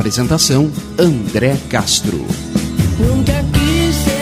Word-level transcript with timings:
Apresentação: 0.00 0.72
André 0.98 1.58
Castro. 1.68 2.24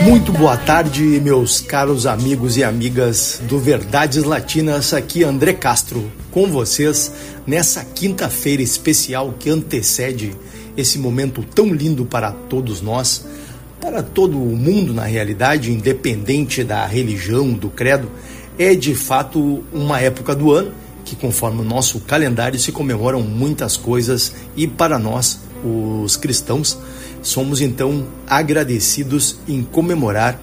Muito 0.03 0.33
boa 0.33 0.57
tarde, 0.57 1.05
meus 1.21 1.61
caros 1.61 2.05
amigos 2.05 2.57
e 2.57 2.65
amigas 2.65 3.41
do 3.45 3.61
Verdades 3.61 4.25
Latinas. 4.25 4.93
Aqui 4.93 5.23
André 5.23 5.53
Castro 5.53 6.11
com 6.33 6.49
vocês 6.49 7.13
nessa 7.47 7.85
quinta-feira 7.85 8.61
especial 8.61 9.33
que 9.39 9.49
antecede 9.49 10.33
esse 10.77 10.99
momento 10.99 11.45
tão 11.45 11.73
lindo 11.73 12.05
para 12.05 12.33
todos 12.33 12.83
nós, 12.83 13.25
para 13.81 14.03
todo 14.03 14.37
o 14.37 14.57
mundo 14.57 14.93
na 14.93 15.05
realidade, 15.05 15.73
independente 15.73 16.65
da 16.65 16.85
religião, 16.87 17.53
do 17.53 17.71
credo. 17.71 18.11
É 18.59 18.75
de 18.75 18.97
fato 18.97 19.63
uma 19.73 20.01
época 20.01 20.35
do 20.35 20.51
ano 20.51 20.73
que, 21.05 21.15
conforme 21.15 21.61
o 21.61 21.65
nosso 21.65 22.01
calendário, 22.01 22.59
se 22.59 22.73
comemoram 22.73 23.23
muitas 23.23 23.77
coisas 23.77 24.35
e 24.57 24.67
para 24.67 24.99
nós 24.99 25.47
os 25.65 26.17
cristãos, 26.17 26.79
somos 27.23 27.61
então 27.61 28.07
agradecidos 28.27 29.39
em 29.47 29.63
comemorar 29.63 30.41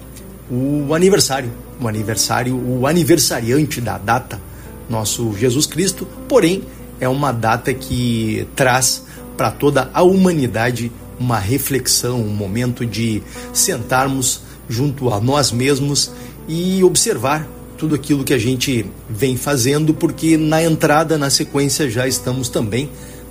o 0.50 0.94
aniversário, 0.94 1.50
o 1.80 1.88
aniversário, 1.88 2.54
o 2.54 2.86
aniversariante 2.86 3.80
da 3.80 3.98
data, 3.98 4.40
nosso 4.88 5.34
Jesus 5.36 5.66
Cristo, 5.66 6.06
porém 6.28 6.62
é 7.00 7.08
uma 7.08 7.32
data 7.32 7.72
que 7.74 8.46
traz 8.54 9.04
para 9.36 9.50
toda 9.50 9.90
a 9.92 10.02
humanidade 10.02 10.90
uma 11.18 11.38
reflexão, 11.38 12.20
um 12.20 12.28
momento 12.28 12.84
de 12.84 13.22
sentarmos 13.52 14.40
junto 14.68 15.10
a 15.10 15.20
nós 15.20 15.50
mesmos 15.50 16.10
e 16.48 16.82
observar 16.84 17.46
tudo 17.76 17.94
aquilo 17.94 18.24
que 18.24 18.32
a 18.32 18.38
gente 18.38 18.86
vem 19.08 19.36
fazendo, 19.36 19.92
porque 19.92 20.36
na 20.36 20.62
entrada, 20.62 21.18
na 21.18 21.28
sequência, 21.28 21.90
já 21.90 22.06
estamos 22.06 22.48
também 22.48 22.88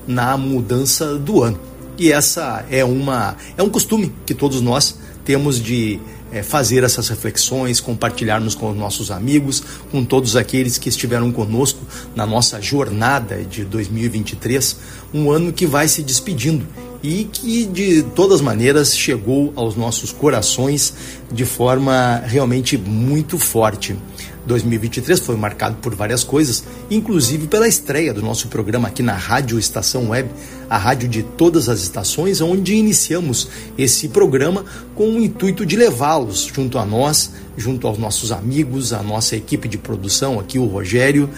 na 0.08 0.38
mudança 0.38 1.16
do 1.16 1.42
ano. 1.42 1.60
E 1.98 2.12
essa 2.12 2.66
é 2.70 2.84
uma 2.84 3.36
é 3.58 3.64
um 3.64 3.70
costume 3.70 4.14
que 4.26 4.34
todos 4.34 4.62
nós 4.62 4.98
temos 5.24 5.62
de 5.62 6.00
é, 6.32 6.44
fazer 6.44 6.84
essas 6.84 7.08
reflexões, 7.08 7.80
compartilharmos 7.80 8.54
com 8.54 8.70
os 8.70 8.78
nossos 8.78 9.10
amigos, 9.10 9.64
com 9.92 10.04
todos 10.04 10.36
aqueles 10.36 10.78
que 10.78 10.90
estiveram 10.90 11.32
conosco 11.32 11.80
na 12.16 12.26
nossa 12.26 12.62
jornada 12.62 13.44
de 13.44 13.64
2023, 13.64 14.78
um 15.14 15.32
ano 15.32 15.54
que 15.54 15.66
vai 15.66 15.88
se 15.88 16.04
despedindo 16.04 16.68
e 17.02 17.26
que 17.26 17.66
de 17.66 18.04
todas 18.16 18.42
maneiras 18.42 18.98
chegou 18.98 19.54
aos 19.56 19.76
nossos 19.76 20.12
corações 20.12 20.94
de 21.32 21.46
forma 21.46 22.22
realmente 22.26 22.78
muito 22.78 23.38
forte. 23.38 23.96
2023 24.46 25.20
foi 25.20 25.36
marcado 25.36 25.78
por 25.78 25.96
várias 25.96 26.24
coisas, 26.24 26.64
inclusive 26.90 27.48
pela 27.48 27.68
estreia 27.68 28.14
do 28.14 28.22
nosso 28.22 28.48
programa 28.48 28.88
aqui 28.88 29.02
na 29.02 29.14
Rádio 29.14 29.58
Estação 29.58 30.10
Web, 30.10 30.30
a 30.70 30.78
rádio 30.78 31.08
de 31.08 31.24
todas 31.24 31.70
as 31.70 31.82
estações, 31.82 32.42
onde 32.42 32.76
iniciamos 32.76 33.48
esse 33.78 34.08
programa 34.10 34.66
com 34.94 35.10
o 35.10 35.22
intuito 35.22 35.66
de 35.66 35.76
levá-los 35.76 36.52
junto 36.54 36.78
a 36.78 36.86
nós, 36.86 37.32
junto 37.58 37.88
aos 37.88 37.98
nossos 37.98 38.32
amigos, 38.32 38.94
a 38.94 39.02
nossa 39.02 39.36
equipe 39.36 39.68
de 39.68 39.78
produção 39.78 40.40
aqui, 40.40 40.60
o 40.60 40.66
Rogério 40.66 41.30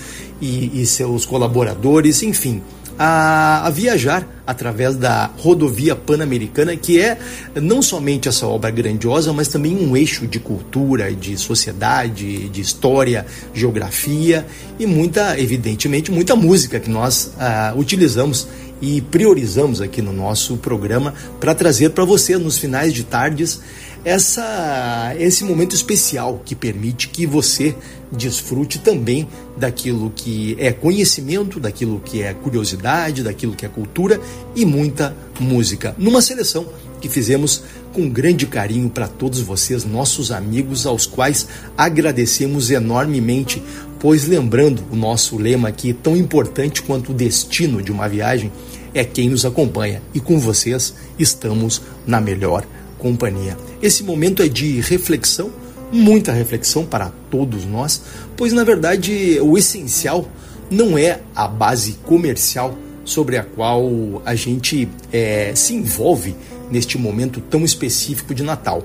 e, 0.41 0.81
e 0.81 0.85
seus 0.85 1.25
colaboradores, 1.25 2.23
enfim, 2.23 2.61
a, 2.97 3.67
a, 3.67 3.69
viajar 3.69 4.27
através 4.45 4.95
da 4.95 5.29
rodovia 5.37 5.95
pan-americana, 5.95 6.75
que 6.75 6.99
é 6.99 7.17
não 7.55 7.81
somente 7.81 8.27
essa 8.27 8.47
obra 8.47 8.71
grandiosa, 8.71 9.31
mas 9.33 9.47
também 9.47 9.75
um 9.75 9.95
eixo 9.95 10.25
de 10.25 10.39
cultura, 10.39 11.11
de 11.11 11.37
sociedade, 11.37 12.49
de 12.49 12.61
história, 12.61 13.25
geografia 13.53 14.45
e 14.79 14.85
muita, 14.85 15.39
evidentemente, 15.39 16.11
muita 16.11 16.35
música 16.35 16.79
que 16.79 16.89
nós 16.89 17.33
ah, 17.39 17.73
utilizamos 17.75 18.47
e 18.81 19.01
priorizamos 19.01 19.81
aqui 19.81 20.01
no 20.01 20.13
nosso 20.13 20.57
programa 20.57 21.13
para 21.39 21.55
trazer 21.55 21.89
para 21.89 22.05
você 22.05 22.37
nos 22.37 22.57
finais 22.57 22.93
de 22.93 23.03
tardes 23.03 23.59
essa, 24.07 25.13
esse 25.19 25.43
momento 25.43 25.75
especial 25.75 26.41
que 26.45 26.55
permite 26.55 27.09
que 27.09 27.27
você 27.27 27.75
desfrute 28.09 28.79
também 28.79 29.27
daquilo 29.57 30.13
que 30.15 30.55
é 30.57 30.71
conhecimento, 30.71 31.59
daquilo 31.59 31.99
que 31.99 32.21
é 32.21 32.33
curiosidade, 32.33 33.21
daquilo 33.21 33.53
que 33.53 33.65
é 33.65 33.69
cultura 33.69 34.17
e 34.55 34.65
muita 34.65 35.13
música. 35.41 35.93
Numa 35.97 36.21
seleção 36.21 36.65
que 37.01 37.09
fizemos 37.09 37.63
com 37.91 38.09
grande 38.09 38.45
carinho 38.45 38.89
para 38.89 39.09
todos 39.09 39.41
vocês, 39.41 39.83
nossos 39.83 40.31
amigos, 40.31 40.85
aos 40.85 41.05
quais 41.05 41.45
agradecemos 41.77 42.71
enormemente, 42.71 43.61
pois 43.99 44.25
lembrando 44.25 44.85
o 44.89 44.95
nosso 44.95 45.37
lema 45.37 45.67
aqui, 45.67 45.91
tão 45.91 46.15
importante 46.15 46.81
quanto 46.81 47.11
o 47.11 47.13
destino 47.13 47.81
de 47.81 47.91
uma 47.91 48.07
viagem, 48.07 48.53
é 48.93 49.03
quem 49.03 49.29
nos 49.29 49.43
acompanha 49.43 50.01
e 50.13 50.21
com 50.21 50.39
vocês 50.39 50.93
estamos 51.19 51.81
na 52.05 52.21
melhor 52.21 52.65
companhia. 52.97 53.57
Esse 53.81 54.03
momento 54.03 54.41
é 54.41 54.47
de 54.47 54.79
reflexão, 54.81 55.51
muita 55.91 56.31
reflexão 56.31 56.85
para 56.85 57.11
todos 57.29 57.65
nós, 57.65 58.01
pois 58.35 58.53
na 58.53 58.63
verdade 58.63 59.39
o 59.41 59.57
essencial 59.57 60.29
não 60.69 60.97
é 60.97 61.21
a 61.35 61.47
base 61.47 61.93
comercial 62.03 62.77
sobre 63.05 63.37
a 63.37 63.43
qual 63.43 64.21
a 64.25 64.35
gente 64.35 64.87
é, 65.13 65.53
se 65.55 65.73
envolve 65.73 66.35
neste 66.69 66.97
momento 66.97 67.39
tão 67.39 67.63
específico 67.63 68.35
de 68.35 68.43
Natal. 68.43 68.83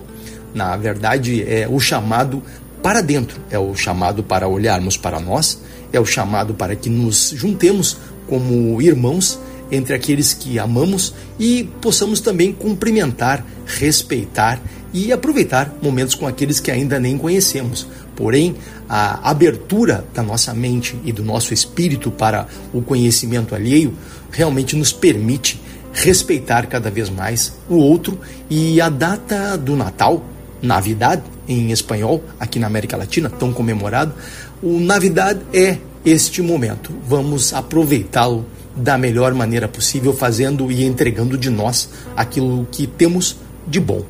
Na 0.55 0.77
verdade, 0.77 1.43
é 1.43 1.67
o 1.69 1.81
chamado 1.81 2.43
para 2.83 3.01
dentro, 3.01 3.41
é 3.51 3.59
o 3.59 3.75
chamado 3.75 4.23
para 4.23 4.47
olharmos 4.47 4.97
para 4.97 5.19
nós, 5.19 5.61
é 5.93 5.99
o 5.99 6.07
chamado 6.07 6.55
para 6.55 6.77
que 6.77 6.89
nos 6.89 7.31
juntemos 7.35 7.97
como 8.29 8.81
irmãos 8.81 9.39
entre 9.73 9.95
aqueles 9.95 10.35
que 10.35 10.59
amamos 10.59 11.15
e 11.41 11.65
possamos 11.81 12.21
também 12.21 12.53
cumprimentar, 12.53 13.45
respeitar 13.65 14.61
e 14.93 15.11
aproveitar 15.11 15.75
momentos 15.81 16.15
com 16.15 16.27
aqueles 16.27 16.61
que 16.61 16.71
ainda 16.71 17.01
nem 17.01 17.17
conhecemos. 17.17 17.87
Porém, 18.15 18.55
a 18.87 19.31
abertura 19.31 20.05
da 20.13 20.23
nossa 20.23 20.53
mente 20.53 20.95
e 21.03 21.11
do 21.11 21.25
nosso 21.25 21.55
espírito 21.55 22.11
para 22.11 22.47
o 22.75 22.83
conhecimento 22.83 23.55
alheio 23.55 23.95
realmente 24.31 24.77
nos 24.77 24.93
permite 24.93 25.59
respeitar 25.95 26.67
cada 26.67 26.91
vez 26.91 27.09
mais 27.09 27.55
o 27.69 27.77
outro 27.77 28.21
e 28.51 28.81
a 28.81 28.91
data 28.91 29.57
do 29.57 29.75
Natal, 29.75 30.23
Navidad 30.61 31.23
em 31.49 31.73
espanhol, 31.73 32.23
aqui 32.39 32.59
na 32.59 32.67
América 32.67 32.97
Latina, 32.97 33.29
tão 33.31 33.53
comemorado, 33.53 34.15
o 34.63 34.79
Navidad 34.79 35.41
é 35.53 35.79
este 36.05 36.43
momento. 36.43 36.93
Vamos 37.07 37.53
aproveitá-lo 37.53 38.47
da 38.75 38.97
melhor 38.97 39.35
maneira 39.35 39.69
possível, 39.69 40.13
fazendo 40.13 40.71
e 40.71 40.85
entregando 40.85 41.37
de 41.37 41.51
nós 41.51 41.89
aquilo 42.17 42.67
que 42.71 42.87
temos 42.87 43.37
de 43.67 43.79
bom. 43.79 44.05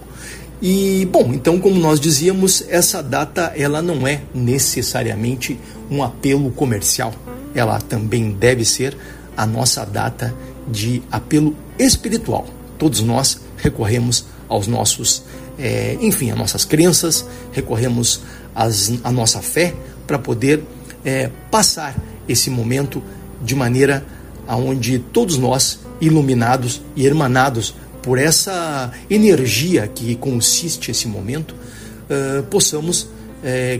E 0.61 1.09
bom, 1.11 1.33
então 1.33 1.59
como 1.59 1.79
nós 1.79 1.99
dizíamos, 1.99 2.65
essa 2.69 3.03
data 3.03 3.53
ela 3.57 3.83
não 3.83 4.07
é 4.07 4.23
necessariamente 4.33 5.59
um 5.91 6.03
apelo 6.03 6.51
comercial. 6.53 7.13
Ela 7.55 7.81
também 7.81 8.31
deve 8.31 8.65
ser 8.65 8.97
a 9.37 9.45
nossa 9.45 9.85
data 9.85 10.33
de 10.69 11.03
apelo 11.11 11.57
espiritual. 11.79 12.47
Todos 12.79 13.01
nós 13.01 13.41
recorremos 13.57 14.27
aos 14.49 14.69
nossos, 14.69 15.25
é, 15.59 15.97
enfim, 16.01 16.31
às 16.31 16.39
nossas 16.39 16.65
crenças, 16.65 17.27
recorremos 17.51 18.21
às, 18.55 18.93
à 19.03 19.11
nossa 19.11 19.41
fé 19.43 19.75
para 20.07 20.19
poder 20.19 20.63
é, 21.05 21.31
passar 21.51 21.97
esse 22.29 22.51
momento 22.51 23.03
de 23.43 23.57
maneira 23.57 24.05
aonde 24.47 24.99
todos 24.99 25.39
nós, 25.39 25.81
iluminados 26.01 26.81
e 26.97 27.07
hermanados 27.07 27.75
por 28.03 28.19
essa 28.19 28.91
energia 29.09 29.87
que 29.87 30.15
consiste 30.17 30.91
esse 30.91 31.07
momento, 31.07 31.53
uh, 31.53 32.43
possamos 32.45 33.03
uh, 33.03 33.09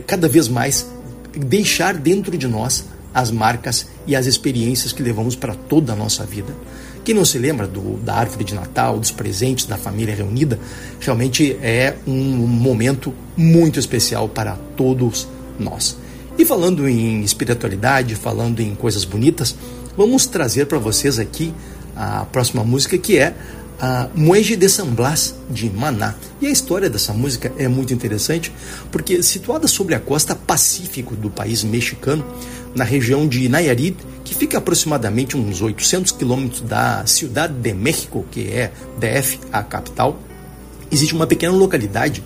cada 0.07 0.27
vez 0.27 0.47
mais 0.47 0.87
deixar 1.35 1.95
dentro 1.95 2.37
de 2.37 2.47
nós 2.47 2.85
as 3.13 3.29
marcas 3.29 3.87
e 4.07 4.15
as 4.15 4.25
experiências 4.25 4.91
que 4.91 5.03
levamos 5.03 5.35
para 5.35 5.53
toda 5.53 5.93
a 5.93 5.95
nossa 5.95 6.25
vida. 6.25 6.53
Quem 7.03 7.13
não 7.13 7.25
se 7.25 7.37
lembra 7.37 7.67
do, 7.67 7.97
da 7.97 8.15
árvore 8.15 8.45
de 8.45 8.55
Natal, 8.55 8.97
dos 8.97 9.11
presentes 9.11 9.65
da 9.65 9.77
família 9.77 10.15
reunida, 10.15 10.57
realmente 10.99 11.57
é 11.61 11.95
um 12.07 12.47
momento 12.47 13.13
muito 13.35 13.77
especial 13.77 14.29
para 14.29 14.57
todos 14.77 15.27
nós. 15.59 15.97
E 16.37 16.45
falando 16.45 16.87
em 16.87 17.21
espiritualidade, 17.21 18.15
falando 18.15 18.61
em 18.61 18.73
coisas 18.73 19.03
bonitas, 19.03 19.55
vamos 19.97 20.25
trazer 20.25 20.65
para 20.65 20.77
vocês 20.77 21.19
aqui 21.19 21.53
a 21.95 22.25
próxima 22.25 22.63
música 22.63 22.97
que 22.97 23.17
é 23.17 23.33
a 23.79 24.07
Muege 24.15 24.55
de 24.55 24.69
San 24.69 24.87
Blas 24.87 25.35
de 25.49 25.69
Maná. 25.69 26.15
E 26.39 26.47
a 26.47 26.49
história 26.49 26.89
dessa 26.89 27.13
música 27.13 27.51
é 27.57 27.67
muito 27.67 27.93
interessante 27.93 28.51
porque 28.91 29.21
situada 29.21 29.67
sobre 29.67 29.95
a 29.95 29.99
costa 29.99 30.35
pacífico 30.35 31.15
do 31.15 31.29
país 31.29 31.63
mexicano, 31.63 32.25
na 32.73 32.83
região 32.83 33.27
de 33.27 33.47
Nayarit, 33.49 33.97
que 34.23 34.33
fica 34.33 34.57
aproximadamente 34.57 35.37
uns 35.37 35.61
800 35.61 36.11
quilômetros 36.13 36.61
da 36.61 37.05
Cidade 37.05 37.53
de 37.53 37.73
México, 37.73 38.25
que 38.31 38.47
é 38.49 38.71
DF, 38.97 39.39
a 39.51 39.61
capital, 39.61 40.17
existe 40.91 41.13
uma 41.13 41.27
pequena 41.27 41.53
localidade 41.53 42.23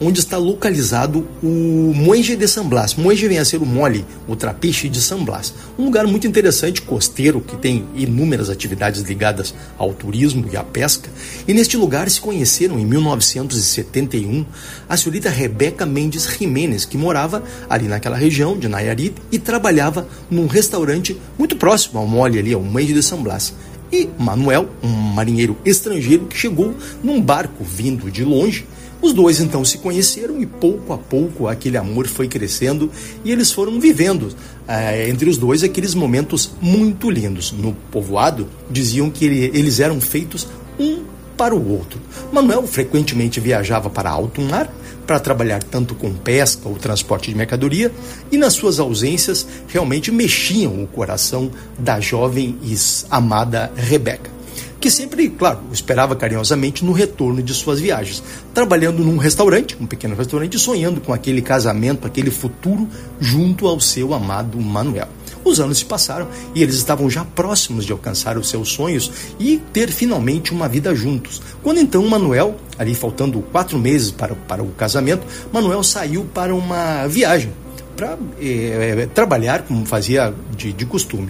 onde 0.00 0.20
está 0.20 0.36
localizado 0.36 1.26
o 1.42 1.92
Muenge 1.94 2.36
de 2.36 2.46
San 2.46 2.66
Blas. 2.66 2.94
Muenge 2.94 3.26
vem 3.26 3.38
a 3.38 3.44
ser 3.44 3.58
o 3.58 3.66
mole, 3.66 4.04
o 4.26 4.36
trapiche 4.36 4.88
de 4.88 5.00
San 5.00 5.24
Blas. 5.24 5.52
Um 5.78 5.84
lugar 5.84 6.06
muito 6.06 6.26
interessante, 6.26 6.82
costeiro, 6.82 7.40
que 7.40 7.56
tem 7.56 7.84
inúmeras 7.94 8.50
atividades 8.50 9.02
ligadas 9.02 9.54
ao 9.76 9.92
turismo 9.92 10.48
e 10.52 10.56
à 10.56 10.62
pesca. 10.62 11.10
E 11.46 11.52
neste 11.52 11.76
lugar 11.76 12.08
se 12.10 12.20
conheceram 12.20 12.78
em 12.78 12.86
1971 12.86 14.44
a 14.88 14.96
senhorita 14.96 15.30
Rebeca 15.30 15.84
Mendes 15.84 16.28
Jiménez, 16.38 16.84
que 16.84 16.96
morava 16.96 17.42
ali 17.68 17.88
naquela 17.88 18.16
região 18.16 18.56
de 18.56 18.68
Nayarit 18.68 19.14
e 19.32 19.38
trabalhava 19.38 20.08
num 20.30 20.46
restaurante 20.46 21.16
muito 21.38 21.56
próximo 21.56 21.98
ao 21.98 22.06
mole 22.06 22.38
ali, 22.38 22.52
ao 22.52 22.62
Muenge 22.62 22.92
de 22.92 23.02
San 23.02 23.22
Blas 23.22 23.52
e 23.90 24.08
Manuel, 24.18 24.68
um 24.82 24.88
marinheiro 24.88 25.56
estrangeiro 25.64 26.26
que 26.26 26.36
chegou 26.36 26.74
num 27.02 27.20
barco 27.20 27.64
vindo 27.64 28.10
de 28.10 28.22
longe 28.22 28.66
os 29.00 29.12
dois 29.12 29.40
então 29.40 29.64
se 29.64 29.78
conheceram 29.78 30.40
e 30.40 30.46
pouco 30.46 30.92
a 30.92 30.98
pouco 30.98 31.46
aquele 31.46 31.76
amor 31.76 32.06
foi 32.08 32.26
crescendo 32.26 32.90
e 33.24 33.30
eles 33.30 33.52
foram 33.52 33.78
vivendo 33.78 34.34
eh, 34.66 35.08
entre 35.08 35.30
os 35.30 35.38
dois 35.38 35.62
aqueles 35.62 35.94
momentos 35.94 36.50
muito 36.60 37.08
lindos. 37.08 37.52
No 37.52 37.72
povoado 37.92 38.48
diziam 38.68 39.08
que 39.08 39.24
ele, 39.24 39.50
eles 39.54 39.78
eram 39.78 40.00
feitos 40.00 40.48
um 40.78 41.04
para 41.36 41.54
o 41.54 41.70
outro. 41.70 42.00
Manuel 42.32 42.66
frequentemente 42.66 43.38
viajava 43.38 43.88
para 43.88 44.10
alto 44.10 44.40
mar 44.42 44.68
para 45.06 45.20
trabalhar 45.20 45.62
tanto 45.62 45.94
com 45.94 46.12
pesca 46.12 46.68
ou 46.68 46.74
transporte 46.74 47.30
de 47.30 47.36
mercadoria 47.36 47.92
e 48.30 48.36
nas 48.36 48.54
suas 48.54 48.80
ausências 48.80 49.46
realmente 49.68 50.10
mexiam 50.10 50.82
o 50.82 50.86
coração 50.88 51.50
da 51.78 52.00
jovem 52.00 52.58
e 52.62 52.74
amada 53.10 53.72
Rebeca 53.76 54.37
que 54.80 54.90
sempre, 54.90 55.28
claro, 55.28 55.60
esperava 55.72 56.14
carinhosamente 56.14 56.84
no 56.84 56.92
retorno 56.92 57.42
de 57.42 57.52
suas 57.52 57.80
viagens, 57.80 58.22
trabalhando 58.54 59.02
num 59.02 59.16
restaurante, 59.16 59.76
um 59.80 59.86
pequeno 59.86 60.14
restaurante, 60.14 60.58
sonhando 60.58 61.00
com 61.00 61.12
aquele 61.12 61.42
casamento, 61.42 62.06
aquele 62.06 62.30
futuro 62.30 62.88
junto 63.20 63.66
ao 63.66 63.80
seu 63.80 64.14
amado 64.14 64.60
Manuel. 64.60 65.08
Os 65.44 65.60
anos 65.60 65.78
se 65.78 65.84
passaram 65.84 66.28
e 66.54 66.62
eles 66.62 66.74
estavam 66.74 67.08
já 67.08 67.24
próximos 67.24 67.84
de 67.86 67.92
alcançar 67.92 68.36
os 68.36 68.48
seus 68.48 68.68
sonhos 68.70 69.10
e 69.38 69.58
ter 69.72 69.90
finalmente 69.90 70.52
uma 70.52 70.68
vida 70.68 70.94
juntos. 70.94 71.40
Quando 71.62 71.80
então 71.80 72.06
Manuel, 72.06 72.56
ali 72.78 72.94
faltando 72.94 73.40
quatro 73.40 73.78
meses 73.78 74.10
para, 74.10 74.34
para 74.34 74.62
o 74.62 74.68
casamento, 74.72 75.26
Manuel 75.52 75.82
saiu 75.82 76.24
para 76.24 76.54
uma 76.54 77.06
viagem 77.06 77.52
para 77.96 78.16
é, 78.40 79.08
trabalhar 79.12 79.62
como 79.62 79.84
fazia 79.84 80.32
de, 80.56 80.72
de 80.72 80.86
costume. 80.86 81.28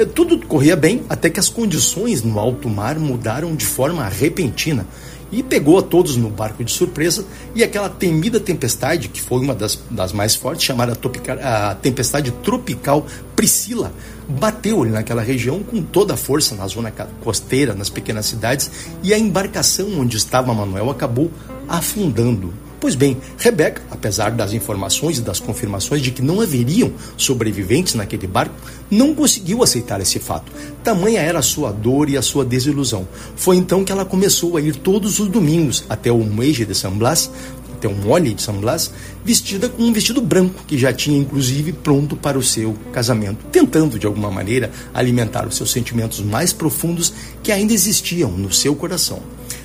É, 0.00 0.04
tudo 0.06 0.38
corria 0.46 0.74
bem 0.74 1.02
até 1.10 1.28
que 1.28 1.38
as 1.38 1.50
condições 1.50 2.22
no 2.22 2.40
alto 2.40 2.70
mar 2.70 2.98
mudaram 2.98 3.54
de 3.54 3.66
forma 3.66 4.08
repentina 4.08 4.86
e 5.30 5.42
pegou 5.42 5.78
a 5.78 5.82
todos 5.82 6.16
no 6.16 6.30
barco 6.30 6.64
de 6.64 6.72
surpresa 6.72 7.26
e 7.54 7.62
aquela 7.62 7.90
temida 7.90 8.40
tempestade, 8.40 9.08
que 9.08 9.20
foi 9.20 9.40
uma 9.40 9.54
das, 9.54 9.78
das 9.90 10.10
mais 10.10 10.34
fortes, 10.34 10.64
chamada 10.64 10.98
a 11.42 11.74
tempestade 11.74 12.30
tropical 12.30 13.06
Priscila, 13.36 13.92
bateu 14.26 14.82
ali 14.82 14.90
naquela 14.90 15.20
região 15.20 15.62
com 15.62 15.82
toda 15.82 16.14
a 16.14 16.16
força 16.16 16.54
na 16.54 16.66
zona 16.66 16.90
costeira, 17.22 17.74
nas 17.74 17.90
pequenas 17.90 18.24
cidades, 18.24 18.70
e 19.02 19.12
a 19.12 19.18
embarcação 19.18 20.00
onde 20.00 20.16
estava 20.16 20.54
Manuel 20.54 20.88
acabou 20.88 21.30
afundando. 21.68 22.54
Pois 22.80 22.94
bem, 22.94 23.18
Rebeca, 23.36 23.82
apesar 23.90 24.30
das 24.30 24.54
informações 24.54 25.18
e 25.18 25.20
das 25.20 25.38
confirmações 25.38 26.00
de 26.00 26.10
que 26.10 26.22
não 26.22 26.40
haveriam 26.40 26.90
sobreviventes 27.14 27.94
naquele 27.94 28.26
barco, 28.26 28.54
não 28.90 29.14
conseguiu 29.14 29.62
aceitar 29.62 30.00
esse 30.00 30.18
fato. 30.18 30.50
Tamanha 30.82 31.20
era 31.20 31.40
a 31.40 31.42
sua 31.42 31.72
dor 31.72 32.08
e 32.08 32.16
a 32.16 32.22
sua 32.22 32.42
desilusão. 32.42 33.06
Foi 33.36 33.56
então 33.56 33.84
que 33.84 33.92
ela 33.92 34.06
começou 34.06 34.56
a 34.56 34.62
ir 34.62 34.76
todos 34.76 35.18
os 35.20 35.28
domingos 35.28 35.84
até 35.90 36.10
o 36.10 36.20
Muege 36.20 36.64
de 36.64 36.74
San 36.74 36.92
Blas, 36.92 37.30
até 37.70 37.86
o 37.86 37.94
Mole 37.94 38.32
de 38.32 38.40
San 38.40 38.54
Blas, 38.54 38.90
vestida 39.22 39.68
com 39.68 39.82
um 39.82 39.92
vestido 39.92 40.22
branco 40.22 40.64
que 40.66 40.78
já 40.78 40.90
tinha 40.90 41.18
inclusive 41.18 41.72
pronto 41.72 42.16
para 42.16 42.38
o 42.38 42.42
seu 42.42 42.74
casamento, 42.92 43.44
tentando 43.52 43.98
de 43.98 44.06
alguma 44.06 44.30
maneira 44.30 44.70
alimentar 44.94 45.46
os 45.46 45.56
seus 45.56 45.70
sentimentos 45.70 46.20
mais 46.20 46.50
profundos 46.50 47.12
que 47.42 47.52
ainda 47.52 47.74
existiam 47.74 48.30
no 48.30 48.50
seu 48.50 48.74
coração 48.74 49.20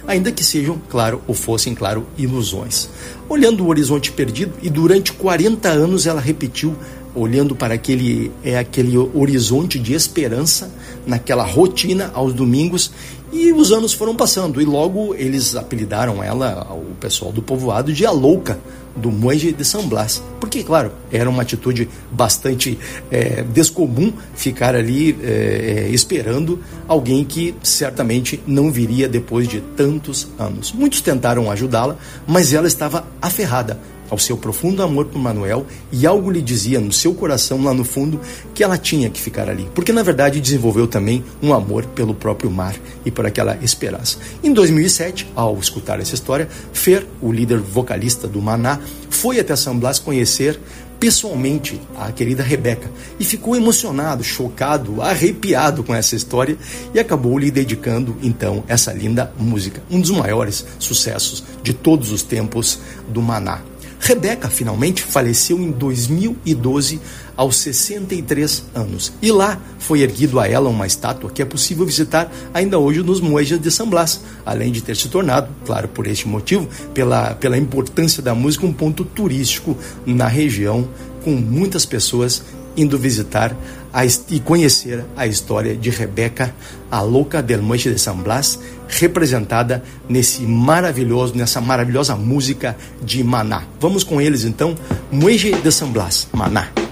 ainda 0.08 0.32
que 0.32 0.44
sejam, 0.44 0.80
claro, 0.90 1.22
ou 1.28 1.34
fossem, 1.34 1.74
claro, 1.74 2.06
ilusões. 2.18 2.90
Olhando 3.28 3.64
o 3.64 3.68
horizonte 3.68 4.12
perdido, 4.12 4.54
e 4.62 4.70
durante 4.70 5.14
40 5.14 5.70
anos 5.70 6.06
ela 6.06 6.22
repetiu, 6.22 6.76
olhando 7.14 7.56
para 7.56 7.74
aquele, 7.74 8.32
é, 8.44 8.58
aquele 8.58 8.98
horizonte 8.98 9.80
de 9.80 9.94
esperança, 9.94 10.70
naquela 11.08 11.44
rotina 11.44 12.12
aos 12.14 12.34
domingos, 12.34 12.92
e 13.36 13.52
os 13.52 13.74
anos 13.74 13.92
foram 13.92 14.16
passando, 14.16 14.62
e 14.62 14.66
logo 14.66 15.14
eles 15.14 15.56
apelidaram 15.56 16.24
ela, 16.24 16.72
o 16.72 16.96
pessoal 16.96 17.34
do 17.34 17.42
povoado, 17.42 17.92
de 17.92 18.06
a 18.06 18.12
louca 18.12 18.58
do 18.96 19.12
Monge 19.12 19.52
de 19.52 19.66
São 19.66 19.88
Blas. 19.90 20.24
Porque, 20.40 20.64
claro, 20.64 20.94
era 21.12 21.30
uma 21.30 21.42
atitude 21.42 21.90
bastante 22.10 22.80
é, 23.12 23.44
descomum 23.44 24.14
ficar 24.36 24.74
ali 24.74 25.18
é, 25.22 25.90
esperando 25.92 26.60
alguém 26.88 27.26
que 27.26 27.54
certamente 27.62 28.42
não 28.48 28.72
viria 28.72 29.10
depois 29.10 29.50
de 29.50 29.60
tantos 29.60 30.30
anos. 30.40 30.72
Muitos 30.72 31.02
tentaram 31.02 31.52
ajudá-la, 31.52 31.98
mas 32.26 32.54
ela 32.54 32.68
estava 32.68 33.06
aferrada 33.22 33.78
ao 34.10 34.18
seu 34.18 34.38
profundo 34.38 34.82
amor 34.82 35.06
por 35.06 35.20
Manuel 35.20 35.66
e 35.92 36.06
algo 36.06 36.32
lhe 36.32 36.42
dizia 36.42 36.80
no 36.80 36.92
seu 36.92 37.14
coração 37.14 37.64
lá 37.64 37.74
no 37.74 37.84
fundo 37.84 38.20
que 38.54 38.64
ela 38.64 38.78
tinha 38.78 39.10
que 39.10 39.22
ficar 39.22 39.50
ali, 39.50 39.70
porque 39.74 39.92
na 39.92 40.04
verdade 40.04 40.42
desenvolveu 40.42 40.88
também 40.88 41.24
um 41.42 41.54
amor 41.54 41.86
pelo 41.88 42.14
próprio 42.14 42.50
mar 42.50 42.76
e 43.06 43.12
por 43.12 43.26
aquela 43.26 43.58
esperança. 43.62 44.18
Em 44.44 44.54
2007, 44.54 45.32
ao 45.36 45.58
escutar 45.58 46.00
essa 46.00 46.16
história, 46.16 46.48
Fer, 46.74 47.06
o 47.22 47.32
líder 47.32 47.60
vocalista 47.60 48.28
do 48.28 48.42
Maná, 48.42 48.80
foi 49.10 49.40
até 49.40 49.56
São 49.56 49.78
Blas 49.78 50.00
conhecer 50.00 50.60
pessoalmente 51.00 51.80
a 51.98 52.12
querida 52.12 52.44
Rebeca 52.44 52.90
e 53.20 53.26
ficou 53.26 53.56
emocionado, 53.56 54.24
chocado, 54.24 55.02
arrepiado 55.02 55.84
com 55.84 55.94
essa 55.94 56.16
história 56.16 56.58
e 56.94 57.00
acabou 57.00 57.38
lhe 57.38 57.52
dedicando 57.52 58.18
então 58.22 58.64
essa 58.68 58.94
linda 58.94 59.32
música, 59.38 59.84
um 59.90 60.00
dos 60.00 60.12
maiores 60.12 60.66
sucessos 60.80 61.44
de 61.62 61.74
todos 61.74 62.12
os 62.12 62.24
tempos 62.24 62.80
do 63.08 63.22
Maná. 63.22 63.62
Rebeca 64.06 64.52
finalmente 64.52 65.02
faleceu 65.02 65.58
em 65.58 65.72
2012 65.72 67.02
aos 67.36 67.58
63 67.58 68.66
anos. 68.76 69.12
E 69.20 69.32
lá 69.32 69.60
foi 69.80 70.02
erguido 70.02 70.40
a 70.40 70.48
ela 70.48 70.70
uma 70.70 70.86
estátua 70.86 71.32
que 71.32 71.42
é 71.42 71.46
possível 71.46 71.88
visitar 71.88 72.32
ainda 72.54 72.78
hoje 72.78 73.02
nos 73.02 73.20
Muejas 73.20 73.60
de 73.60 73.72
San 73.72 73.88
Blas, 73.88 74.22
além 74.46 74.72
de 74.72 74.84
ter 74.84 74.96
se 74.96 75.10
tornado, 75.10 75.50
claro, 75.66 75.88
por 75.88 76.06
este 76.06 76.28
motivo, 76.28 76.70
pela, 76.94 77.34
pela 77.34 77.58
importância 77.58 78.22
da 78.22 78.36
música, 78.36 78.68
um 78.68 78.74
ponto 78.74 79.04
turístico 79.04 79.76
na 80.06 80.28
região, 80.28 80.88
com 81.24 81.32
muitas 81.32 81.84
pessoas 81.84 82.44
indo 82.78 83.00
visitar 83.00 83.58
a, 83.96 84.06
e 84.06 84.42
conhecer 84.42 85.06
a 85.16 85.26
história 85.26 85.74
de 85.74 85.90
Rebeca, 85.90 86.54
a 86.92 87.02
louca 87.02 87.42
del 87.42 87.62
Manche 87.62 87.90
de 87.90 87.98
San 87.98 88.18
Blas, 88.18 88.60
representada 88.90 89.82
nesse 90.10 90.42
maravilhoso, 90.42 91.34
nessa 91.34 91.62
maravilhosa 91.62 92.14
música 92.14 92.76
de 93.02 93.24
Maná. 93.24 93.64
Vamos 93.80 94.04
com 94.04 94.20
eles 94.20 94.44
então, 94.44 94.76
Muege 95.10 95.54
de 95.54 95.72
San 95.72 95.88
Blas, 95.88 96.28
Maná. 96.34 96.85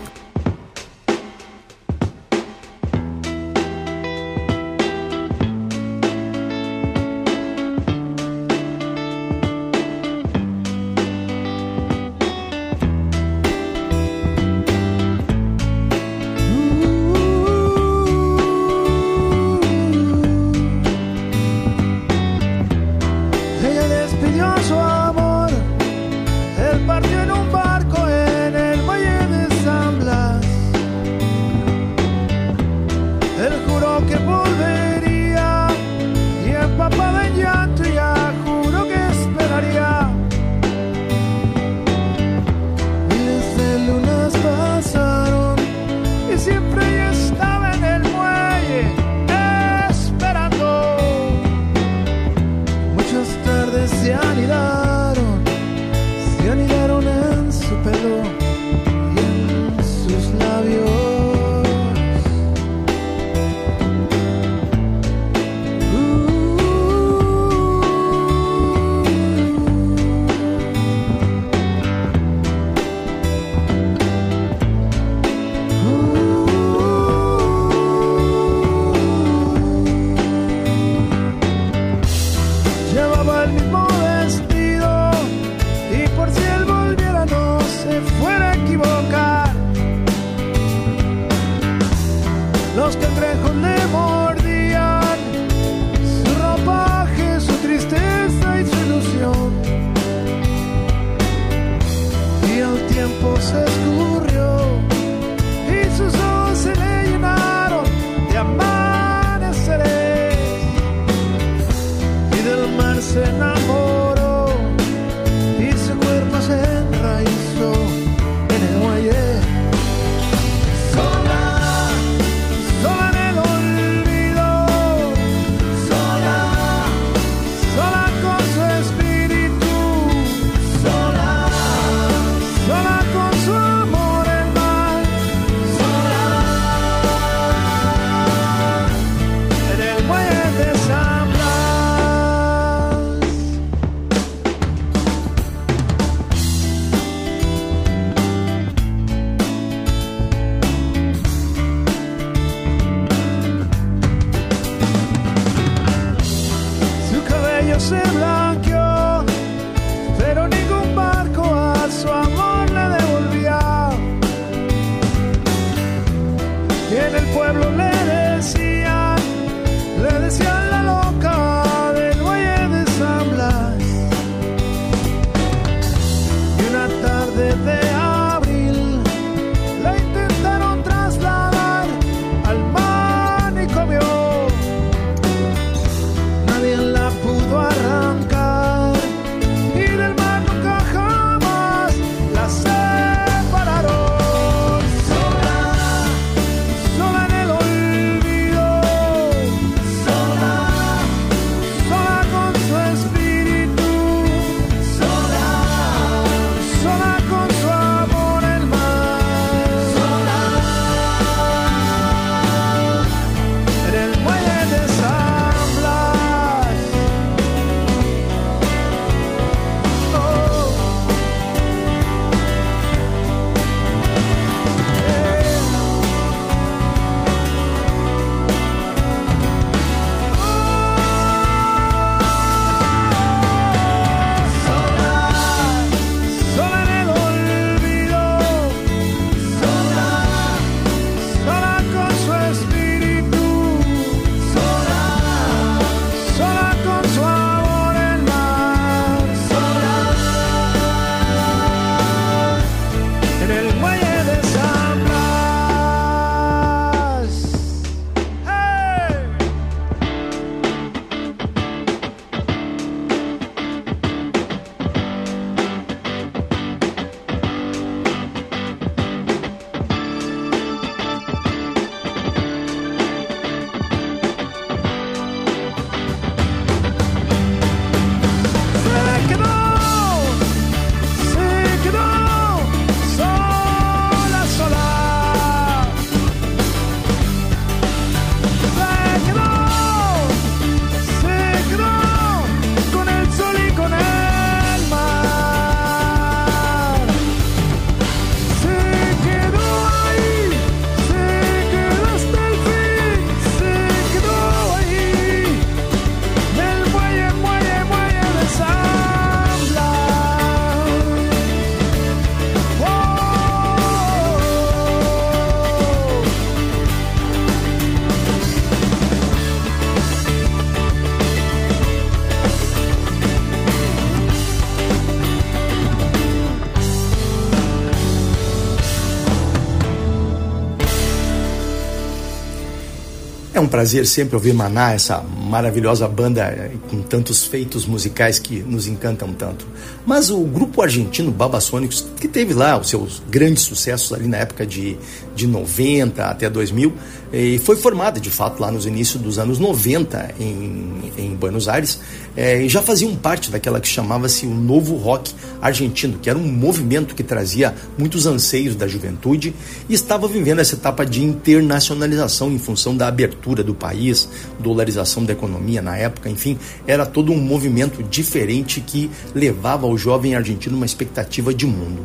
Prazer 333.74 334.06
sempre 334.06 334.36
ouvir 334.36 334.54
Maná, 334.54 334.94
essa 334.94 335.20
maravilhosa 335.20 336.08
banda 336.08 336.44
eh, 336.44 336.74
com 336.92 337.02
tantos 337.02 337.44
feitos 337.44 337.88
musicais 337.88 338.38
que 338.38 338.60
nos 338.60 338.86
encantam 338.86 339.34
tanto. 339.34 339.66
Mas 340.06 340.30
o 340.30 340.42
grupo 340.42 340.84
argentino 340.84 341.32
Babasônicos, 341.32 342.06
que 342.20 342.28
teve 342.28 342.54
lá 342.54 342.78
os 342.78 342.90
seus 342.90 343.24
grandes 343.32 343.64
sucessos 343.64 344.14
ali 344.14 344.28
na 344.28 344.38
época 344.38 344.64
de, 344.64 344.96
de 345.36 345.48
90 345.48 346.24
até 346.24 346.48
2000, 346.52 346.94
e 347.34 347.58
foi 347.58 347.76
formada 347.76 348.20
de 348.20 348.30
fato 348.30 348.60
lá 348.60 348.72
nos 348.72 348.86
inícios 348.86 349.20
dos 349.20 349.40
anos 349.40 349.58
90 349.58 350.36
em, 350.40 351.12
em 351.18 351.36
Buenos 351.36 351.68
Aires, 351.68 352.00
e 352.36 352.68
já 352.68 352.82
faziam 352.82 353.16
parte 353.16 353.52
daquela 353.52 353.80
que 353.80 353.88
chamava-se 353.88 354.46
o 354.46 354.54
Novo 354.54 354.96
Rock 354.96 355.34
Argentino, 355.62 356.18
que 356.20 356.30
era 356.30 356.38
um 356.38 356.52
movimento 356.52 357.16
que 357.16 357.24
trazia 357.24 357.74
muitos 357.98 358.26
anseios 358.26 358.76
da 358.76 358.88
juventude 358.88 359.54
e 359.88 359.94
estava 359.94 360.28
vivendo 360.28 360.60
essa 360.60 360.76
etapa 360.76 361.06
de 361.06 361.24
internacionalização 361.24 362.52
em 362.52 362.58
função 362.58 362.96
da 362.96 363.08
abertura 363.08 363.64
do 363.64 363.76
país, 363.76 364.28
dolarização 364.60 365.24
da 365.24 365.34
economia 365.34 365.82
na 365.82 365.98
época, 365.98 366.30
enfim, 366.30 366.58
era 366.88 367.06
todo 367.06 367.32
um 367.32 367.40
movimento 367.40 368.02
diferente 368.04 368.82
que 368.82 369.10
levava 369.36 369.86
ao 369.86 369.98
jovem 369.98 370.36
argentino 370.36 370.76
uma 370.76 370.86
expectativa 370.86 371.54
de 371.54 371.66
mundo. 371.66 372.04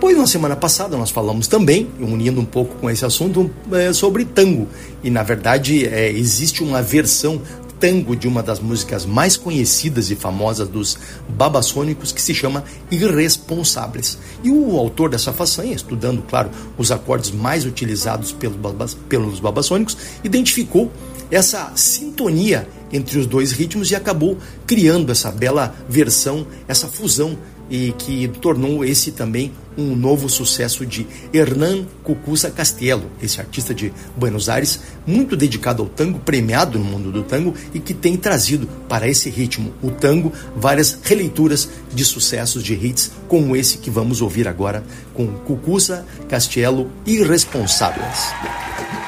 Pois 0.00 0.16
na 0.16 0.26
semana 0.26 0.56
passada 0.56 0.96
nós 0.96 1.10
falamos 1.10 1.46
também, 1.46 1.88
unindo 2.00 2.40
um 2.40 2.44
pouco 2.44 2.74
com 2.76 2.88
esse 2.88 3.04
assunto, 3.04 3.50
é, 3.72 3.92
sobre 3.92 4.24
tango. 4.24 4.66
E 5.02 5.10
na 5.10 5.22
verdade 5.22 5.86
é, 5.86 6.10
existe 6.10 6.62
uma 6.62 6.80
versão 6.82 7.40
tango 7.80 8.14
de 8.14 8.28
uma 8.28 8.42
das 8.42 8.60
músicas 8.60 9.06
mais 9.06 9.36
conhecidas 9.36 10.10
e 10.10 10.14
famosas 10.14 10.68
dos 10.68 10.98
babassônicos, 11.30 12.12
que 12.12 12.20
se 12.20 12.34
chama 12.34 12.62
Irresponsáveis. 12.90 14.18
E 14.44 14.50
o 14.50 14.78
autor 14.78 15.08
dessa 15.08 15.32
façanha, 15.32 15.74
estudando, 15.74 16.22
claro, 16.22 16.50
os 16.76 16.92
acordes 16.92 17.30
mais 17.30 17.64
utilizados 17.64 18.30
pelos, 18.30 18.94
pelos 19.08 19.40
babassônicos, 19.40 19.96
identificou 20.22 20.92
essa 21.30 21.72
sintonia 21.74 22.68
entre 22.92 23.18
os 23.18 23.26
dois 23.26 23.52
ritmos 23.52 23.90
e 23.90 23.96
acabou 23.96 24.36
criando 24.66 25.10
essa 25.10 25.30
bela 25.30 25.74
versão, 25.88 26.46
essa 26.68 26.86
fusão 26.86 27.38
e 27.70 27.92
que 27.92 28.26
tornou 28.40 28.84
esse 28.84 29.12
também 29.12 29.52
um 29.80 29.96
novo 29.96 30.28
sucesso 30.28 30.84
de 30.84 31.06
Hernán 31.32 31.84
Cucuza 32.02 32.50
Castiello, 32.50 33.10
esse 33.22 33.40
artista 33.40 33.74
de 33.74 33.92
Buenos 34.16 34.48
Aires, 34.48 34.80
muito 35.06 35.36
dedicado 35.36 35.82
ao 35.82 35.88
tango, 35.88 36.18
premiado 36.20 36.78
no 36.78 36.84
mundo 36.84 37.10
do 37.10 37.22
tango 37.22 37.54
e 37.72 37.80
que 37.80 37.94
tem 37.94 38.16
trazido 38.16 38.68
para 38.88 39.08
esse 39.08 39.30
ritmo, 39.30 39.72
o 39.82 39.90
tango, 39.90 40.32
várias 40.54 40.98
releituras 41.02 41.68
de 41.92 42.04
sucessos 42.04 42.62
de 42.62 42.74
hits 42.74 43.10
como 43.28 43.56
esse 43.56 43.78
que 43.78 43.90
vamos 43.90 44.20
ouvir 44.20 44.46
agora 44.46 44.84
com 45.14 45.26
Cucuza 45.26 46.04
Castiello 46.28 46.90
Irresponsáveis. 47.06 48.99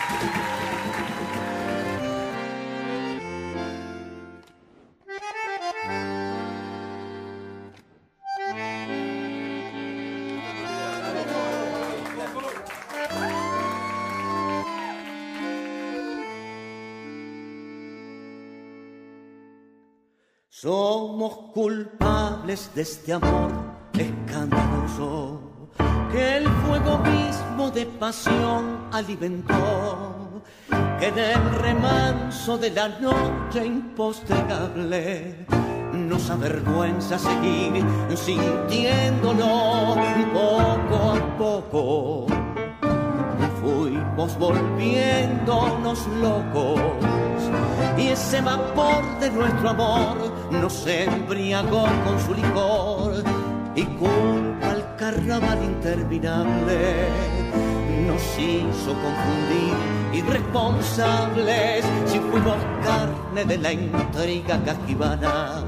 Somos 20.62 21.50
culpables 21.52 22.70
de 22.72 22.82
este 22.82 23.14
amor 23.14 23.50
escandaloso 23.94 25.40
que 26.12 26.36
el 26.36 26.48
fuego 26.48 26.98
mismo 26.98 27.68
de 27.72 27.84
pasión 27.84 28.86
alimentó, 28.92 30.40
que 31.00 31.08
en 31.08 31.18
el 31.18 31.54
remanso 31.56 32.58
de 32.58 32.70
la 32.70 32.88
noche 33.00 33.66
impostergable 33.66 35.46
nos 35.94 36.30
avergüenza 36.30 37.18
seguir 37.18 37.84
sintiéndolo 38.14 39.96
poco 40.32 41.10
a 41.10 41.38
poco. 41.38 42.26
Fuimos 43.60 44.38
volviéndonos 44.38 46.06
locos 46.20 47.21
y 48.02 48.08
ese 48.08 48.40
vapor 48.40 49.02
de 49.20 49.30
nuestro 49.30 49.70
amor 49.70 50.16
nos 50.50 50.86
embriagó 50.86 51.86
con 52.04 52.20
su 52.20 52.34
licor 52.34 53.22
y 53.74 53.84
culpa 53.84 54.70
al 54.70 54.96
carnaval 54.96 55.62
interminable. 55.62 57.08
Nos 58.06 58.22
hizo 58.38 58.92
confundir 58.92 59.74
irresponsables 60.12 61.84
si 62.06 62.18
fuimos 62.18 62.56
carne 62.84 63.44
de 63.44 63.58
la 63.58 63.72
intriga 63.72 64.60
cajibana 64.64 65.64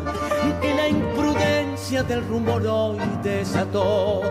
que 0.61 0.74
la 0.74 0.88
imprudencia 0.88 2.02
del 2.02 2.26
rumor 2.26 2.66
hoy 2.66 2.98
desató 3.22 4.22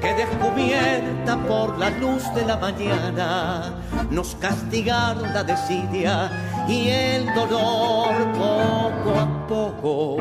que 0.00 0.12
descubierta 0.14 1.36
por 1.48 1.78
la 1.78 1.90
luz 1.90 2.22
de 2.34 2.44
la 2.44 2.56
mañana 2.56 3.74
nos 4.10 4.34
castigaron 4.36 5.32
la 5.32 5.42
desidia 5.42 6.30
y 6.68 6.88
el 6.88 7.26
dolor 7.34 8.14
poco 8.32 9.18
a 9.18 9.46
poco 9.46 10.16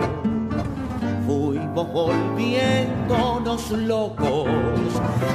fuimos 1.26 1.94
volviéndonos 1.94 3.72
locos. 3.72 4.48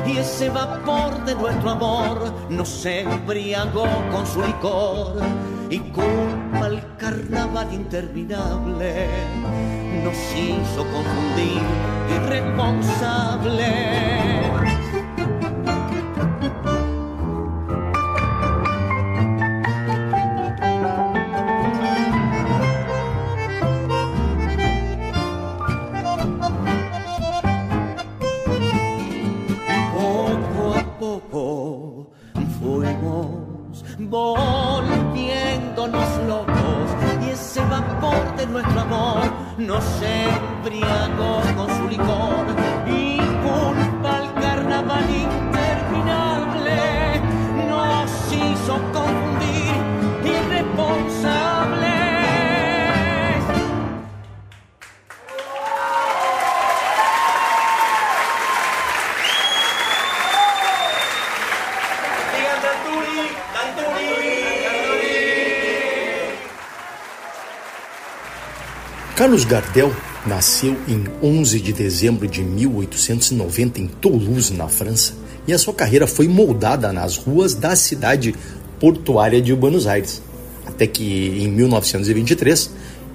Y 0.07 0.19
ese 0.19 0.51
vapor 0.51 1.25
de 1.25 1.35
nuestro 1.35 1.71
amor 1.71 2.33
nos 2.51 2.87
embriagó 2.87 3.89
con 4.13 4.27
su 4.27 4.43
licor. 4.43 5.17
Y 5.71 5.79
culpa 5.81 6.65
al 6.65 6.97
carnaval 6.97 7.73
interminable 7.73 9.09
nos 10.03 10.17
hizo 10.35 10.85
confundir 10.93 11.63
irresponsables 12.17 14.68
volviéndonos 34.09 36.09
locos. 36.27 36.57
Y 37.27 37.31
ese 37.31 37.61
vapor 37.61 38.37
de 38.37 38.47
nuestro 38.47 38.81
amor 38.81 39.23
nos 39.59 39.85
embriagó 40.03 41.43
con 41.57 41.69
su 41.77 41.89
licor 41.89 42.47
Carlos 69.19 69.45
Gardel 69.45 69.93
nasceu 70.25 70.77
em 70.87 71.03
11 71.21 71.61
de 71.61 71.73
dezembro 71.73 72.29
de 72.29 72.41
1890 72.41 73.81
em 73.81 73.89
Toulouse, 73.89 74.55
na 74.55 74.69
França, 74.69 75.13
e 75.45 75.53
a 75.53 75.59
sua 75.59 75.75
carreira 75.75 76.07
foi 76.07 76.29
moldada 76.29 76.93
nas 76.93 77.17
ruas 77.17 77.53
da 77.53 77.75
cidade 77.75 78.33
portuária 78.79 79.43
de 79.43 79.53
Buenos 79.57 79.89
Aires, 79.89 80.23
até 80.65 80.87
que 80.87 81.03
em 81.37 81.51
1923 81.51 82.71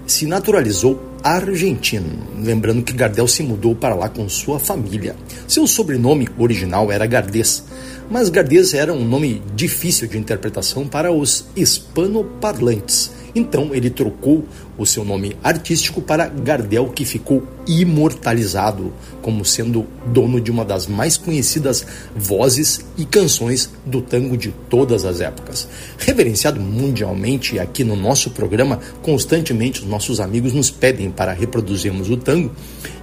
se 0.05 0.25
naturalizou 0.25 1.01
argentino, 1.23 2.27
lembrando 2.37 2.83
que 2.83 2.91
Gardel 2.91 3.25
se 3.25 3.41
mudou 3.41 3.73
para 3.73 3.95
lá 3.95 4.09
com 4.09 4.27
sua 4.27 4.59
família. 4.59 5.15
Seu 5.47 5.65
sobrenome 5.65 6.27
original 6.37 6.91
era 6.91 7.05
Gardês, 7.05 7.63
mas 8.11 8.27
Gardês 8.27 8.73
era 8.73 8.91
um 8.91 9.07
nome 9.07 9.41
difícil 9.55 10.09
de 10.09 10.17
interpretação 10.17 10.85
para 10.85 11.13
os 11.13 11.45
hispanoparlantes 11.55 13.23
então 13.35 13.73
ele 13.73 13.89
trocou 13.89 14.45
o 14.77 14.85
seu 14.85 15.03
nome 15.05 15.35
artístico 15.43 16.01
para 16.01 16.27
Gardel, 16.27 16.89
que 16.89 17.05
ficou 17.05 17.47
imortalizado 17.67 18.91
como 19.21 19.45
sendo 19.45 19.85
dono 20.07 20.41
de 20.41 20.51
uma 20.51 20.65
das 20.65 20.87
mais 20.87 21.15
conhecidas 21.15 21.85
vozes 22.15 22.85
e 22.97 23.05
canções 23.05 23.69
do 23.85 24.01
tango 24.01 24.35
de 24.35 24.53
todas 24.69 25.05
as 25.05 25.21
épocas. 25.21 25.67
Reverenciado 25.97 26.59
mundialmente 26.59 27.57
aqui 27.59 27.83
no 27.83 27.95
nosso 27.95 28.31
programa, 28.31 28.79
constantemente 29.01 29.81
os 29.81 29.87
nossos 29.87 30.19
amigos 30.19 30.53
nos 30.53 30.69
pedem 30.69 31.09
para 31.09 31.31
reproduzirmos 31.31 32.09
o 32.09 32.17
tango 32.17 32.51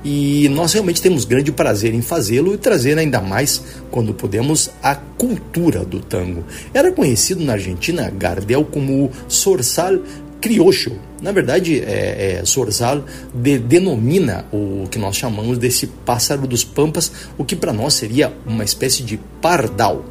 e 0.04 0.48
nós 0.50 0.72
realmente 0.72 1.02
temos 1.02 1.24
grande 1.24 1.52
prazer 1.52 1.94
em 1.94 2.00
fazê-lo 2.00 2.54
e 2.54 2.58
trazer 2.58 2.96
ainda 2.98 3.20
mais, 3.20 3.62
quando 3.90 4.14
podemos, 4.14 4.70
a 4.82 4.94
cultura 4.94 5.84
do 5.84 6.00
tango. 6.00 6.44
Era 6.72 6.90
conhecido 6.92 7.44
na 7.44 7.54
Argentina 7.54 8.10
Gardel 8.10 8.64
como 8.64 9.10
Sorsal 9.28 9.98
Criocho. 10.40 10.92
Na 11.20 11.32
verdade, 11.32 11.80
é, 11.80 12.38
é, 12.40 12.44
Sorsal 12.44 13.04
de, 13.34 13.58
denomina 13.58 14.46
o 14.52 14.86
que 14.90 14.98
nós 14.98 15.16
chamamos 15.16 15.58
desse 15.58 15.86
pássaro 15.86 16.46
dos 16.46 16.64
pampas, 16.64 17.12
o 17.36 17.44
que 17.44 17.54
para 17.54 17.72
nós 17.72 17.94
seria 17.94 18.32
uma 18.46 18.64
espécie 18.64 19.02
de 19.02 19.18
pardal. 19.40 20.04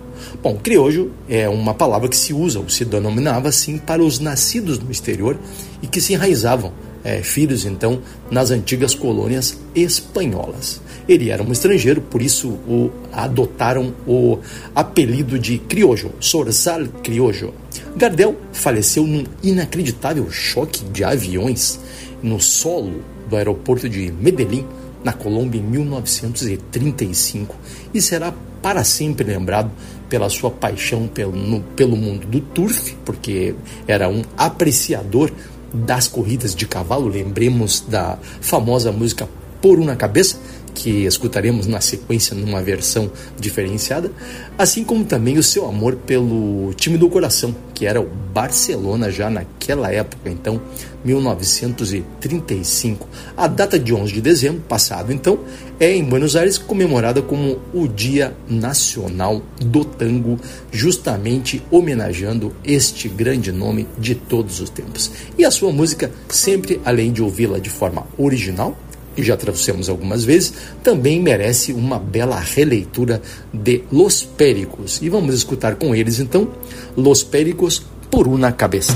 Bom, 0.44 0.58
criojo 0.58 1.12
é 1.28 1.48
uma 1.50 1.74
palavra 1.74 2.08
que 2.08 2.18
se 2.18 2.34
usa, 2.34 2.60
ou 2.60 2.70
se 2.70 2.86
denominava 2.86 3.50
assim, 3.50 3.78
para 3.78 4.04
os 4.04 4.20
nascidos 4.20 4.78
no 4.78 4.92
exterior 4.92 5.38
e 5.82 5.88
que 5.88 6.02
se 6.02 6.14
enraizavam 6.14 6.74
é, 7.04 7.22
filhos, 7.22 7.66
então, 7.66 8.02
nas 8.30 8.52
antigas 8.52 8.94
colônias 8.94 9.58
espanholas. 9.76 10.82
Ele 11.08 11.30
era 11.30 11.42
um 11.42 11.52
estrangeiro, 11.52 12.02
por 12.02 12.22
isso 12.22 12.50
o 12.50 12.92
adotaram 13.12 13.94
o 14.06 14.38
apelido 14.76 15.40
de 15.40 15.58
criojo, 15.58 16.12
Sorsal 16.20 16.86
Criojo. 17.04 17.54
Gardel 17.96 18.36
faleceu 18.52 19.06
num 19.06 19.24
inacreditável 19.42 20.30
choque 20.30 20.84
de 20.86 21.04
aviões 21.04 21.80
no 22.22 22.40
solo 22.40 23.04
do 23.30 23.36
aeroporto 23.36 23.90
de 23.90 24.12
Medellín, 24.12 24.66
na 25.04 25.14
Colômbia, 25.14 25.60
em 25.60 25.64
1935, 25.64 27.56
e 27.94 28.02
será 28.02 28.34
para 28.62 28.84
sempre 28.84 29.26
lembrado 29.26 29.72
pela 30.10 30.30
sua 30.30 30.52
paixão 30.52 31.08
pelo, 31.08 31.36
no, 31.36 31.62
pelo 31.62 31.96
mundo 31.96 32.28
do 32.28 32.42
turf, 32.42 32.96
porque 33.06 33.56
era 33.88 34.10
um 34.10 34.24
apreciador 34.38 35.32
das 35.74 36.08
corridas 36.08 36.56
de 36.56 36.66
cavalo. 36.66 37.08
Lembremos 37.08 37.84
da 37.88 38.18
famosa 38.42 38.92
música 38.92 39.28
Por 39.62 39.80
Uma 39.80 39.96
Cabeça, 39.96 40.38
que 40.74 41.06
escutaremos 41.06 41.68
na 41.68 41.82
sequência 41.82 42.36
numa 42.36 42.62
versão 42.62 43.12
diferenciada, 43.38 44.12
assim 44.58 44.84
como 44.84 45.04
também 45.04 45.38
o 45.38 45.44
seu 45.44 45.68
amor 45.68 45.98
pelo 45.98 46.74
time 46.76 46.98
do 46.98 47.10
coração, 47.10 47.54
que 47.74 47.86
era 47.86 48.00
o 48.00 48.10
Barcelona 48.34 49.12
já 49.12 49.30
naquela 49.30 49.92
época, 49.92 50.30
então 50.30 50.62
1935. 51.04 53.08
A 53.36 53.48
data 53.48 53.78
de 53.78 53.94
11 53.94 54.14
de 54.14 54.22
dezembro 54.22 54.62
passado, 54.62 55.12
então, 55.12 55.40
é 55.80 55.96
em 55.96 56.04
Buenos 56.04 56.36
Aires 56.36 56.58
comemorada 56.58 57.22
como 57.22 57.60
o 57.74 57.88
Dia 57.88 58.36
Nacional 58.50 59.42
do 59.62 59.86
Tango, 59.86 60.38
justamente 60.72 61.64
homenageando 61.72 62.54
este 62.64 63.08
grande 63.08 63.52
nome 63.52 63.88
de 63.98 64.14
todos 64.14 64.60
os 64.60 64.70
tempos. 64.70 65.10
E 65.38 65.46
a 65.46 65.52
sua 65.52 65.72
música, 65.72 66.12
sempre 66.28 66.82
além 66.84 67.12
de 67.12 67.24
ouvi-la 67.24 67.60
de 67.60 67.70
forma 67.70 68.06
original, 68.18 68.78
e 69.16 69.24
já 69.24 69.36
trouxemos 69.36 69.90
algumas 69.90 70.24
vezes, 70.24 70.54
também 70.84 71.22
merece 71.22 71.74
uma 71.74 72.00
bela 72.00 72.40
releitura 72.40 73.22
de 73.54 73.84
Los 73.92 74.24
Péricos. 74.24 75.02
E 75.02 75.10
vamos 75.10 75.36
escutar 75.36 75.76
com 75.76 75.94
eles 75.94 76.20
então 76.20 76.48
Los 76.96 77.24
Péricos 77.24 77.84
por 78.10 78.28
uma 78.28 78.52
cabeça. 78.52 78.94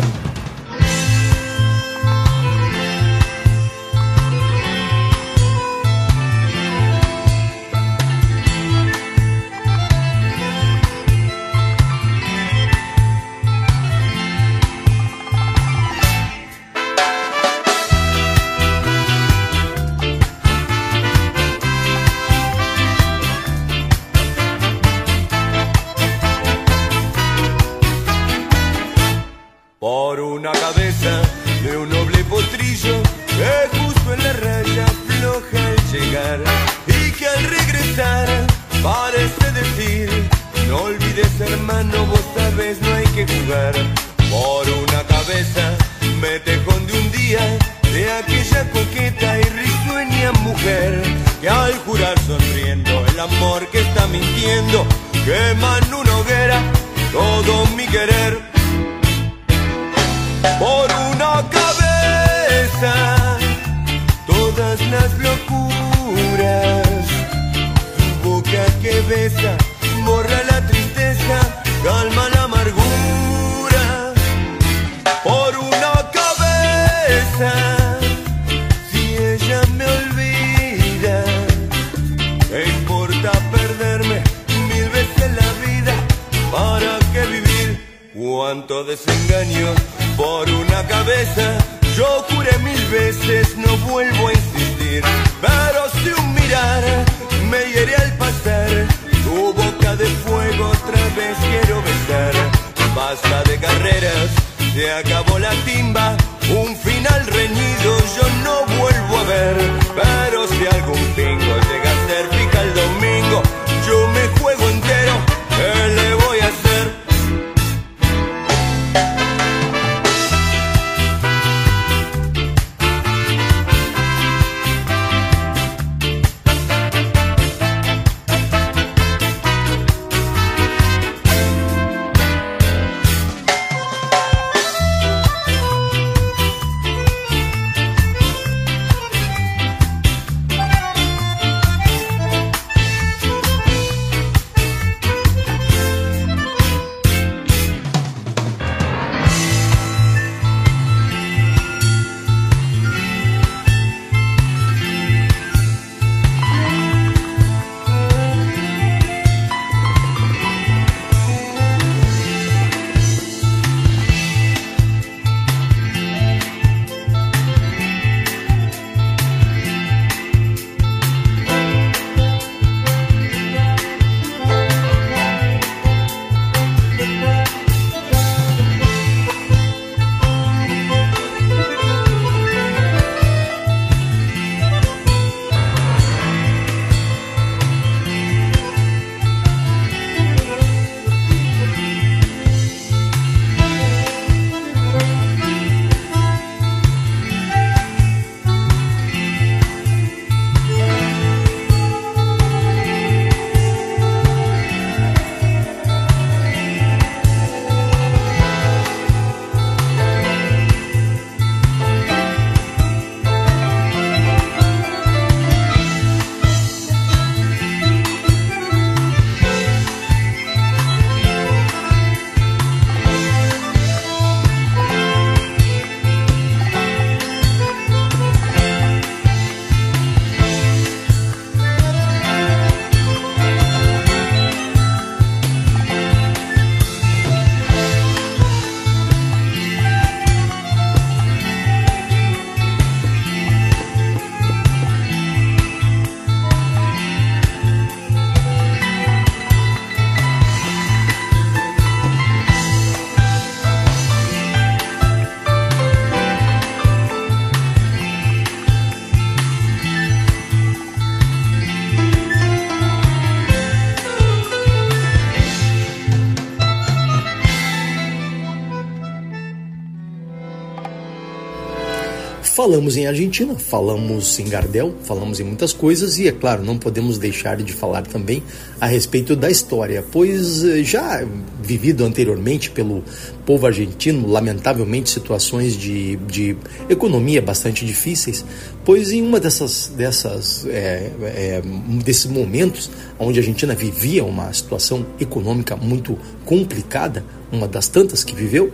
Falamos 272.63 272.95
em 272.95 273.05
Argentina, 273.05 273.55
falamos 273.55 274.39
em 274.39 274.47
Gardel, 274.47 274.95
falamos 275.03 275.37
em 275.37 275.43
muitas 275.43 275.73
coisas 275.73 276.17
e, 276.17 276.29
é 276.29 276.31
claro, 276.31 276.63
não 276.63 276.77
podemos 276.77 277.17
deixar 277.17 277.57
de 277.57 277.73
falar 277.73 278.03
também 278.03 278.41
a 278.79 278.85
respeito 278.85 279.35
da 279.35 279.51
história, 279.51 280.01
pois 280.09 280.63
eh, 280.63 280.81
já 280.81 281.27
vivido 281.61 282.05
anteriormente 282.05 282.71
pelo 282.71 283.03
povo 283.45 283.67
argentino, 283.67 284.25
lamentavelmente 284.29 285.09
situações 285.09 285.75
de, 285.75 286.15
de 286.15 286.55
economia 286.87 287.41
bastante 287.41 287.85
difíceis, 287.85 288.45
pois 288.85 289.11
em 289.11 289.21
uma 289.21 289.41
dessas, 289.41 289.91
dessas 289.97 290.65
é, 290.67 291.11
é, 291.21 291.61
desses 292.01 292.27
momentos 292.27 292.89
onde 293.19 293.39
a 293.39 293.41
Argentina 293.41 293.75
vivia 293.75 294.23
uma 294.23 294.53
situação 294.53 295.05
econômica 295.19 295.75
muito 295.75 296.17
complicada, 296.45 297.25
uma 297.51 297.67
das 297.67 297.89
tantas 297.89 298.23
que 298.23 298.33
viveu, 298.33 298.71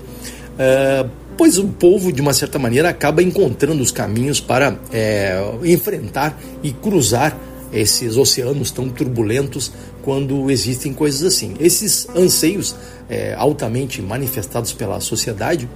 é, 0.60 1.08
pois 1.39 1.58
o 1.58 1.69
povo, 1.69 2.12
de 2.12 2.19
uma 2.19 2.34
certa 2.34 2.60
maneira, 2.60 2.89
acaba 2.89 3.23
encontrando 3.23 3.82
os 3.82 3.93
caminhos 3.93 4.41
para 4.41 4.78
é, 4.91 5.41
enfrentar 5.63 6.38
e 6.62 6.73
cruzar 6.73 7.39
esses 7.71 8.17
oceanos 8.17 8.71
tão 8.71 8.89
turbulentos 8.89 9.71
quando 10.02 10.52
existem 10.52 10.93
coisas 10.93 11.23
assim. 11.23 11.54
Esses 11.58 12.10
anseios 12.13 12.75
é, 13.10 13.36
altamente 13.36 14.02
manifestados 14.02 14.73
pela 14.73 14.99
sociedade 14.99 15.69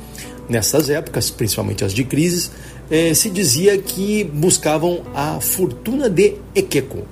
nessas 0.49 0.89
épocas, 0.89 1.32
principalmente 1.32 1.86
as 1.86 1.93
de 1.93 2.04
crises, 2.04 2.52
é, 2.91 3.13
se 3.13 3.30
dizia 3.30 3.78
que 3.78 4.26
buscavam 4.26 5.04
a 5.15 5.39
fortuna 5.39 6.10
de 6.10 6.36
Equeco. 6.54 7.08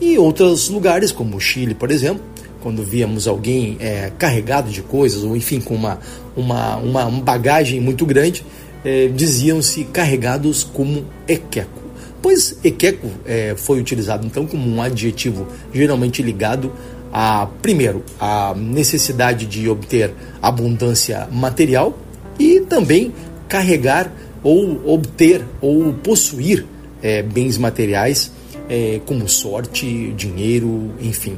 E 0.00 0.18
outros 0.18 0.68
lugares, 0.68 1.12
como 1.12 1.38
Chile, 1.38 1.76
por 1.76 1.92
exemplo, 1.92 2.24
quando 2.64 2.82
víamos 2.82 3.28
alguém 3.28 3.76
é, 3.78 4.10
carregado 4.18 4.70
de 4.70 4.80
coisas, 4.80 5.22
ou 5.22 5.36
enfim, 5.36 5.60
com 5.60 5.74
uma, 5.74 5.98
uma, 6.34 6.76
uma 6.76 7.10
bagagem 7.20 7.78
muito 7.78 8.06
grande, 8.06 8.42
é, 8.82 9.08
diziam-se 9.08 9.84
carregados 9.84 10.64
como 10.64 11.04
equeco. 11.28 11.82
Pois 12.22 12.56
equeco 12.64 13.06
é, 13.26 13.54
foi 13.54 13.78
utilizado 13.78 14.26
então 14.26 14.46
como 14.46 14.66
um 14.66 14.80
adjetivo 14.80 15.46
geralmente 15.74 16.22
ligado 16.22 16.72
a, 17.12 17.46
primeiro, 17.60 18.02
a 18.18 18.54
necessidade 18.56 19.44
de 19.44 19.68
obter 19.68 20.14
abundância 20.40 21.28
material 21.30 21.98
e 22.38 22.60
também 22.60 23.12
carregar 23.46 24.10
ou 24.42 24.90
obter 24.90 25.44
ou 25.60 25.92
possuir 25.92 26.64
é, 27.02 27.22
bens 27.22 27.58
materiais 27.58 28.32
é, 28.70 29.02
como 29.04 29.28
sorte, 29.28 30.14
dinheiro, 30.16 30.92
enfim 30.98 31.36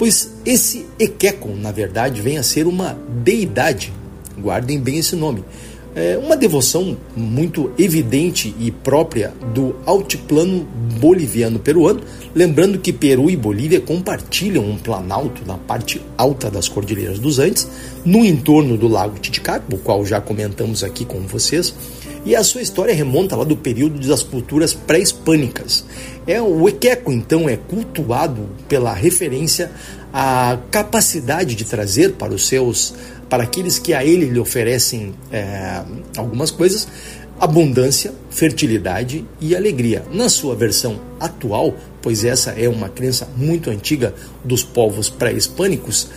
pois 0.00 0.32
esse 0.46 0.86
Ekekon, 0.98 1.56
na 1.56 1.70
verdade, 1.70 2.22
vem 2.22 2.38
a 2.38 2.42
ser 2.42 2.66
uma 2.66 2.98
deidade. 3.22 3.92
Guardem 4.38 4.80
bem 4.80 4.96
esse 4.96 5.14
nome. 5.14 5.44
É 5.94 6.16
uma 6.16 6.38
devoção 6.38 6.96
muito 7.14 7.70
evidente 7.78 8.54
e 8.58 8.70
própria 8.70 9.34
do 9.52 9.76
altiplano 9.84 10.66
boliviano-peruano, 10.98 12.00
lembrando 12.34 12.78
que 12.78 12.94
Peru 12.94 13.28
e 13.28 13.36
Bolívia 13.36 13.78
compartilham 13.78 14.64
um 14.64 14.78
planalto 14.78 15.42
na 15.46 15.58
parte 15.58 16.00
alta 16.16 16.50
das 16.50 16.66
Cordilheiras 16.66 17.18
dos 17.18 17.38
Andes, 17.38 17.68
no 18.02 18.24
entorno 18.24 18.78
do 18.78 18.88
Lago 18.88 19.18
Titicaca, 19.18 19.66
o 19.70 19.76
qual 19.76 20.06
já 20.06 20.18
comentamos 20.18 20.82
aqui 20.82 21.04
com 21.04 21.20
vocês, 21.26 21.74
e 22.24 22.36
a 22.36 22.44
sua 22.44 22.60
história 22.60 22.94
remonta 22.94 23.34
lá 23.34 23.44
do 23.44 23.56
período 23.56 24.06
das 24.06 24.22
culturas 24.22 24.74
pré-hispânicas. 24.74 25.84
É 26.26 26.40
o 26.40 26.68
Equeco, 26.68 27.10
então, 27.10 27.48
é 27.48 27.56
cultuado 27.56 28.48
pela 28.68 28.92
referência 28.92 29.70
à 30.12 30.58
capacidade 30.70 31.54
de 31.54 31.64
trazer 31.64 32.12
para 32.12 32.32
os 32.32 32.46
seus, 32.46 32.94
para 33.28 33.44
aqueles 33.44 33.78
que 33.78 33.94
a 33.94 34.04
ele 34.04 34.26
lhe 34.26 34.38
oferecem 34.38 35.14
é, 35.32 35.82
algumas 36.16 36.50
coisas, 36.50 36.88
abundância, 37.40 38.12
fertilidade 38.28 39.24
e 39.40 39.56
alegria. 39.56 40.04
Na 40.12 40.28
sua 40.28 40.54
versão 40.54 41.00
atual, 41.18 41.74
pois 42.02 42.22
essa 42.22 42.50
é 42.50 42.68
uma 42.68 42.90
crença 42.90 43.26
muito 43.34 43.70
antiga 43.70 44.14
dos 44.44 44.62
povos 44.62 45.08
pré-hispânicos, 45.08 46.08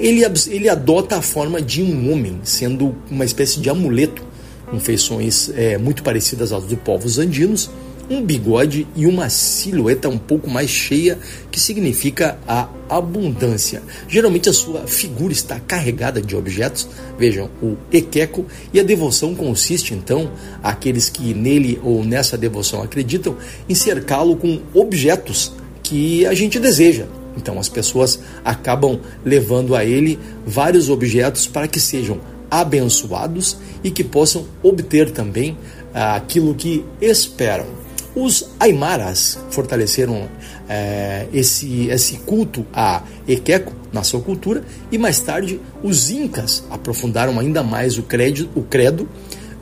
ele, 0.00 0.22
ele 0.48 0.68
adota 0.68 1.16
a 1.16 1.22
forma 1.22 1.62
de 1.62 1.80
um 1.80 2.12
homem, 2.12 2.40
sendo 2.42 2.94
uma 3.08 3.24
espécie 3.24 3.60
de 3.60 3.70
amuleto 3.70 4.27
com 4.70 4.78
feições 4.80 5.50
é, 5.54 5.78
muito 5.78 6.02
parecidas 6.02 6.52
às 6.52 6.64
dos 6.64 6.78
povos 6.78 7.18
andinos, 7.18 7.70
um 8.10 8.22
bigode 8.22 8.86
e 8.96 9.06
uma 9.06 9.28
silhueta 9.28 10.08
um 10.08 10.18
pouco 10.18 10.48
mais 10.48 10.70
cheia, 10.70 11.18
que 11.50 11.60
significa 11.60 12.38
a 12.46 12.68
abundância. 12.88 13.82
Geralmente 14.08 14.48
a 14.48 14.52
sua 14.52 14.86
figura 14.86 15.32
está 15.32 15.60
carregada 15.60 16.20
de 16.20 16.34
objetos, 16.34 16.88
vejam, 17.18 17.50
o 17.62 17.76
equeco, 17.92 18.46
e 18.72 18.80
a 18.80 18.82
devoção 18.82 19.34
consiste 19.34 19.92
então, 19.92 20.30
aqueles 20.62 21.10
que 21.10 21.34
nele 21.34 21.78
ou 21.84 22.02
nessa 22.02 22.38
devoção 22.38 22.82
acreditam, 22.82 23.36
em 23.68 23.74
cercá-lo 23.74 24.36
com 24.36 24.60
objetos 24.72 25.52
que 25.82 26.24
a 26.26 26.32
gente 26.32 26.58
deseja. 26.58 27.06
Então 27.36 27.58
as 27.58 27.68
pessoas 27.68 28.18
acabam 28.44 29.00
levando 29.24 29.76
a 29.76 29.84
ele 29.84 30.18
vários 30.44 30.88
objetos 30.88 31.46
para 31.46 31.68
que 31.68 31.78
sejam 31.78 32.18
abençoados 32.50 33.56
e 33.82 33.90
que 33.90 34.04
possam 34.04 34.46
obter 34.62 35.10
também 35.10 35.56
ah, 35.94 36.16
aquilo 36.16 36.54
que 36.54 36.84
esperam. 37.00 37.66
Os 38.14 38.48
Aimaras 38.58 39.38
fortaleceram 39.50 40.28
eh, 40.68 41.26
esse, 41.32 41.86
esse 41.88 42.16
culto 42.18 42.66
a 42.72 43.02
Equeco 43.28 43.72
na 43.92 44.02
sua 44.02 44.20
cultura 44.20 44.64
e 44.90 44.98
mais 44.98 45.20
tarde 45.20 45.60
os 45.82 46.10
Incas 46.10 46.64
aprofundaram 46.68 47.38
ainda 47.38 47.62
mais 47.62 47.96
o, 47.96 48.02
credo, 48.02 48.48
o 48.56 48.62
credo 48.62 49.08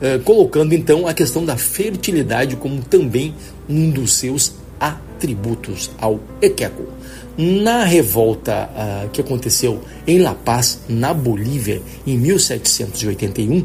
eh, 0.01 0.19
colocando 0.23 0.73
então 0.73 1.07
a 1.07 1.13
questão 1.13 1.45
da 1.45 1.55
fertilidade 1.55 2.55
como 2.55 2.81
também 2.81 3.35
um 3.69 3.89
dos 3.89 4.13
seus 4.13 4.53
atributos 4.79 5.91
ao 5.99 6.19
Equeco. 6.41 6.96
Na 7.37 7.83
revolta 7.83 8.67
uh, 8.73 9.09
que 9.09 9.21
aconteceu 9.21 9.83
em 10.07 10.17
La 10.17 10.33
Paz, 10.33 10.79
na 10.89 11.13
Bolívia, 11.13 11.83
em 12.05 12.17
1781, 12.17 13.63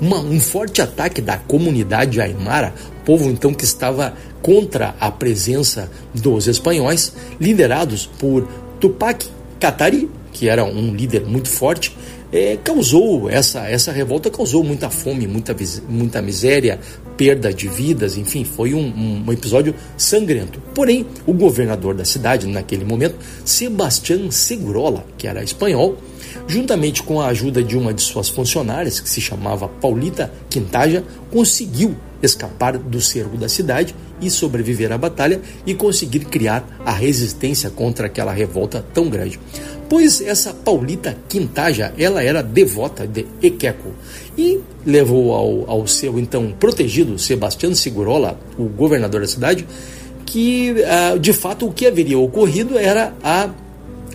uma, 0.00 0.18
um 0.18 0.40
forte 0.40 0.82
ataque 0.82 1.20
da 1.20 1.36
comunidade 1.36 2.20
aimara, 2.20 2.74
povo 3.04 3.30
então 3.30 3.54
que 3.54 3.62
estava 3.62 4.12
contra 4.42 4.96
a 4.98 5.08
presença 5.08 5.88
dos 6.12 6.48
espanhóis, 6.48 7.14
liderados 7.40 8.06
por 8.18 8.48
Tupac 8.80 9.24
Katari, 9.60 10.10
que 10.32 10.48
era 10.48 10.64
um 10.64 10.92
líder 10.92 11.24
muito 11.24 11.48
forte, 11.48 11.96
é, 12.32 12.56
causou 12.56 13.28
essa 13.28 13.68
essa 13.68 13.92
revolta 13.92 14.30
causou 14.30 14.64
muita 14.64 14.88
fome, 14.88 15.26
muita 15.26 15.54
muita 15.88 16.22
miséria, 16.22 16.80
perda 17.16 17.52
de 17.52 17.68
vidas, 17.68 18.16
enfim, 18.16 18.42
foi 18.42 18.72
um, 18.72 19.24
um, 19.26 19.32
episódio 19.32 19.74
sangrento. 19.96 20.60
Porém, 20.74 21.06
o 21.26 21.32
governador 21.32 21.94
da 21.94 22.04
cidade 22.04 22.46
naquele 22.46 22.84
momento, 22.84 23.16
Sebastián 23.44 24.30
Segurola, 24.30 25.04
que 25.18 25.26
era 25.26 25.44
espanhol, 25.44 25.98
juntamente 26.46 27.02
com 27.02 27.20
a 27.20 27.26
ajuda 27.26 27.62
de 27.62 27.76
uma 27.76 27.92
de 27.92 28.00
suas 28.00 28.28
funcionárias, 28.28 28.98
que 28.98 29.08
se 29.08 29.20
chamava 29.20 29.68
Paulita 29.68 30.32
Quintaja, 30.48 31.04
conseguiu 31.30 31.94
escapar 32.22 32.78
do 32.78 33.00
cerco 33.00 33.36
da 33.36 33.48
cidade 33.48 33.94
e 34.20 34.30
sobreviver 34.30 34.92
à 34.92 34.96
batalha 34.96 35.40
e 35.66 35.74
conseguir 35.74 36.20
criar 36.20 36.64
a 36.86 36.92
resistência 36.92 37.68
contra 37.68 38.06
aquela 38.06 38.32
revolta 38.32 38.84
tão 38.94 39.10
grande 39.10 39.38
pois 39.92 40.22
essa 40.22 40.54
Paulita 40.54 41.14
Quintaja, 41.28 41.92
ela 41.98 42.24
era 42.24 42.42
devota 42.42 43.06
de 43.06 43.26
Equeco 43.42 43.90
e 44.38 44.58
levou 44.86 45.34
ao, 45.34 45.70
ao 45.70 45.86
seu 45.86 46.18
então 46.18 46.50
protegido 46.58 47.18
Sebastião 47.18 47.74
Segurola, 47.74 48.40
o 48.56 48.64
governador 48.64 49.20
da 49.20 49.26
cidade, 49.26 49.66
que 50.24 50.82
ah, 50.84 51.18
de 51.18 51.34
fato 51.34 51.66
o 51.66 51.72
que 51.74 51.86
haveria 51.86 52.18
ocorrido 52.18 52.78
era 52.78 53.12
a 53.22 53.50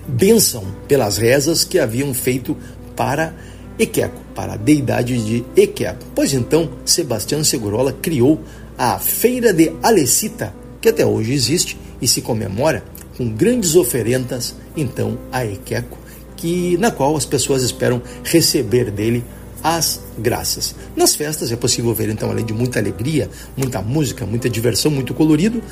bênção 0.08 0.64
pelas 0.88 1.18
rezas 1.18 1.64
que 1.64 1.78
haviam 1.78 2.12
feito 2.12 2.58
para 2.96 3.36
Equeco, 3.78 4.20
para 4.34 4.54
a 4.54 4.58
deidade 4.58 5.16
de 5.24 5.46
Equeco. 5.56 6.04
Pois 6.16 6.34
então, 6.34 6.72
Sebastião 6.86 7.44
Segurola 7.44 7.94
criou 7.94 8.42
a 8.76 8.98
Feira 8.98 9.54
de 9.54 9.72
Alecita, 9.84 10.56
que 10.82 10.90
até 10.90 11.06
hoje 11.06 11.34
existe 11.34 11.78
e 12.02 12.08
se 12.08 12.24
comemora 12.24 12.84
com 13.18 13.30
grandes 13.30 13.76
oferendas, 13.76 14.56
então, 14.76 15.18
a 15.32 15.46
Equeco, 15.46 15.98
que, 16.36 16.78
na 16.78 16.92
qual 16.92 17.18
as 17.18 17.26
pessoas 17.26 17.64
esperam 17.64 18.02
receber 18.24 18.92
dele 18.92 19.24
as 19.64 20.00
graças. 20.18 20.76
Nas 20.96 21.16
festas 21.16 21.52
é 21.52 21.56
possível 21.56 21.94
ver, 21.94 22.10
então, 22.10 22.30
além 22.30 22.46
de 22.46 22.54
muita 22.54 22.80
alegria, 22.80 23.30
muita 23.56 23.82
música, 23.82 24.26
muita 24.26 24.50
diversão, 24.50 24.92
muito 24.92 25.14
colorido, 25.14 25.64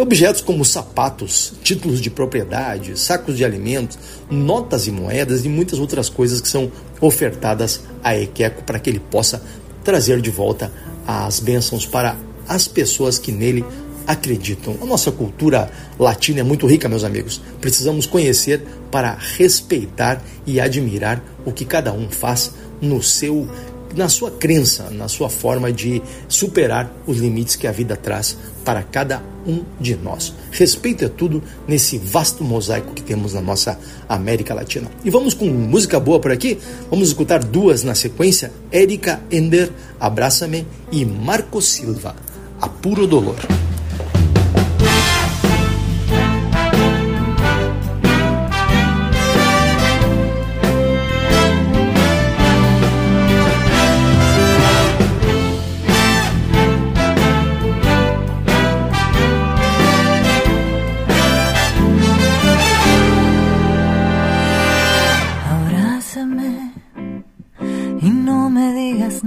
objetos 0.00 0.40
como 0.40 0.64
sapatos, 0.64 1.52
títulos 1.62 2.00
de 2.00 2.10
propriedade, 2.10 2.98
sacos 2.98 3.36
de 3.36 3.44
alimentos, 3.44 3.98
notas 4.28 4.86
e 4.86 4.90
moedas 4.90 5.44
e 5.44 5.48
muitas 5.48 5.78
outras 5.78 6.08
coisas 6.08 6.40
que 6.40 6.48
são 6.48 6.70
ofertadas 7.00 7.80
a 8.02 8.16
Equeco 8.16 8.62
para 8.64 8.78
que 8.78 8.90
ele 8.90 9.00
possa 9.00 9.42
trazer 9.84 10.20
de 10.20 10.30
volta 10.30 10.70
as 11.06 11.40
bênçãos 11.40 11.86
para 11.86 12.16
as 12.46 12.66
pessoas 12.66 13.18
que 13.18 13.32
nele 13.32 13.64
acreditam. 14.10 14.76
A 14.82 14.84
nossa 14.84 15.12
cultura 15.12 15.70
latina 15.98 16.40
é 16.40 16.42
muito 16.42 16.66
rica, 16.66 16.88
meus 16.88 17.04
amigos. 17.04 17.40
Precisamos 17.60 18.06
conhecer 18.06 18.60
para 18.90 19.16
respeitar 19.36 20.20
e 20.44 20.60
admirar 20.60 21.22
o 21.44 21.52
que 21.52 21.64
cada 21.64 21.92
um 21.92 22.08
faz 22.10 22.52
no 22.80 23.02
seu 23.02 23.48
na 23.92 24.08
sua 24.08 24.30
crença, 24.30 24.88
na 24.90 25.08
sua 25.08 25.28
forma 25.28 25.72
de 25.72 26.00
superar 26.28 26.92
os 27.08 27.18
limites 27.18 27.56
que 27.56 27.66
a 27.66 27.72
vida 27.72 27.96
traz 27.96 28.36
para 28.64 28.84
cada 28.84 29.20
um 29.44 29.64
de 29.80 29.96
nós. 29.96 30.32
Respeito 30.52 31.04
é 31.04 31.08
tudo 31.08 31.42
nesse 31.66 31.98
vasto 31.98 32.44
mosaico 32.44 32.94
que 32.94 33.02
temos 33.02 33.34
na 33.34 33.40
nossa 33.40 33.76
América 34.08 34.54
Latina. 34.54 34.88
E 35.04 35.10
vamos 35.10 35.34
com 35.34 35.46
música 35.46 35.98
boa 35.98 36.20
por 36.20 36.30
aqui? 36.30 36.56
Vamos 36.88 37.08
escutar 37.08 37.42
duas 37.42 37.82
na 37.82 37.96
sequência: 37.96 38.52
Érica 38.70 39.20
Ender, 39.28 39.72
Abraça-me 39.98 40.64
e 40.92 41.04
Marco 41.04 41.60
Silva, 41.60 42.14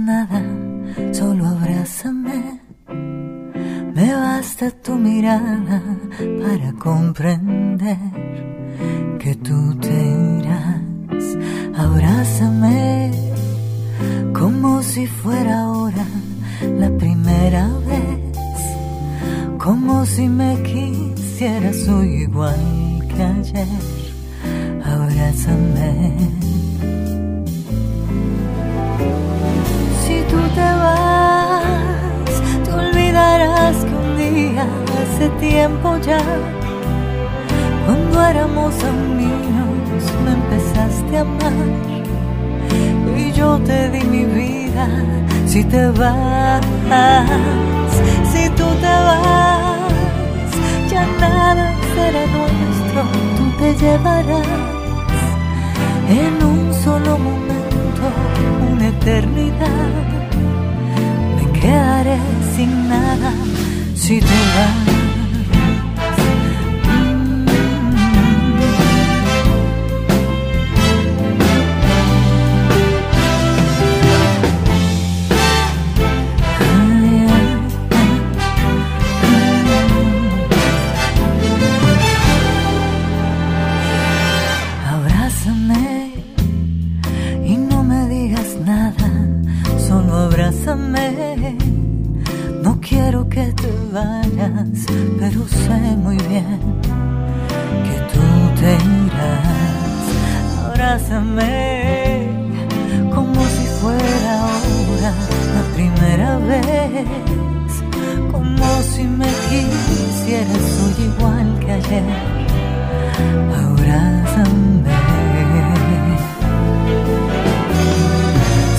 nada, 0.04 0.42
solo 1.12 1.46
abrázame. 1.46 2.60
Me 3.94 4.12
basta 4.12 4.70
tu 4.70 4.96
mirada 4.96 5.82
para 6.42 6.72
comprender 6.78 7.98
que 9.18 9.34
tú 9.36 9.74
te 9.76 9.96
irás. 10.38 11.26
Abrázame 11.76 13.12
como 14.32 14.82
si 14.82 15.06
fuera 15.06 15.62
ahora 15.62 16.06
la 16.78 16.90
primera 16.98 17.68
vez, 17.90 18.60
como 19.58 20.04
si 20.04 20.28
me 20.28 20.62
quisieras 20.62 21.88
hoy 21.88 22.24
igual 22.28 23.08
que 23.08 23.22
ayer. 23.22 24.13
te 45.74 45.90
vas, 45.90 46.60
si 48.32 48.48
tú 48.50 48.66
te 48.82 48.94
vas, 49.08 49.90
ya 50.88 51.04
nada 51.18 51.66
será 51.94 52.24
nuestro, 52.36 53.02
tú 53.36 53.44
te 53.58 53.68
llevarás 53.82 54.46
en 56.08 56.34
un 56.52 56.72
solo 56.84 57.18
momento, 57.18 58.02
una 58.70 58.86
eternidad. 58.86 59.92
Me 61.36 61.60
quedaré 61.60 62.18
sin 62.54 62.88
nada 62.88 63.32
si 63.96 64.20
te 64.20 64.40
vas. 64.54 65.03
abrázame. 113.64 114.90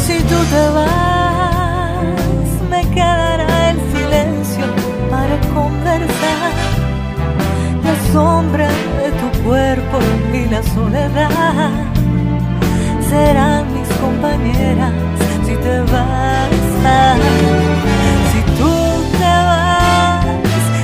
Si 0.05 0.17
tú 0.29 0.37
te 0.53 0.63
vas, 0.77 2.45
me 2.69 2.81
quedará 2.95 3.71
el 3.71 3.79
silencio 3.93 4.65
para 5.09 5.35
conversar. 5.53 6.51
La 7.83 7.95
sombra 8.11 8.67
de 9.01 9.09
tu 9.21 9.43
cuerpo 9.43 9.97
y 10.33 10.49
la 10.49 10.61
soledad 10.63 11.71
serán 13.09 13.63
mis 13.73 13.89
compañeras 13.97 14.93
si 15.45 15.55
te 15.55 15.79
vas. 15.91 16.49
Si 18.31 18.41
tú 18.59 18.73
te 19.17 19.33
vas, 19.49 20.25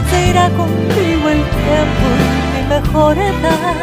se 0.09 0.29
irá 0.29 0.49
contigo 0.49 1.29
el 1.29 1.43
tiempo 1.59 2.30
mejor 2.71 3.17
edad. 3.17 3.75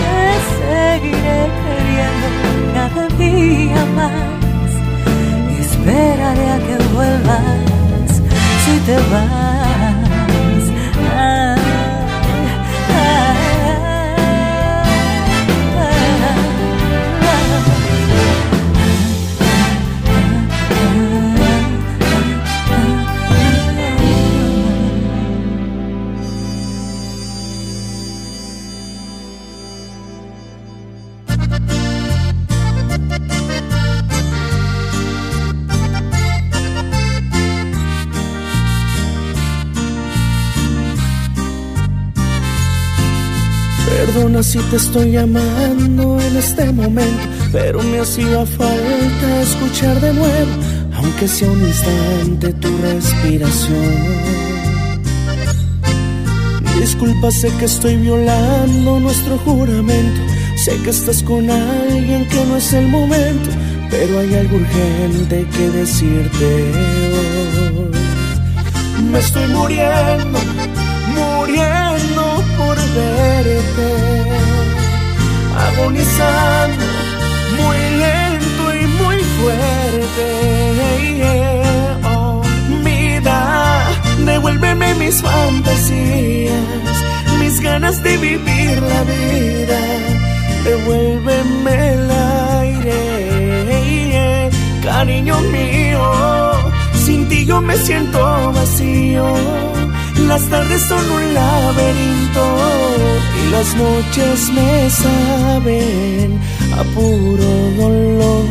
Te 0.00 0.26
seguiré 0.58 1.40
queriendo 1.62 2.28
cada 2.74 3.04
día 3.18 3.82
más. 3.98 4.70
Y 5.52 5.60
esperaré 5.66 6.46
a 6.56 6.58
que 6.66 6.76
vuelvas 6.94 8.10
si 8.64 8.74
te 8.86 8.96
vas. 9.10 9.63
Estoy 44.40 45.12
llamando 45.12 46.20
en 46.20 46.36
este 46.36 46.72
momento, 46.72 47.22
pero 47.52 47.80
me 47.82 48.00
hacía 48.00 48.44
falta 48.44 49.42
escuchar 49.42 50.00
de 50.00 50.12
nuevo, 50.12 50.50
aunque 50.96 51.28
sea 51.28 51.48
un 51.48 51.60
instante, 51.60 52.52
tu 52.54 52.68
respiración. 52.78 54.24
Disculpa, 56.80 57.30
sé 57.30 57.48
que 57.58 57.66
estoy 57.66 57.96
violando 57.96 58.98
nuestro 58.98 59.38
juramento, 59.38 60.20
sé 60.56 60.76
que 60.82 60.90
estás 60.90 61.22
con 61.22 61.48
alguien 61.48 62.26
que 62.26 62.44
no 62.46 62.56
es 62.56 62.72
el 62.72 62.88
momento, 62.88 63.50
pero 63.88 64.18
hay 64.18 64.34
algo 64.34 64.56
urgente 64.56 65.46
que 65.56 65.70
decirte 65.70 66.72
hoy. 67.78 69.10
Me 69.12 69.18
estoy 69.20 69.46
muriendo, 69.46 70.38
muriendo 71.14 72.44
por 72.58 72.76
verte 72.76 73.93
agonizando 75.56 76.84
muy 77.58 77.78
lento 78.04 78.74
y 78.74 78.86
muy 78.86 79.18
fuerte. 79.36 80.26
Oh, 82.04 82.42
vida, 82.84 83.38
devuélveme 84.24 84.94
mis 84.94 85.22
fantasías, 85.22 86.94
mis 87.40 87.60
ganas 87.60 88.02
de 88.02 88.16
vivir 88.16 88.82
la 88.82 89.04
vida. 89.04 89.80
Devuélveme 90.64 91.92
el 91.92 92.10
aire, 92.60 93.00
cariño 94.82 95.40
mío. 95.40 96.02
Sin 97.04 97.28
ti 97.28 97.44
yo 97.44 97.60
me 97.60 97.76
siento 97.76 98.52
vacío 98.52 99.73
las 100.28 100.48
tardes 100.48 100.82
son 100.82 101.10
un 101.10 101.34
laberinto 101.34 102.56
y 103.40 103.50
las 103.50 103.76
noches 103.76 104.50
me 104.52 104.90
saben 104.90 106.40
a 106.72 106.82
puro 106.94 107.50
dolor. 107.76 108.44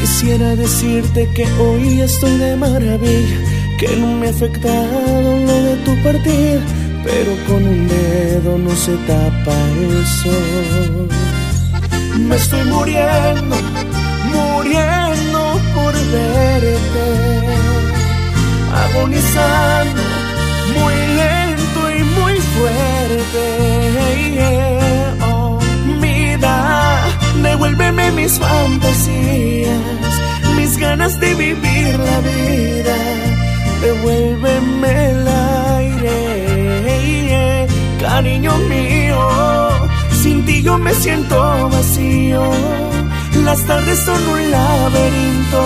Quisiera 0.00 0.56
decirte 0.56 1.28
que 1.34 1.44
hoy 1.60 2.00
estoy 2.00 2.36
de 2.36 2.56
maravilla, 2.56 3.38
que 3.78 3.96
no 3.96 4.08
me 4.18 4.26
ha 4.26 4.30
afectado 4.30 5.36
lo 5.46 5.62
de 5.62 5.76
tu 5.84 6.02
partir 6.02 6.77
pero 7.04 7.32
con 7.46 7.66
un 7.66 7.88
dedo 7.88 8.58
no 8.58 8.74
se 8.76 8.96
tapa 9.06 9.54
el 9.80 10.06
sol. 10.06 11.08
Me 12.18 12.36
estoy 12.36 12.64
muriendo, 12.64 13.56
muriendo 14.32 15.60
por 15.74 15.94
verte, 15.94 17.06
agonizando 18.84 20.02
muy 20.76 20.96
lento 21.20 21.80
y 21.98 22.02
muy 22.18 22.34
fuerte. 22.54 23.44
Oh, 25.22 25.58
vida, 26.00 26.54
devuélveme 27.42 28.10
mis 28.12 28.38
fantasías, 28.38 29.80
mis 30.56 30.76
ganas 30.76 31.18
de 31.20 31.34
vivir 31.34 31.98
la 31.98 32.20
vida, 32.20 32.96
devuélveme 33.82 35.10
el 35.10 35.28
aire, 35.28 35.67
cariño 38.08 38.56
mío, 38.72 39.20
sin 40.22 40.44
ti 40.46 40.62
yo 40.62 40.78
me 40.78 40.92
siento 40.94 41.36
vacío. 41.68 42.42
Las 43.44 43.60
tardes 43.68 43.98
son 44.06 44.20
un 44.34 44.50
laberinto 44.50 45.62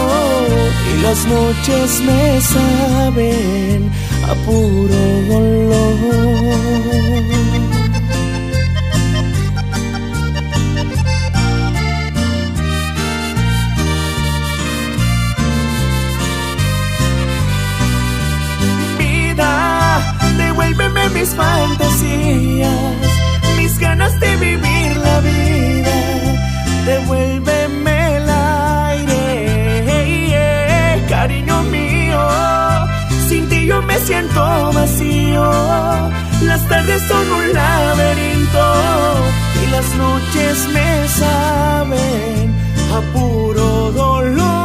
y 0.90 1.02
las 1.02 1.18
noches 1.34 2.00
me 2.08 2.40
saben 2.40 3.90
a 4.30 4.34
puro 4.46 5.00
dolor. 5.30 6.32
Devuélveme 20.52 21.08
mis 21.10 21.34
fantasías, 21.34 22.68
mis 23.56 23.78
ganas 23.78 24.20
de 24.20 24.36
vivir 24.36 24.96
la 24.98 25.20
vida. 25.20 25.94
Devuélveme 26.84 28.16
el 28.16 28.28
aire, 29.00 30.36
cariño 31.08 31.62
mío. 31.64 32.20
Sin 33.28 33.48
ti 33.48 33.66
yo 33.66 33.80
me 33.82 33.98
siento 34.00 34.72
vacío. 34.72 35.50
Las 36.42 36.68
tardes 36.68 37.02
son 37.08 37.32
un 37.32 37.52
laberinto 37.54 38.74
y 39.62 39.66
las 39.70 39.94
noches 39.94 40.68
me 40.74 41.08
saben 41.08 42.54
a 42.94 43.00
puro 43.14 43.90
dolor. 43.92 44.61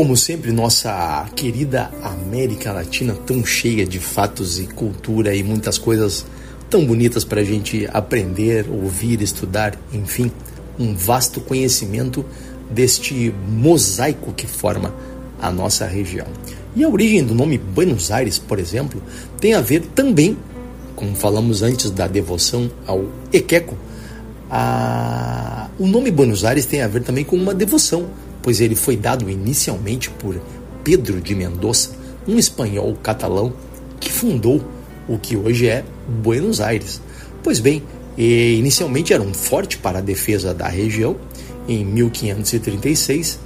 Como 0.00 0.16
sempre, 0.16 0.50
nossa 0.50 1.28
querida 1.36 1.90
América 2.02 2.72
Latina, 2.72 3.14
tão 3.26 3.44
cheia 3.44 3.84
de 3.84 3.98
fatos 3.98 4.58
e 4.58 4.66
cultura 4.66 5.34
e 5.34 5.42
muitas 5.42 5.76
coisas 5.76 6.24
tão 6.70 6.86
bonitas 6.86 7.22
para 7.22 7.42
a 7.42 7.44
gente 7.44 7.86
aprender, 7.92 8.64
ouvir, 8.70 9.20
estudar, 9.20 9.78
enfim, 9.92 10.32
um 10.78 10.94
vasto 10.94 11.38
conhecimento 11.42 12.24
deste 12.70 13.30
mosaico 13.46 14.32
que 14.32 14.46
forma 14.46 14.94
a 15.38 15.50
nossa 15.50 15.84
região. 15.84 16.28
E 16.74 16.82
a 16.82 16.88
origem 16.88 17.22
do 17.22 17.34
nome 17.34 17.58
Buenos 17.58 18.10
Aires, 18.10 18.38
por 18.38 18.58
exemplo, 18.58 19.02
tem 19.38 19.52
a 19.52 19.60
ver 19.60 19.82
também, 19.94 20.34
como 20.96 21.14
falamos 21.14 21.60
antes 21.60 21.90
da 21.90 22.06
devoção 22.06 22.70
ao 22.86 23.04
Equeco, 23.30 23.76
a... 24.50 25.68
o 25.78 25.86
nome 25.86 26.10
Buenos 26.10 26.42
Aires 26.42 26.64
tem 26.64 26.80
a 26.80 26.88
ver 26.88 27.02
também 27.02 27.22
com 27.22 27.36
uma 27.36 27.52
devoção, 27.52 28.08
pois 28.42 28.60
ele 28.60 28.74
foi 28.74 28.96
dado 28.96 29.28
inicialmente 29.28 30.10
por 30.10 30.40
Pedro 30.84 31.20
de 31.20 31.34
Mendoza, 31.34 31.90
um 32.26 32.38
espanhol 32.38 32.96
catalão 33.02 33.52
que 33.98 34.10
fundou 34.10 34.62
o 35.08 35.18
que 35.18 35.36
hoje 35.36 35.68
é 35.68 35.84
Buenos 36.22 36.60
Aires. 36.60 37.00
Pois 37.42 37.60
bem, 37.60 37.82
inicialmente 38.16 39.12
era 39.12 39.22
um 39.22 39.34
forte 39.34 39.78
para 39.78 39.98
a 39.98 40.02
defesa 40.02 40.54
da 40.54 40.68
região 40.68 41.16
em 41.68 41.84
1536 41.84 43.38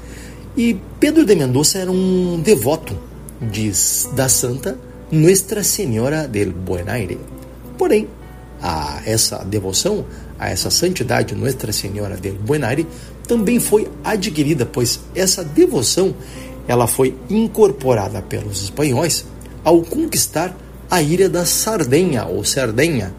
e 0.57 0.79
Pedro 1.01 1.25
de 1.25 1.35
Mendoza 1.35 1.79
era 1.79 1.91
um 1.91 2.41
devoto 2.41 2.97
de, 3.41 3.73
da 4.15 4.29
santa 4.29 4.79
Nuestra 5.11 5.63
Senhora 5.63 6.27
del 6.27 6.53
Buen 6.53 6.89
Aire. 6.89 7.19
Porém, 7.77 8.09
a 8.61 9.03
essa 9.05 9.45
devoção, 9.45 10.07
a 10.39 10.49
essa 10.49 10.71
santidade 10.71 11.35
Nuestra 11.35 11.73
Senhora 11.73 12.17
del 12.17 12.35
Buen 12.35 12.63
Aire 12.65 12.87
também 13.27 13.59
foi 13.59 13.89
adquirida, 14.03 14.67
pois 14.67 15.01
essa 15.15 15.43
devoção 15.43 16.15
ela 16.67 16.87
foi 16.87 17.17
incorporada 17.29 18.23
pelos 18.23 18.63
espanhóis 18.63 19.25
ao 19.63 19.83
conquistar 19.83 20.57
a 20.91 21.03
ilha 21.03 21.29
da 21.29 21.45
Sardenha 21.45 22.27
ou 22.27 22.45
Sardenha, 22.45 23.15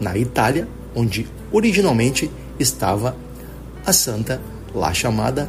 na 0.00 0.16
Itália, 0.16 0.68
onde 0.94 1.26
originalmente 1.50 2.30
estava 2.58 3.16
a 3.84 3.92
santa 3.92 4.40
lá 4.74 4.92
chamada 4.92 5.48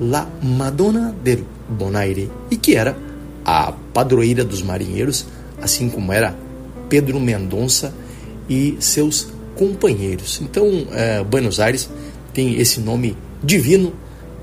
La 0.00 0.26
Madonna 0.42 1.14
del 1.22 1.44
Bonaire 1.68 2.30
e 2.50 2.56
que 2.56 2.74
era 2.74 2.96
a 3.44 3.72
padroeira 3.92 4.44
dos 4.44 4.62
marinheiros, 4.62 5.26
assim 5.60 5.88
como 5.88 6.12
era 6.12 6.34
Pedro 6.88 7.20
Mendonça 7.20 7.92
e 8.48 8.76
seus 8.80 9.28
companheiros. 9.54 10.40
Então, 10.42 10.86
é, 10.92 11.22
Buenos 11.22 11.60
Aires 11.60 11.88
tem 12.32 12.58
esse 12.58 12.80
nome 12.80 13.16
divino, 13.42 13.92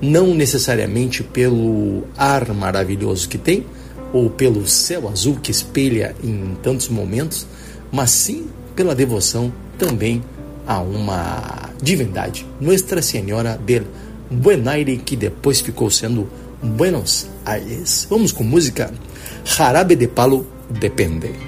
não 0.00 0.34
necessariamente 0.34 1.22
pelo 1.22 2.04
ar 2.16 2.52
maravilhoso 2.52 3.28
que 3.28 3.38
tem 3.38 3.66
ou 4.12 4.30
pelo 4.30 4.66
céu 4.66 5.08
azul 5.08 5.38
que 5.42 5.50
espelha 5.50 6.14
em 6.22 6.56
tantos 6.62 6.88
momentos, 6.88 7.46
mas 7.90 8.10
sim 8.10 8.46
pela 8.74 8.94
devoção 8.94 9.52
também 9.76 10.22
a 10.66 10.80
uma 10.80 11.70
divindade, 11.82 12.46
Nuestra 12.60 13.00
Senhora 13.00 13.58
del 13.64 13.84
Buen 14.30 14.68
Aire, 14.68 14.98
que 14.98 15.16
depois 15.16 15.60
ficou 15.60 15.90
sendo 15.90 16.28
Buenos 16.62 17.26
Aires. 17.44 18.06
Vamos 18.10 18.32
com 18.32 18.44
música 18.44 18.92
Jarabe 19.44 19.96
de 19.96 20.06
Palo 20.06 20.46
Depende. 20.70 21.47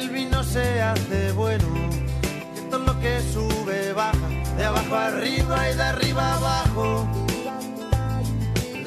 El 0.00 0.08
vino 0.10 0.42
se 0.42 0.80
hace 0.80 1.32
bueno. 1.32 1.66
Que 2.54 2.60
todo 2.70 2.80
lo 2.80 3.00
que 3.00 3.20
sube 3.32 3.92
baja, 3.92 4.28
de 4.56 4.64
abajo 4.64 4.94
arriba 4.94 5.70
y 5.70 5.76
de 5.76 5.82
arriba 5.82 6.34
abajo. 6.34 7.06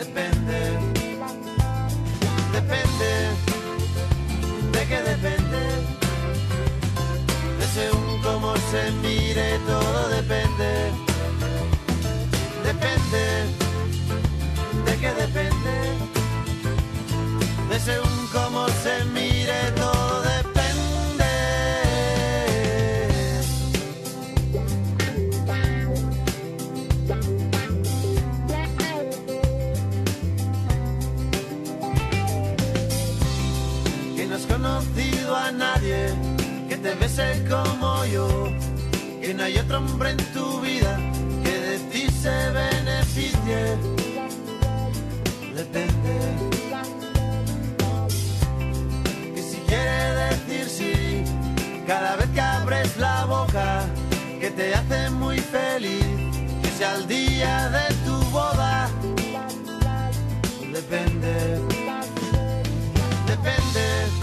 Depende, 0.02 0.60
depende, 2.58 3.12
de 4.74 4.82
qué 4.90 5.00
depende. 5.12 5.62
De 7.60 7.66
según 7.78 8.22
cómo 8.22 8.54
se 8.72 8.92
mire, 9.04 9.60
todo 9.68 10.10
depende. 10.10 10.72
Depende, 12.70 13.24
de 14.86 14.94
qué 15.02 15.12
depende. 15.24 15.76
De 17.70 17.80
según 17.80 18.28
cómo 18.32 18.68
se 18.84 19.06
mire, 19.06 19.23
te 36.94 37.00
bese 37.00 37.46
como 37.50 38.06
yo. 38.06 38.28
Que 39.22 39.34
no 39.34 39.44
hay 39.44 39.58
otro 39.58 39.78
hombre 39.78 40.12
en 40.12 40.18
tu 40.34 40.62
vida 40.62 41.00
que 41.44 41.52
de 41.52 41.78
ti 41.92 42.08
se 42.12 42.50
beneficie. 42.52 43.78
Depende. 45.56 46.16
Que 49.36 49.42
si 49.42 49.58
quiere 49.68 50.26
decir 50.30 50.66
sí, 50.70 51.24
cada 51.88 52.16
vez 52.18 52.30
que 52.34 52.42
abres 52.42 52.98
la 52.98 53.26
boca, 53.26 53.86
que 54.40 54.50
te 54.52 54.76
hace 54.76 55.10
muy 55.12 55.40
feliz, 55.40 56.06
que 56.62 56.70
sea 56.78 56.96
el 56.96 57.08
día 57.08 57.70
de 57.70 57.94
tu 58.06 58.16
boda. 58.32 58.90
Depende. 60.72 61.60
Depende. 63.28 64.23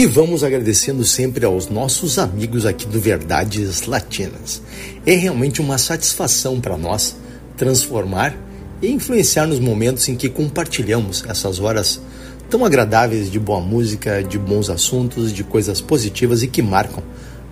E 0.00 0.06
vamos 0.06 0.42
agradecendo 0.42 1.04
sempre 1.04 1.44
aos 1.44 1.68
nossos 1.68 2.18
amigos 2.18 2.64
aqui 2.64 2.86
do 2.86 2.98
Verdades 2.98 3.82
Latinas. 3.82 4.62
É 5.04 5.14
realmente 5.14 5.60
uma 5.60 5.76
satisfação 5.76 6.58
para 6.58 6.74
nós 6.74 7.14
transformar 7.54 8.34
e 8.80 8.90
influenciar 8.90 9.46
nos 9.46 9.60
momentos 9.60 10.08
em 10.08 10.16
que 10.16 10.30
compartilhamos 10.30 11.22
essas 11.28 11.60
horas 11.60 12.00
tão 12.48 12.64
agradáveis 12.64 13.30
de 13.30 13.38
boa 13.38 13.60
música, 13.60 14.22
de 14.22 14.38
bons 14.38 14.70
assuntos, 14.70 15.34
de 15.34 15.44
coisas 15.44 15.82
positivas 15.82 16.42
e 16.42 16.48
que 16.48 16.62
marcam 16.62 17.02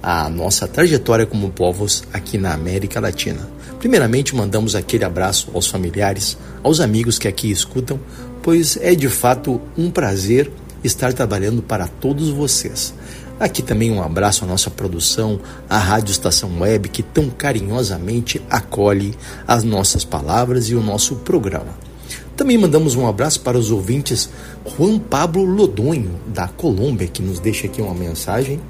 a 0.03 0.31
nossa 0.31 0.67
trajetória 0.67 1.27
como 1.27 1.51
povos 1.51 2.03
aqui 2.15 2.39
na 2.39 2.55
América 2.55 2.99
Latina. 2.99 3.47
Primeiramente, 3.79 4.35
mandamos 4.35 4.75
aquele 4.75 5.05
abraço 5.05 5.51
aos 5.53 5.67
familiares, 5.67 6.39
aos 6.63 6.81
amigos 6.81 7.19
que 7.19 7.29
aqui 7.29 7.51
escutam, 7.51 8.01
pois 8.43 8.79
é 8.79 8.95
de 8.95 9.11
fato 9.11 9.61
um 9.77 9.91
prazer 9.91 10.51
estar 10.83 11.13
trabalhando 11.13 11.63
para 11.63 11.87
todos 11.87 12.31
vocês. 12.31 12.95
Aqui 13.41 13.63
também 13.63 13.93
um 13.93 14.03
abraço 14.03 14.45
à 14.45 14.49
nossa 14.49 14.69
produção, 14.69 15.39
à 15.71 15.79
Rádio 15.79 16.11
Estação 16.11 16.59
Web, 16.59 16.89
que 16.89 17.03
tão 17.03 17.31
carinhosamente 17.31 18.43
acolhe 18.51 19.15
as 19.47 19.63
nossas 19.63 20.05
palavras 20.05 20.69
e 20.69 20.75
o 20.75 20.83
nosso 20.83 21.17
programa. 21.17 21.89
Também 22.37 22.59
mandamos 22.59 22.95
um 22.95 23.07
abraço 23.07 23.41
para 23.41 23.59
os 23.59 23.71
ouvintes 23.71 24.31
Juan 24.77 24.99
Pablo 24.99 25.45
Lodonho, 25.45 26.21
da 26.27 26.49
Colômbia, 26.49 27.09
que 27.09 27.23
nos 27.23 27.39
deixa 27.41 27.67
aqui 27.67 27.83
uma 27.83 27.95
mensagem, 27.95 28.61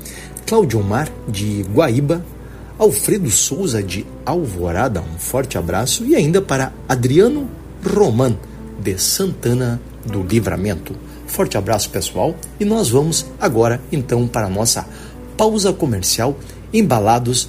Cláudio 0.46 0.82
Mar, 0.82 1.10
de 1.28 1.62
Guaíba, 1.62 2.24
Alfredo 2.78 3.30
Souza, 3.30 3.82
de 3.82 4.06
Alvorada, 4.24 5.00
um 5.02 5.18
forte 5.18 5.58
abraço, 5.58 6.04
e 6.04 6.14
ainda 6.14 6.40
para 6.40 6.72
Adriano 6.88 7.50
Roman, 7.84 8.36
de 8.78 8.98
Santana 8.98 9.80
do 10.06 10.22
Livramento. 10.22 10.94
Forte 11.28 11.56
abraço, 11.56 11.90
pessoal, 11.90 12.34
e 12.58 12.64
nós 12.64 12.88
vamos 12.88 13.26
agora 13.38 13.80
então 13.92 14.26
para 14.26 14.46
a 14.46 14.50
nossa 14.50 14.86
pausa 15.36 15.72
comercial, 15.72 16.36
embalados 16.72 17.48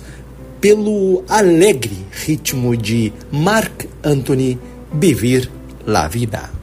pelo 0.62 1.24
alegre 1.28 2.06
ritmo 2.12 2.78
de 2.78 3.12
Marc 3.32 3.88
Anthony 4.04 4.60
Vivir 4.94 5.50
la 5.88 6.08
Vida. 6.08 6.59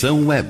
Estação 0.00 0.26
Web. 0.26 0.49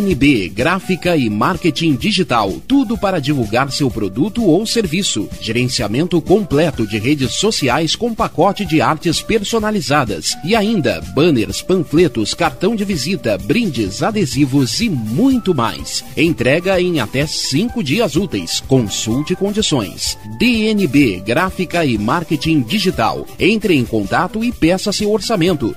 DNB 0.00 0.48
Gráfica 0.48 1.14
e 1.14 1.28
Marketing 1.28 1.94
Digital. 1.94 2.54
Tudo 2.66 2.96
para 2.96 3.20
divulgar 3.20 3.70
seu 3.70 3.90
produto 3.90 4.42
ou 4.42 4.64
serviço. 4.64 5.28
Gerenciamento 5.42 6.20
completo 6.22 6.86
de 6.86 6.98
redes 6.98 7.32
sociais 7.32 7.94
com 7.94 8.14
pacote 8.14 8.64
de 8.64 8.80
artes 8.80 9.20
personalizadas. 9.20 10.34
E 10.42 10.56
ainda 10.56 11.02
banners, 11.14 11.60
panfletos, 11.60 12.32
cartão 12.32 12.74
de 12.74 12.82
visita, 12.82 13.36
brindes, 13.36 14.02
adesivos 14.02 14.80
e 14.80 14.88
muito 14.88 15.54
mais. 15.54 16.02
Entrega 16.16 16.80
em 16.80 16.98
até 16.98 17.26
cinco 17.26 17.84
dias 17.84 18.16
úteis. 18.16 18.60
Consulte 18.60 19.36
condições. 19.36 20.16
DNB 20.38 21.20
Gráfica 21.20 21.84
e 21.84 21.98
Marketing 21.98 22.62
Digital. 22.62 23.26
Entre 23.38 23.76
em 23.76 23.84
contato 23.84 24.42
e 24.42 24.50
peça 24.50 24.92
seu 24.92 25.12
orçamento. 25.12 25.76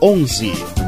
51994002711. 0.00 0.78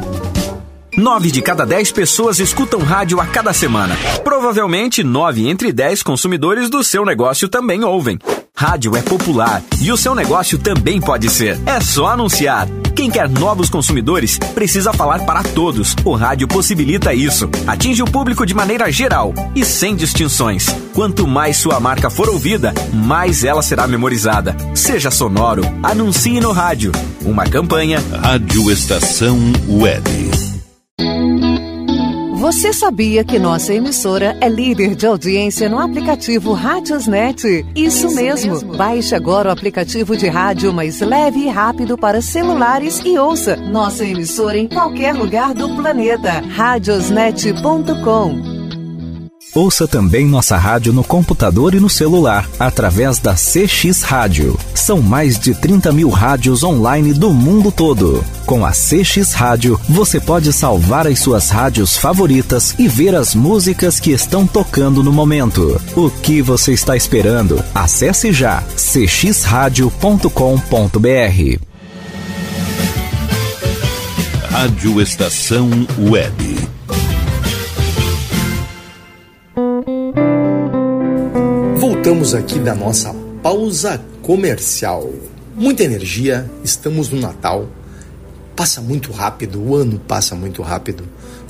Nove 0.97 1.31
de 1.31 1.41
cada 1.41 1.65
dez 1.65 1.91
pessoas 1.91 2.39
escutam 2.39 2.81
rádio 2.81 3.21
a 3.21 3.25
cada 3.25 3.53
semana. 3.53 3.95
Provavelmente, 4.23 5.03
nove 5.03 5.47
entre 5.47 5.71
dez 5.71 6.03
consumidores 6.03 6.69
do 6.69 6.83
seu 6.83 7.05
negócio 7.05 7.47
também 7.47 7.83
ouvem. 7.83 8.19
Rádio 8.53 8.95
é 8.95 9.01
popular 9.01 9.63
e 9.81 9.91
o 9.91 9.97
seu 9.97 10.13
negócio 10.13 10.59
também 10.59 10.99
pode 10.99 11.29
ser. 11.29 11.57
É 11.65 11.79
só 11.79 12.07
anunciar. 12.07 12.67
Quem 12.95 13.09
quer 13.09 13.29
novos 13.29 13.69
consumidores 13.69 14.37
precisa 14.53 14.93
falar 14.93 15.25
para 15.25 15.43
todos. 15.43 15.95
O 16.03 16.13
rádio 16.15 16.47
possibilita 16.47 17.13
isso. 17.13 17.49
Atinge 17.65 18.03
o 18.03 18.05
público 18.05 18.45
de 18.45 18.53
maneira 18.53 18.91
geral 18.91 19.33
e 19.55 19.65
sem 19.65 19.95
distinções. 19.95 20.67
Quanto 20.93 21.27
mais 21.27 21.57
sua 21.57 21.79
marca 21.79 22.09
for 22.09 22.29
ouvida, 22.29 22.73
mais 22.93 23.43
ela 23.43 23.61
será 23.61 23.87
memorizada. 23.87 24.55
Seja 24.75 25.09
sonoro, 25.09 25.63
anuncie 25.81 26.39
no 26.39 26.51
rádio. 26.51 26.91
Uma 27.23 27.45
campanha. 27.45 28.03
Rádio 28.21 28.71
Estação 28.71 29.37
Web. 29.67 30.50
Você 32.41 32.73
sabia 32.73 33.23
que 33.23 33.37
nossa 33.37 33.71
emissora 33.71 34.35
é 34.41 34.49
líder 34.49 34.95
de 34.95 35.05
audiência 35.05 35.69
no 35.69 35.77
aplicativo 35.77 36.53
Rádiosnet? 36.53 37.63
Isso, 37.75 38.15
mesmo. 38.15 38.75
Baixe 38.75 39.13
agora 39.13 39.49
o 39.49 39.51
aplicativo 39.51 40.17
de 40.17 40.27
rádio 40.27 40.73
mais 40.73 41.01
leve 41.01 41.41
e 41.41 41.47
rápido 41.47 41.95
para 41.95 42.19
celulares 42.19 42.99
e 43.05 43.15
ouça 43.15 43.55
nossa 43.55 44.03
emissora 44.03 44.57
em 44.57 44.67
qualquer 44.67 45.13
lugar 45.13 45.53
do 45.53 45.75
planeta. 45.75 46.41
Radiosnet.com 46.49 48.41
Ouça 49.53 49.87
também 49.87 50.25
nossa 50.25 50.57
rádio 50.57 50.93
no 50.93 51.03
computador 51.03 51.75
e 51.75 51.79
no 51.79 51.89
celular, 51.89 52.49
através 52.57 53.19
da 53.19 53.35
CX 53.35 54.01
Rádio. 54.01 54.57
São 54.73 54.99
mais 54.99 55.37
de 55.37 55.53
30 55.53 55.91
mil 55.91 56.09
rádios 56.09 56.63
online 56.63 57.13
do 57.13 57.31
mundo 57.31 57.71
todo. 57.71 58.23
Com 58.51 58.65
a 58.65 58.71
CX 58.71 59.31
Rádio, 59.31 59.79
você 59.87 60.19
pode 60.19 60.51
salvar 60.51 61.07
as 61.07 61.21
suas 61.21 61.49
rádios 61.49 61.95
favoritas 61.95 62.75
e 62.77 62.85
ver 62.85 63.15
as 63.15 63.33
músicas 63.33 63.97
que 63.97 64.11
estão 64.11 64.45
tocando 64.45 65.01
no 65.01 65.09
momento. 65.09 65.81
O 65.95 66.09
que 66.09 66.41
você 66.41 66.73
está 66.73 66.97
esperando? 66.97 67.63
Acesse 67.73 68.33
já 68.33 68.61
cxradio.com.br. 68.75 70.29
Rádio 74.49 75.01
Estação 75.01 75.69
Web. 75.97 76.57
Voltamos 81.77 82.33
aqui 82.35 82.59
da 82.59 82.75
nossa 82.75 83.15
pausa 83.41 84.03
comercial. 84.21 85.09
Muita 85.55 85.85
energia, 85.85 86.51
estamos 86.65 87.09
no 87.09 87.21
Natal. 87.21 87.65
Passa 88.55 88.81
muito 88.81 89.11
rápido, 89.11 89.61
o 89.61 89.75
ano 89.75 89.99
passa 89.99 90.35
muito 90.35 90.61
rápido. 90.61 91.03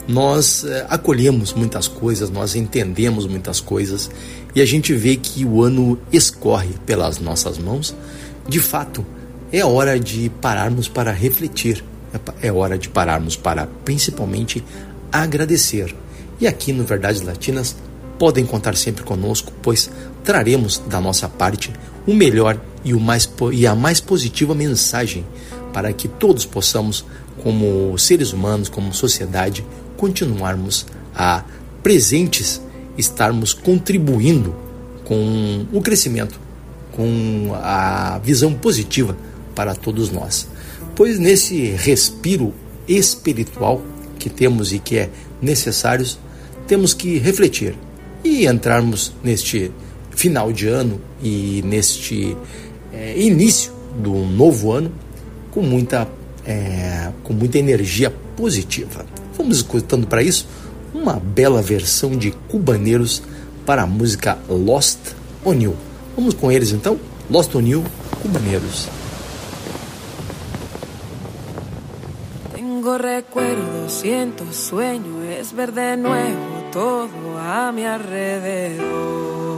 Nós 0.08 0.64
eh, 0.64 0.86
acolhemos 0.89 1.54
muitas 1.54 1.88
coisas, 1.88 2.30
nós 2.30 2.56
entendemos 2.56 3.26
muitas 3.26 3.60
coisas 3.60 4.10
e 4.56 4.62
a 4.62 4.66
gente 4.66 4.93
vê 4.93 5.16
que 5.16 5.45
o 5.45 5.64
ano 5.64 5.97
escorre 6.12 6.74
pelas 6.86 7.20
nossas 7.20 7.58
mãos. 7.58 7.95
De 8.47 8.60
fato, 8.60 9.06
é 9.52 9.64
hora 9.64 9.99
de 9.99 10.30
pararmos 10.41 10.88
para 10.88 11.12
refletir, 11.12 11.84
é 12.41 12.52
hora 12.52 12.78
de 12.78 12.89
pararmos 12.89 13.36
para 13.36 13.68
principalmente 13.86 14.64
agradecer. 15.12 15.95
E 16.39 16.47
aqui 16.47 16.74
no 16.74 16.84
Verdades 16.84 17.22
Latinas 17.22 17.76
podem 18.18 18.45
contar 18.45 18.76
sempre 18.76 19.04
conosco, 19.04 19.52
pois 19.62 19.89
traremos 20.24 20.82
da 20.88 21.02
nossa 21.02 21.28
parte 21.28 21.72
o 22.06 22.14
melhor 22.14 22.60
e, 22.84 22.93
o 22.93 22.99
mais, 22.99 23.30
e 23.52 23.68
a 23.68 23.76
mais 23.76 23.99
positiva 23.99 24.56
mensagem 24.56 25.26
para 25.74 25.93
que 25.93 26.07
todos 26.07 26.45
possamos, 26.45 27.05
como 27.43 27.97
seres 27.97 28.34
humanos, 28.34 28.69
como 28.69 28.93
sociedade, 28.93 29.65
continuarmos 29.97 30.86
a 31.15 31.43
presentes, 31.84 32.61
estarmos 32.97 33.53
contribuindo 33.53 34.55
com 35.05 35.65
o 35.72 35.82
crescimento, 35.82 36.39
com 36.91 37.51
a 37.55 38.19
visão 38.24 38.53
positiva 38.53 39.17
para 39.55 39.76
todos 39.76 40.09
nós. 40.11 40.47
Pois 40.95 41.19
nesse 41.19 41.72
respiro 41.72 42.53
espiritual 42.88 43.82
que 44.19 44.30
temos 44.30 44.72
e 44.74 44.80
que 44.80 44.97
é 44.97 45.09
necessário, 45.41 46.05
temos 46.67 46.93
que 46.93 47.17
refletir 47.17 47.76
e 48.24 48.45
entrarmos 48.45 49.11
neste 49.24 49.72
final 50.11 50.51
de 50.51 50.67
ano 50.67 51.01
e 51.24 51.63
neste 51.65 52.36
é, 52.93 53.19
início 53.19 53.72
do 54.01 54.13
novo 54.13 54.72
ano 54.72 54.91
com 55.52 55.62
muita, 55.62 56.08
é, 56.45 57.12
com 57.24 57.34
muita 57.34 57.60
energia 57.60 58.10
positiva. 58.36 59.06
Vamos 59.38 59.58
escutando 59.58 60.08
para 60.08 60.24
isso 60.24 60.47
uma 60.93 61.14
bela 61.14 61.62
versão 61.62 62.12
de 62.12 62.32
Cubaneiros 62.49 63.22
para 63.66 63.84
a 63.84 63.88
música 63.88 64.38
Lost 64.49 64.99
on 65.45 65.54
You. 65.54 65.76
Vamos 66.16 66.34
com 66.34 66.52
eles 66.52 66.72
então? 66.72 66.99
Lost 67.30 67.54
on 67.56 67.62
You, 67.62 67.84
Cubaneiros. 68.22 68.88
Tengo 72.54 72.97
recuerdos, 72.97 73.91
siento 73.91 74.52
sueño, 74.52 75.24
es 75.39 75.54
ver 75.54 75.72
de 75.72 75.97
nuevo 75.97 76.70
todo 76.72 77.38
a 77.38 77.72
mi 77.72 77.86
alrededor. 77.86 79.51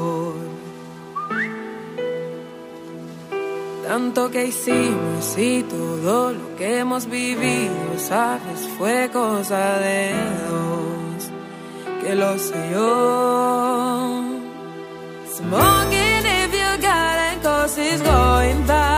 Tanto 3.93 4.31
que 4.31 4.45
hicimos 4.45 5.37
y 5.37 5.61
todo 5.61 6.33
lo 6.33 6.55
que 6.55 6.79
hemos 6.79 7.05
vivido, 7.05 7.75
sabes, 7.99 8.67
fue 8.75 9.11
cosa 9.13 9.77
de 9.77 10.13
dos, 10.49 11.29
que 12.01 12.15
lo 12.15 12.35
sé 12.39 12.71
yo. 12.71 14.23
Smoking 15.35 16.25
if 16.25 16.51
you 16.51 16.81
got 16.81 17.33
it, 17.33 17.43
cause 17.43 17.77
it's 17.77 18.01
going 18.01 18.65
down. 18.65 18.92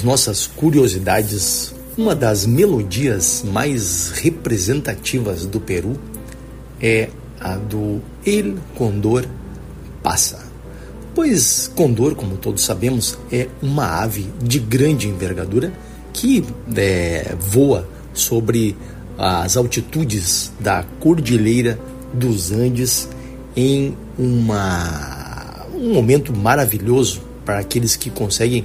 Nas 0.00 0.02
nossas 0.02 0.46
curiosidades, 0.46 1.74
uma 1.96 2.14
das 2.14 2.46
melodias 2.46 3.44
mais 3.46 4.10
representativas 4.10 5.44
do 5.44 5.60
Peru 5.60 5.98
é 6.80 7.10
a 7.38 7.56
do 7.56 8.00
El 8.24 8.54
Condor 8.74 9.26
Passa. 10.02 10.38
Pois 11.14 11.70
Condor, 11.74 12.14
como 12.14 12.36
todos 12.36 12.64
sabemos, 12.64 13.18
é 13.30 13.48
uma 13.60 14.00
ave 14.02 14.26
de 14.42 14.58
grande 14.58 15.06
envergadura 15.06 15.72
que 16.12 16.44
é, 16.76 17.34
voa 17.38 17.86
sobre 18.14 18.76
as 19.18 19.56
altitudes 19.56 20.50
da 20.58 20.82
Cordilheira 20.98 21.78
dos 22.14 22.52
Andes 22.52 23.08
em 23.54 23.94
uma, 24.18 25.66
um 25.74 25.92
momento 25.92 26.34
maravilhoso 26.34 27.20
para 27.44 27.58
aqueles 27.58 27.96
que 27.96 28.08
conseguem 28.10 28.64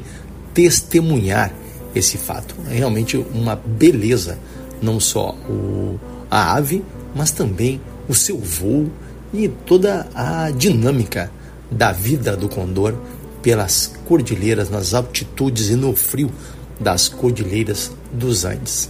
testemunhar 0.56 1.54
esse 1.94 2.18
fato. 2.18 2.56
É 2.72 2.76
realmente 2.76 3.18
uma 3.34 3.56
beleza, 3.56 4.40
não 4.82 5.00
só 5.00 5.36
o, 5.48 6.00
a 6.32 6.56
ave, 6.56 6.84
mas 7.14 7.30
também 7.30 7.80
o 8.10 8.16
seu 8.16 8.40
voo 8.40 8.90
e 9.34 9.48
toda 9.48 10.08
a 10.16 10.50
dinâmica 10.50 11.30
da 11.70 11.92
vida 11.92 12.36
do 12.36 12.50
condor 12.50 12.96
pelas 13.44 13.94
cordilheiras, 14.06 14.70
nas 14.70 14.94
altitudes 14.94 15.70
e 15.70 15.76
no 15.76 15.96
frio 15.96 16.32
das 16.80 17.08
cordilheiras 17.08 17.92
dos 18.12 18.46
Andes. 18.46 18.90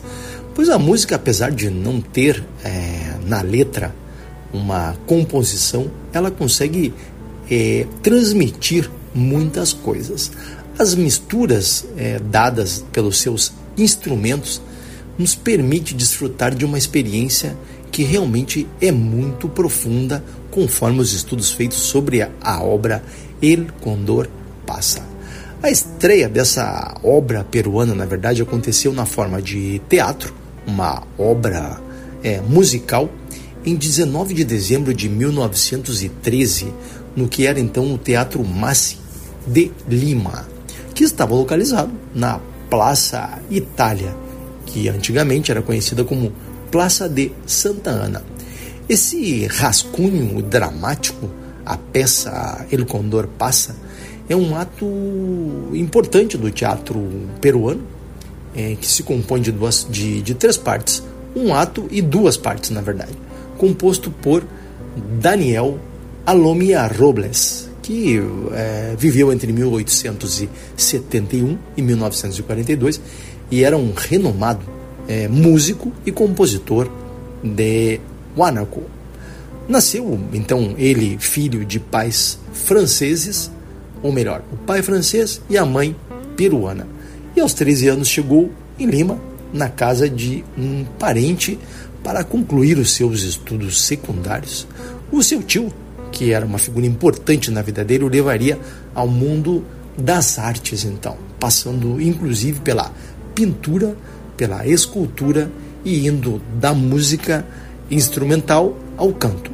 Pois 0.54 0.70
a 0.70 0.80
música, 0.80 1.16
apesar 1.16 1.52
de 1.52 1.70
não 1.70 2.00
ter 2.00 2.44
é, 2.64 3.16
na 3.26 3.42
letra 3.42 3.94
uma 4.54 4.96
composição, 5.06 5.92
ela 6.14 6.32
consegue 6.32 6.94
é, 7.52 7.86
transmitir 8.02 8.90
muitas 9.14 9.74
coisas. 9.74 10.32
As 10.78 10.94
misturas 10.94 11.86
é, 11.96 12.20
dadas 12.20 12.84
pelos 12.92 13.20
seus 13.20 13.54
instrumentos 13.78 14.62
nos 15.18 15.34
permite 15.34 15.94
desfrutar 15.94 16.54
de 16.54 16.66
uma 16.66 16.78
experiência 16.78 17.56
que 17.92 18.04
realmente 18.04 18.68
é 18.82 18.92
muito 18.92 19.48
profunda, 19.48 20.22
conforme 20.52 21.00
os 21.00 21.14
estudos 21.14 21.52
feitos 21.52 21.78
sobre 21.78 22.22
a, 22.22 22.62
obra 22.62 23.02
El 23.42 23.68
Condor 23.80 24.28
Passa. 24.66 25.02
A 25.64 25.72
estreia 25.72 26.28
dessa 26.28 26.98
obra 27.02 27.46
peruana, 27.46 27.96
na 27.96 28.06
verdade, 28.06 28.42
aconteceu 28.42 28.92
na 28.92 29.06
forma 29.06 29.42
de 29.42 29.80
teatro, 29.88 30.34
uma 30.68 31.04
obra 31.18 31.80
é, 32.22 32.42
musical, 32.42 33.10
em 33.66 33.76
19 33.76 34.34
de 34.34 34.44
dezembro 34.44 34.94
de 34.94 35.08
1913, 35.08 36.68
no 37.16 37.30
que 37.30 37.48
era 37.48 37.62
então 37.62 37.94
o 37.94 37.98
Teatro 37.98 38.44
Massi 38.44 38.98
de 39.48 39.72
Lima, 39.88 40.55
que 40.96 41.04
estava 41.04 41.36
localizado 41.36 41.92
na 42.16 42.40
Praça 42.70 43.40
Itália, 43.52 44.16
que 44.66 44.88
antigamente 44.88 45.52
era 45.52 45.62
conhecida 45.62 46.06
como 46.06 46.32
Praça 46.72 47.08
de 47.08 47.32
Santa 47.46 47.92
Ana. 47.92 48.24
Esse 48.88 49.46
rascunho 49.48 50.42
dramático, 50.42 51.30
a 51.66 51.78
peça 51.78 52.66
El 52.72 52.86
Condor 52.86 53.28
Passa, 53.28 53.76
é 54.30 54.36
um 54.36 54.56
ato 54.56 54.86
importante 55.74 56.38
do 56.38 56.50
teatro 56.50 57.08
peruano, 57.42 57.84
é, 58.56 58.76
que 58.80 58.88
se 58.88 59.04
compõe 59.04 59.42
de, 59.42 59.52
duas, 59.52 59.86
de, 59.90 60.22
de 60.22 60.34
três 60.34 60.56
partes. 60.56 61.04
Um 61.36 61.54
ato 61.54 61.88
e 61.92 62.02
duas 62.02 62.38
partes, 62.38 62.70
na 62.70 62.80
verdade. 62.82 63.12
Composto 63.58 64.10
por 64.10 64.44
Daniel 65.20 65.78
Alomia 66.26 66.88
Robles, 66.88 67.70
que 67.86 68.20
é, 68.52 68.96
viveu 68.98 69.32
entre 69.32 69.54
1871 69.54 71.58
e 71.78 71.82
1942 71.84 73.00
e 73.52 73.64
era 73.64 73.78
um 73.78 73.94
renomado 73.96 74.66
é, 75.08 75.28
músico 75.28 75.94
e 76.04 76.12
compositor 76.12 76.90
de 77.44 78.00
Huánuco. 78.36 78.82
Nasceu, 79.70 80.20
então, 80.34 80.74
ele 80.80 81.20
filho 81.20 81.64
de 81.64 81.80
pais 81.80 82.40
franceses, 82.54 83.52
ou 84.02 84.12
melhor, 84.12 84.42
o 84.52 84.58
pai 84.58 84.82
francês 84.82 85.40
e 85.48 85.56
a 85.56 85.64
mãe 85.64 85.96
peruana. 86.36 86.88
E 87.36 87.40
aos 87.40 87.54
13 87.54 87.90
anos 87.90 88.08
chegou 88.08 88.52
em 88.80 88.88
Lima, 88.88 89.22
na 89.54 89.70
casa 89.70 90.10
de 90.10 90.44
um 90.58 90.86
parente, 90.98 91.60
para 92.04 92.24
concluir 92.24 92.80
os 92.80 92.96
seus 92.96 93.22
estudos 93.22 93.84
secundários. 93.84 94.68
O 95.12 95.22
seu 95.22 95.44
tio, 95.44 95.72
que 96.16 96.32
era 96.32 96.46
uma 96.46 96.58
figura 96.58 96.86
importante 96.86 97.52
na 97.52 97.62
vida 97.62 97.84
dele, 97.84 98.06
o 98.06 98.08
levaria 98.08 98.58
ao 98.96 99.06
mundo 99.06 99.66
das 99.98 100.40
artes, 100.40 100.86
então, 100.86 101.18
passando 101.38 102.02
inclusive 102.02 102.62
pela 102.62 102.90
pintura, 103.36 103.98
pela 104.38 104.66
escultura 104.66 105.52
e 105.84 106.08
indo 106.08 106.42
da 106.58 106.74
música 106.74 107.46
instrumental 107.92 108.78
ao 108.96 109.12
canto. 109.14 109.52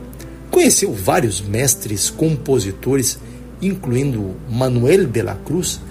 Conheceu 0.51 0.93
vários 0.93 1.41
mestres 1.41 2.11
compositores, 2.11 3.17
incluindo 3.59 4.35
Manuel 4.47 5.07
de 5.07 5.23
la 5.23 5.33
Cruz 5.33 5.81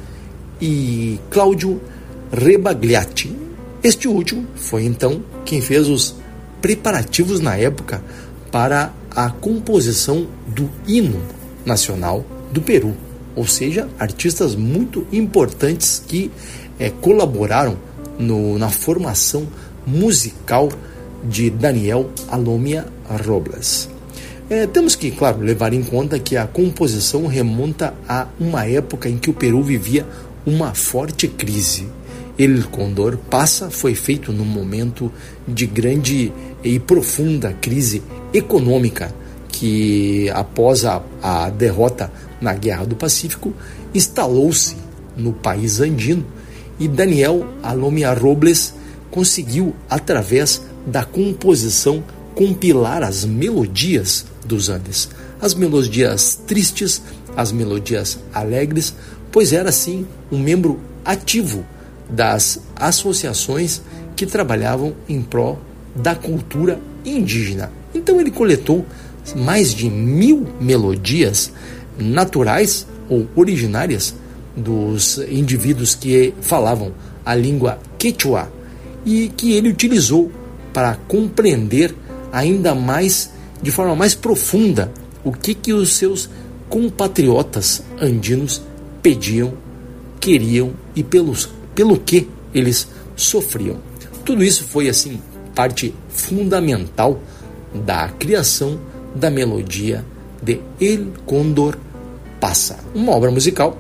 e 0.61 1.19
Cláudio 1.31 1.81
Rebagliati. 2.31 3.37
Este 3.83 4.07
último 4.07 4.47
foi 4.55 4.85
então 4.85 5.21
quem 5.45 5.61
fez 5.61 5.89
os 5.89 6.15
preparativos 6.63 7.41
na 7.41 7.57
época 7.57 8.05
para 8.53 8.93
a 9.15 9.31
composição 9.31 10.27
do 10.47 10.71
hino 10.87 11.21
nacional 11.65 12.25
do 12.53 12.61
Peru, 12.61 12.95
ou 13.35 13.47
seja, 13.47 13.89
artistas 13.99 14.55
muito 14.55 15.07
importantes 15.13 16.03
que 16.07 16.31
é, 16.79 16.91
colaboraram 16.91 17.77
no, 18.19 18.59
na 18.59 18.69
formação 18.69 19.47
musical 19.87 20.69
de 21.25 21.51
Daniel 21.51 22.11
Alomia 22.29 22.87
Robles. 23.27 23.89
É, 24.49 24.67
temos 24.67 24.97
que, 24.97 25.11
claro, 25.11 25.41
levar 25.41 25.73
em 25.73 25.83
conta 25.83 26.19
que 26.19 26.37
a 26.37 26.47
composição 26.47 27.27
remonta 27.27 27.95
a 28.09 28.27
uma 28.39 28.67
época 28.67 29.09
em 29.09 29.17
que 29.17 29.31
o 29.31 29.35
Peru 29.35 29.63
vivia 29.63 30.07
uma 30.45 30.75
forte 30.75 31.29
crise. 31.29 31.87
El 32.39 32.65
Condor 32.65 33.17
Passa 33.17 33.71
foi 33.71 33.95
feito 33.95 34.33
num 34.33 34.45
momento 34.45 35.13
de 35.47 35.67
grande 35.67 36.33
e 36.63 36.79
profunda 36.79 37.53
crise 37.61 38.03
econômica 38.33 39.15
que, 39.49 40.31
após 40.31 40.85
a, 40.85 41.03
a 41.23 41.51
derrota 41.51 42.11
na 42.41 42.55
Guerra 42.55 42.87
do 42.87 42.97
Pacífico, 42.97 43.53
instalou-se 43.95 44.77
no 45.17 45.33
país 45.33 45.81
andino 45.81 46.25
e 46.79 46.89
Daniel 46.89 47.47
Alomia 47.63 48.13
Robles 48.15 48.75
conseguiu, 49.11 49.75
através 49.89 50.63
da 50.87 51.05
composição, 51.05 52.03
compilar 52.35 53.03
as 53.03 53.25
melodias 53.25 54.25
dos 54.47 54.69
Andes. 54.69 55.09
As 55.41 55.53
melodias 55.53 56.41
tristes, 56.47 57.03
as 57.37 57.53
melodias 57.53 58.19
alegres, 58.33 58.95
pois 59.31 59.53
era 59.53 59.69
assim 59.69 60.07
um 60.31 60.39
membro 60.39 60.81
ativo 61.05 61.65
das 62.09 62.61
associações 62.77 63.83
que 64.17 64.27
trabalhavam 64.27 64.95
em 65.09 65.21
prol 65.23 65.59
da 65.95 66.15
cultura 66.15 66.81
indígena. 67.05 67.73
Então 67.95 68.21
ele 68.21 68.31
coletou 68.31 68.85
mais 69.37 69.75
de 69.75 69.89
mil 69.89 70.47
melodias 70.61 71.53
naturais 71.99 72.87
ou 73.09 73.27
originárias 73.35 74.15
dos 74.57 75.19
indivíduos 75.31 75.95
que 75.95 76.35
falavam 76.41 76.93
a 77.25 77.35
língua 77.35 77.79
quechua 77.99 78.51
e 79.05 79.29
que 79.37 79.53
ele 79.53 79.69
utilizou 79.69 80.31
para 80.73 80.95
compreender 81.09 81.95
ainda 82.33 82.75
mais, 82.75 83.31
de 83.63 83.71
forma 83.71 83.97
mais 83.97 84.15
profunda, 84.15 84.93
o 85.25 85.33
que, 85.33 85.55
que 85.55 85.73
os 85.73 85.93
seus 85.93 86.31
compatriotas 86.69 87.83
andinos 88.01 88.63
pediam, 89.03 89.55
queriam 90.21 90.73
e 90.95 91.03
pelos, 91.03 91.49
pelo 91.75 91.99
que 91.99 92.29
eles 92.55 92.89
sofriam. 93.17 93.79
Tudo 94.25 94.45
isso 94.45 94.65
foi 94.65 94.89
assim 94.89 95.21
parte 95.61 95.95
fundamental 96.09 97.21
da 97.75 98.09
criação 98.09 98.81
da 99.15 99.31
melodia 99.31 100.03
de 100.43 100.59
El 100.81 101.09
Condor 101.27 101.77
Passa, 102.41 102.79
uma 102.95 103.13
obra 103.13 103.31
musical 103.31 103.77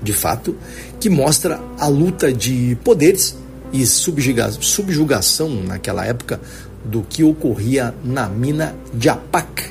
de 0.00 0.14
fato, 0.14 0.56
que 0.98 1.10
mostra 1.10 1.60
a 1.78 1.86
luta 1.86 2.32
de 2.32 2.78
poderes 2.82 3.36
e 3.74 3.84
subjuga 3.84 4.50
subjugação 4.52 5.50
naquela 5.64 6.06
época 6.06 6.40
do 6.82 7.02
que 7.02 7.22
ocorria 7.22 7.94
na 8.02 8.26
mina 8.26 8.74
de 8.94 9.10
Apac, 9.10 9.64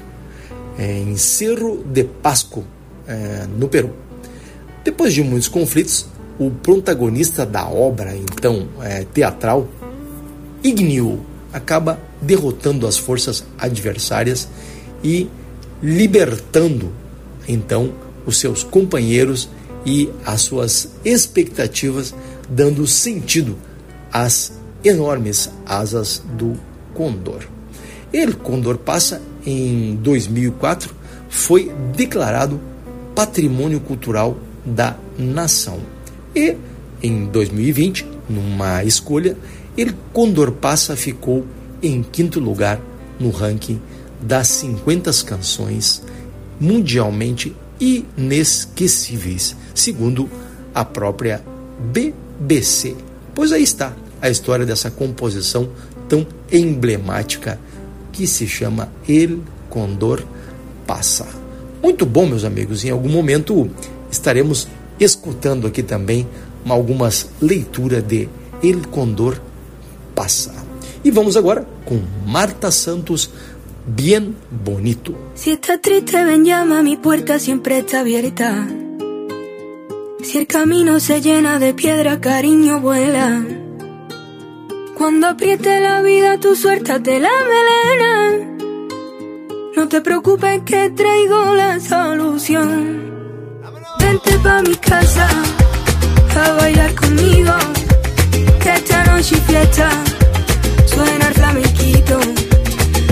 é, 0.78 1.00
em 1.00 1.18
Cerro 1.18 1.84
de 1.84 2.04
Pasco, 2.04 2.64
é, 3.08 3.48
no 3.58 3.68
Peru. 3.68 3.96
Depois 4.84 5.12
de 5.12 5.24
muitos 5.24 5.48
conflitos, 5.48 6.06
o 6.38 6.52
protagonista 6.52 7.46
da 7.46 7.68
obra, 7.68 8.16
então 8.16 8.68
é, 8.82 9.06
teatral, 9.06 9.68
Ignio, 10.66 11.24
acaba 11.54 12.00
derrotando 12.20 12.88
as 12.88 12.98
forças 12.98 13.46
adversárias 13.60 14.48
e 15.04 15.30
libertando 15.82 16.92
então 17.48 17.94
os 18.26 18.40
seus 18.40 18.64
companheiros 18.64 19.48
e 19.86 20.10
as 20.26 20.42
suas 20.42 20.90
expectativas, 21.06 22.16
dando 22.50 22.88
sentido 22.88 23.56
às 24.12 24.54
enormes 24.84 25.52
asas 25.68 26.24
do 26.34 26.54
Condor. 26.96 27.44
Ele, 28.12 28.34
Condor 28.34 28.80
Passa, 28.80 29.22
em 29.46 29.96
2004, 29.98 30.92
foi 31.30 31.72
declarado 31.96 32.60
Patrimônio 33.14 33.80
Cultural 33.80 34.36
da 34.66 34.98
Nação. 35.20 35.80
E 36.36 36.56
em 37.04 37.26
2020, 37.26 38.08
numa 38.28 38.84
escolha, 38.84 39.38
ele 39.78 39.96
Condor 40.14 40.52
Passa 40.52 40.96
ficou 40.96 41.46
em 41.82 42.02
quinto 42.02 42.40
lugar 42.40 42.80
no 43.20 43.30
ranking 43.30 43.82
das 44.22 44.48
50 44.48 45.12
canções 45.26 46.02
mundialmente 46.60 47.56
inesquecíveis, 47.80 49.56
segundo 49.74 50.30
a 50.74 50.86
própria 50.86 51.42
BBC. 51.92 52.96
Pois 53.34 53.52
aí 53.52 53.64
está 53.64 53.94
a 54.22 54.30
história 54.30 54.66
dessa 54.66 54.90
composição 54.90 55.70
tão 56.08 56.26
emblemática 56.52 57.60
que 58.12 58.26
se 58.26 58.48
chama 58.48 58.90
El 59.08 59.40
Condor 59.70 60.24
Passa. 60.88 61.28
Muito 61.84 62.06
bom, 62.06 62.26
meus 62.26 62.44
amigos, 62.44 62.86
em 62.86 62.90
algum 62.90 63.10
momento 63.10 63.70
estaremos 64.10 64.68
escutando 65.00 65.68
aqui 65.68 65.84
também 65.84 66.28
algumas 66.68 67.30
leituras 67.42 68.02
de 68.04 68.30
El 68.64 68.88
Condor 68.90 69.40
Passa. 70.16 70.54
E 71.04 71.12
vamos 71.12 71.38
agora 71.38 71.68
com 71.86 72.00
Marta 72.26 72.72
Santos, 72.72 73.30
Bien 73.86 74.36
Bonito. 74.50 75.16
Si 75.36 75.52
estás 75.52 75.80
triste, 75.82 76.24
ven, 76.24 76.44
llama, 76.44 76.82
mi 76.82 76.98
puerta 76.98 77.38
siempre 77.38 77.78
está 77.78 78.00
abierta. 78.00 78.68
Si 80.24 80.40
el 80.40 80.48
camino 80.48 81.00
se 81.00 81.22
llena 81.22 81.60
de 81.60 81.76
piedra, 81.76 82.20
cariño, 82.20 82.82
vuela. 82.82 83.46
Cuando 84.98 85.28
apriete 85.28 85.80
la 85.82 86.02
vida, 86.02 86.40
tu 86.40 86.56
suéltate 86.56 87.20
la 87.20 87.30
melena. 87.52 88.58
No 89.76 89.88
te 89.88 90.02
preocupes 90.02 90.64
que 90.66 90.90
traigo 90.90 91.54
la 91.54 91.80
solución. 91.80 93.14
Vente 94.00 94.40
pa' 94.42 94.62
mi 94.64 94.76
casa 94.76 95.28
a 96.36 96.52
bailar 96.54 96.96
conmigo. 96.96 97.54
Esta 98.66 99.04
noche 99.06 99.36
fiesta 99.48 99.90
suena 100.88 101.28
el 101.28 101.34
flamenquito. 101.36 102.20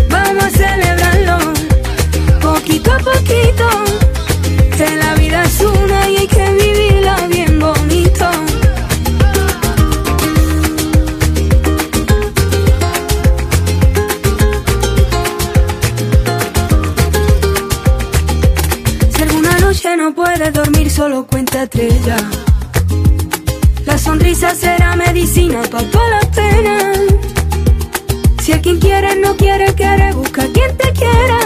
Vamos 0.09 0.43
a 0.45 0.49
celebrarlo 0.49 1.37
poquito 2.41 2.91
a 2.91 2.97
poquito. 2.97 3.69
Que 4.75 4.95
la 4.95 5.13
vida 5.13 5.43
es 5.43 5.61
una 5.61 6.09
y 6.09 6.17
hay 6.17 6.27
que 6.27 6.51
vivirla 6.53 7.27
bien 7.27 7.59
bonito. 7.59 8.25
Si 19.15 19.21
alguna 19.21 19.59
noche 19.59 19.97
no 19.97 20.15
puedes 20.15 20.51
dormir, 20.51 20.89
solo 20.89 21.27
cuenta 21.27 21.63
estrella. 21.63 22.17
La 23.85 23.97
sonrisa 23.97 24.55
será 24.55 24.95
medicina 24.95 25.61
para 25.71 25.89
todas 25.89 26.09
las 26.11 26.25
penas. 26.27 26.99
Si 28.41 28.51
a 28.53 28.61
quien 28.61 28.79
quieres 28.79 29.17
no 29.17 29.35
quiere, 29.35 29.73
quiere, 29.73 30.13
busca 30.13 30.43
a 30.43 30.47
quien 30.47 30.77
te 30.77 30.91
quiera. 30.93 31.39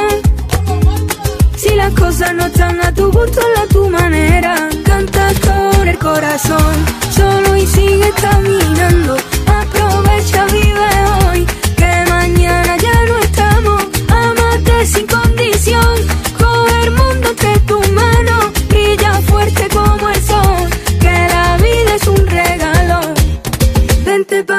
Si 1.56 1.76
las 1.76 1.94
cosas 1.94 2.34
no 2.36 2.46
están 2.46 2.80
a 2.84 2.94
tu 2.94 3.12
gusto, 3.12 3.42
a 3.64 3.68
tu 3.68 3.90
manera. 3.90 4.70
Canta 4.84 5.32
con 5.46 5.88
el 5.88 5.98
corazón, 5.98 6.76
solo 7.12 7.56
y 7.56 7.66
sigue 7.68 8.12
caminando. 8.22 9.18
Aprovecha, 9.48 10.46
vive 10.46 10.90
hoy, 11.26 11.46
que 11.76 12.06
mañana 12.10 12.78
ya 12.78 13.04
no 13.10 13.18
estamos. 13.20 13.84
Amate 14.10 14.86
sin 14.86 15.08
condición, 15.08 15.96
coge 16.40 16.84
el 16.84 16.92
mundo 16.92 17.30
entre 17.30 17.60
tus 17.62 17.92
manos. 17.92 18.46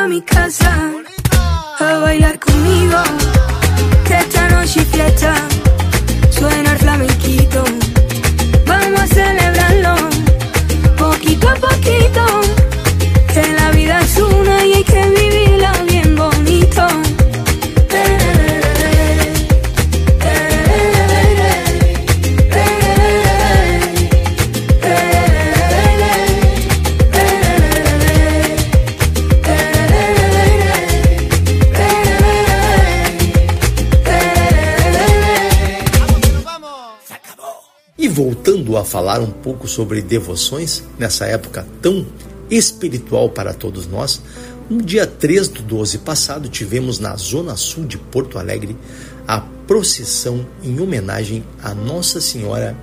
Mi 0.09 0.23
casa 0.23 0.73
a 1.81 1.99
bailar 1.99 2.39
conmigo. 2.39 2.97
Que 4.07 4.15
esta 4.15 4.49
noche 4.49 4.81
fiesta 4.87 5.35
suena 6.31 6.73
el 6.73 6.79
flamenquito. 6.79 7.63
Vamos 8.67 9.03
a 9.03 9.07
celebrarlo 9.07 9.97
poquito 10.97 11.51
a 11.51 11.55
poquito. 11.57 12.25
Que 13.35 13.53
la 13.53 13.71
vida 13.73 14.01
es 14.01 14.17
una 14.17 14.65
y 14.65 14.73
hay 14.75 14.85
que 14.85 15.03
vivirla 15.11 15.73
voltando 38.69 38.77
a 38.77 38.85
falar 38.85 39.21
um 39.21 39.31
pouco 39.31 39.67
sobre 39.67 40.03
devoções, 40.03 40.83
nessa 40.99 41.25
época 41.25 41.67
tão 41.81 42.07
espiritual 42.51 43.31
para 43.31 43.55
todos 43.55 43.87
nós, 43.87 44.21
no 44.69 44.83
dia 44.83 45.07
3 45.07 45.49
do 45.49 45.63
12 45.63 45.99
passado 45.99 46.49
tivemos 46.49 46.99
na 46.99 47.17
zona 47.17 47.57
sul 47.57 47.87
de 47.87 47.97
Porto 47.97 48.39
Alegre 48.39 48.77
a 49.27 49.41
procissão 49.67 50.47
em 50.63 50.79
homenagem 50.81 51.43
a 51.63 51.75
Nossa 51.75 52.21
Senhora 52.21 52.77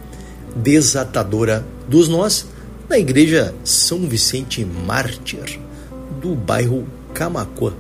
Desatadora 0.56 1.64
dos 1.88 2.08
Nós, 2.08 2.48
na 2.90 2.98
igreja 2.98 3.54
São 3.64 4.08
Vicente 4.08 4.66
Mártir, 4.66 5.60
do 6.22 6.34
bairro 6.34 6.88
Camacuã. 7.14 7.74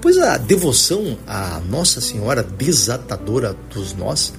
Pois 0.00 0.18
a 0.18 0.36
devoção 0.36 1.16
à 1.26 1.60
Nossa 1.68 2.00
Senhora 2.00 2.42
Desatadora 2.42 3.56
dos 3.72 3.94
Nós 3.94 4.32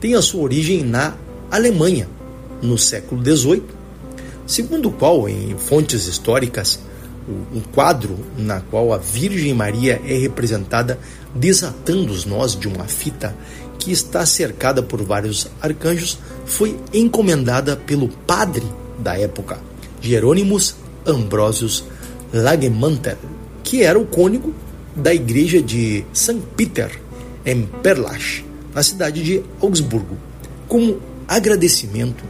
tem 0.00 0.14
a 0.14 0.22
sua 0.22 0.42
origem 0.42 0.82
na 0.84 1.14
Alemanha, 1.50 2.08
no 2.62 2.78
século 2.78 3.22
XVIII, 3.24 3.62
segundo 4.46 4.88
o 4.88 4.92
qual, 4.92 5.28
em 5.28 5.56
fontes 5.58 6.06
históricas, 6.06 6.80
um 7.28 7.60
quadro 7.60 8.18
na 8.38 8.60
qual 8.60 8.92
a 8.92 8.98
Virgem 8.98 9.52
Maria 9.52 10.00
é 10.06 10.16
representada 10.16 10.98
desatando 11.34 12.12
os 12.12 12.24
nós 12.24 12.56
de 12.56 12.68
uma 12.68 12.84
fita 12.84 13.34
que 13.78 13.92
está 13.92 14.24
cercada 14.24 14.82
por 14.82 15.02
vários 15.02 15.48
arcanjos, 15.60 16.18
foi 16.44 16.78
encomendada 16.92 17.76
pelo 17.76 18.08
padre 18.08 18.66
da 18.98 19.18
época, 19.18 19.58
Jerônimos 20.00 20.76
Ambrosius 21.04 21.84
Lagemanter, 22.32 23.16
que 23.62 23.82
era 23.82 23.98
o 23.98 24.06
cônego 24.06 24.54
da 24.94 25.14
igreja 25.14 25.60
de 25.60 26.04
St. 26.12 26.40
Peter, 26.56 26.90
em 27.44 27.66
Perlach, 27.82 28.44
na 28.74 28.82
cidade 28.82 29.22
de 29.22 29.42
Augsburgo, 29.60 30.16
como 30.66 31.00
agradecimento 31.28 32.24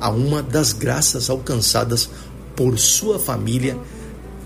a 0.00 0.10
uma 0.10 0.42
das 0.42 0.72
graças 0.72 1.28
alcançadas 1.28 2.08
por 2.54 2.78
sua 2.78 3.18
família 3.18 3.76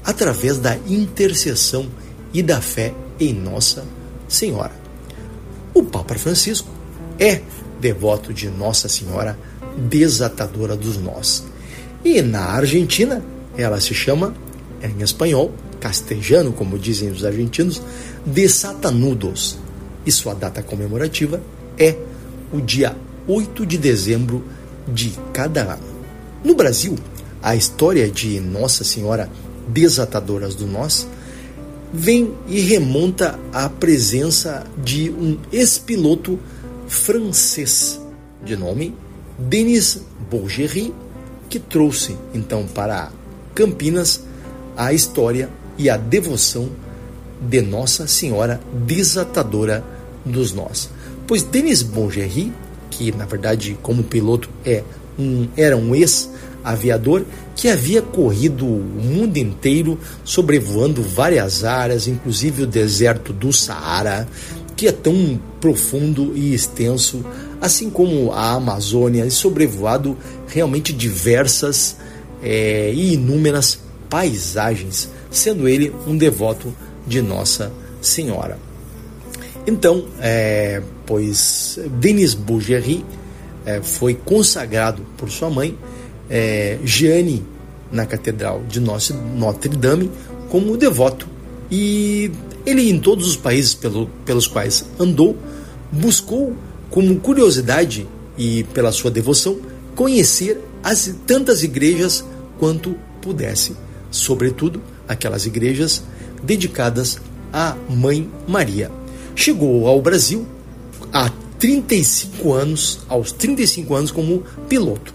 através 0.05 0.59
da 0.59 0.76
intercessão 0.86 1.86
e 2.32 2.42
da 2.42 2.61
fé 2.61 2.94
em 3.18 3.32
Nossa 3.32 3.84
Senhora. 4.28 4.72
O 5.74 5.82
Papa 5.82 6.14
Francisco 6.14 6.68
é 7.18 7.40
devoto 7.80 8.32
de 8.32 8.48
Nossa 8.48 8.88
Senhora 8.88 9.38
Desatadora 9.88 10.76
dos 10.76 10.96
Nós. 10.96 11.44
E 12.05 12.20
na 12.20 12.40
Argentina, 12.40 13.22
ela 13.57 13.80
se 13.80 13.94
chama, 13.94 14.34
em 14.82 15.03
espanhol, 15.03 15.53
castelhano, 15.80 16.53
como 16.53 16.78
dizem 16.78 17.11
os 17.11 17.24
argentinos, 17.24 17.80
Desatanudos. 18.24 19.59
E 20.05 20.12
sua 20.12 20.34
data 20.34 20.62
comemorativa 20.62 21.40
é 21.78 21.96
o 22.53 22.61
dia 22.61 22.96
8 23.26 23.64
de 23.64 23.78
dezembro 23.78 24.38
de 24.38 24.61
cada 25.32 25.62
ano. 25.62 25.84
No 26.44 26.54
Brasil, 26.54 26.96
a 27.42 27.56
história 27.56 28.10
de 28.10 28.40
Nossa 28.40 28.84
Senhora 28.84 29.30
Desatadoras 29.68 30.54
do 30.54 30.66
Nós 30.66 31.06
vem 31.92 32.32
e 32.48 32.60
remonta 32.60 33.38
à 33.52 33.68
presença 33.68 34.64
de 34.82 35.10
um 35.10 35.38
ex-piloto 35.52 36.38
francês 36.88 38.00
de 38.44 38.56
nome 38.56 38.94
Denis 39.38 40.00
Bourgerie, 40.30 40.94
que 41.48 41.58
trouxe 41.58 42.16
então 42.32 42.66
para 42.66 43.10
Campinas 43.54 44.22
a 44.76 44.92
história 44.92 45.48
e 45.76 45.90
a 45.90 45.96
devoção 45.96 46.70
de 47.40 47.60
Nossa 47.60 48.06
Senhora 48.06 48.60
Desatadora 48.86 49.84
dos 50.24 50.52
Nós. 50.52 50.88
Pois 51.26 51.42
Denis 51.42 51.82
Bourgerie 51.82 52.52
que 52.93 53.11
na 53.11 53.24
verdade 53.24 53.76
como 53.82 54.03
piloto 54.03 54.51
é 54.64 54.84
um, 55.18 55.49
era 55.57 55.76
um 55.76 55.95
ex 55.95 56.30
aviador 56.62 57.24
que 57.57 57.68
havia 57.68 58.01
corrido 58.01 58.66
o 58.66 58.80
mundo 58.80 59.36
inteiro, 59.36 59.99
sobrevoando 60.24 61.03
várias 61.03 61.64
áreas, 61.64 62.07
inclusive 62.07 62.62
o 62.62 62.66
deserto 62.66 63.32
do 63.32 63.53
Saara, 63.53 64.28
que 64.76 64.86
é 64.86 64.93
tão 64.93 65.40
profundo 65.61 66.32
e 66.36 66.55
extenso, 66.55 67.24
assim 67.61 67.90
como 67.90 68.32
a 68.32 68.53
Amazônia, 68.53 69.26
e 69.26 69.30
sobrevoado 69.30 70.16
realmente 70.47 70.93
diversas 70.93 71.97
eh, 72.43 72.93
e 72.95 73.14
inúmeras 73.14 73.80
paisagens, 74.09 75.09
sendo 75.30 75.68
ele 75.68 75.93
um 76.07 76.16
devoto 76.16 76.74
de 77.07 77.20
Nossa 77.20 77.72
Senhora. 78.01 78.71
Então, 79.66 80.04
é, 80.20 80.82
pois 81.06 81.78
Denis 82.00 82.34
Bougerie 82.34 83.04
é, 83.64 83.80
foi 83.80 84.14
consagrado 84.14 85.02
por 85.16 85.30
sua 85.30 85.50
mãe, 85.50 85.78
é, 86.28 86.78
Jeanne, 86.84 87.44
na 87.90 88.06
Catedral 88.06 88.62
de 88.68 88.80
Notre 88.80 89.68
Dame, 89.76 90.10
como 90.48 90.76
devoto. 90.76 91.28
E 91.70 92.30
ele, 92.66 92.90
em 92.90 92.98
todos 92.98 93.26
os 93.26 93.36
países 93.36 93.74
pelo, 93.74 94.06
pelos 94.24 94.46
quais 94.46 94.84
andou, 94.98 95.36
buscou, 95.90 96.56
como 96.90 97.18
curiosidade 97.20 98.06
e 98.36 98.64
pela 98.64 98.92
sua 98.92 99.10
devoção, 99.10 99.58
conhecer 99.94 100.58
as 100.82 101.14
tantas 101.26 101.62
igrejas 101.62 102.24
quanto 102.58 102.96
pudesse, 103.20 103.76
sobretudo 104.10 104.82
aquelas 105.06 105.46
igrejas 105.46 106.02
dedicadas 106.42 107.18
à 107.52 107.76
Mãe 107.88 108.28
Maria. 108.48 108.90
Chegou 109.34 109.86
ao 109.86 110.00
Brasil 110.00 110.46
há 111.12 111.30
35 111.58 112.52
anos, 112.52 113.00
aos 113.09 113.32
35 113.32 113.94
anos 113.94 114.10
como 114.10 114.42
piloto. 114.68 115.14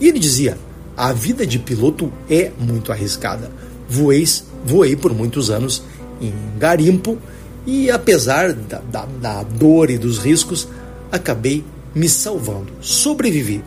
E 0.00 0.08
ele 0.08 0.18
dizia: 0.18 0.58
"A 0.96 1.12
vida 1.12 1.46
de 1.46 1.58
piloto 1.58 2.12
é 2.28 2.50
muito 2.58 2.90
arriscada. 2.90 3.50
Voei, 3.88 4.24
voei 4.64 4.96
por 4.96 5.12
muitos 5.14 5.50
anos 5.50 5.82
em 6.20 6.32
garimpo 6.58 7.18
e 7.66 7.90
apesar 7.90 8.52
da, 8.52 8.78
da, 8.80 9.06
da 9.20 9.42
dor 9.42 9.90
e 9.90 9.96
dos 9.96 10.18
riscos, 10.18 10.68
acabei 11.10 11.64
me 11.94 12.08
salvando, 12.08 12.72
sobrevivi. 12.80 13.62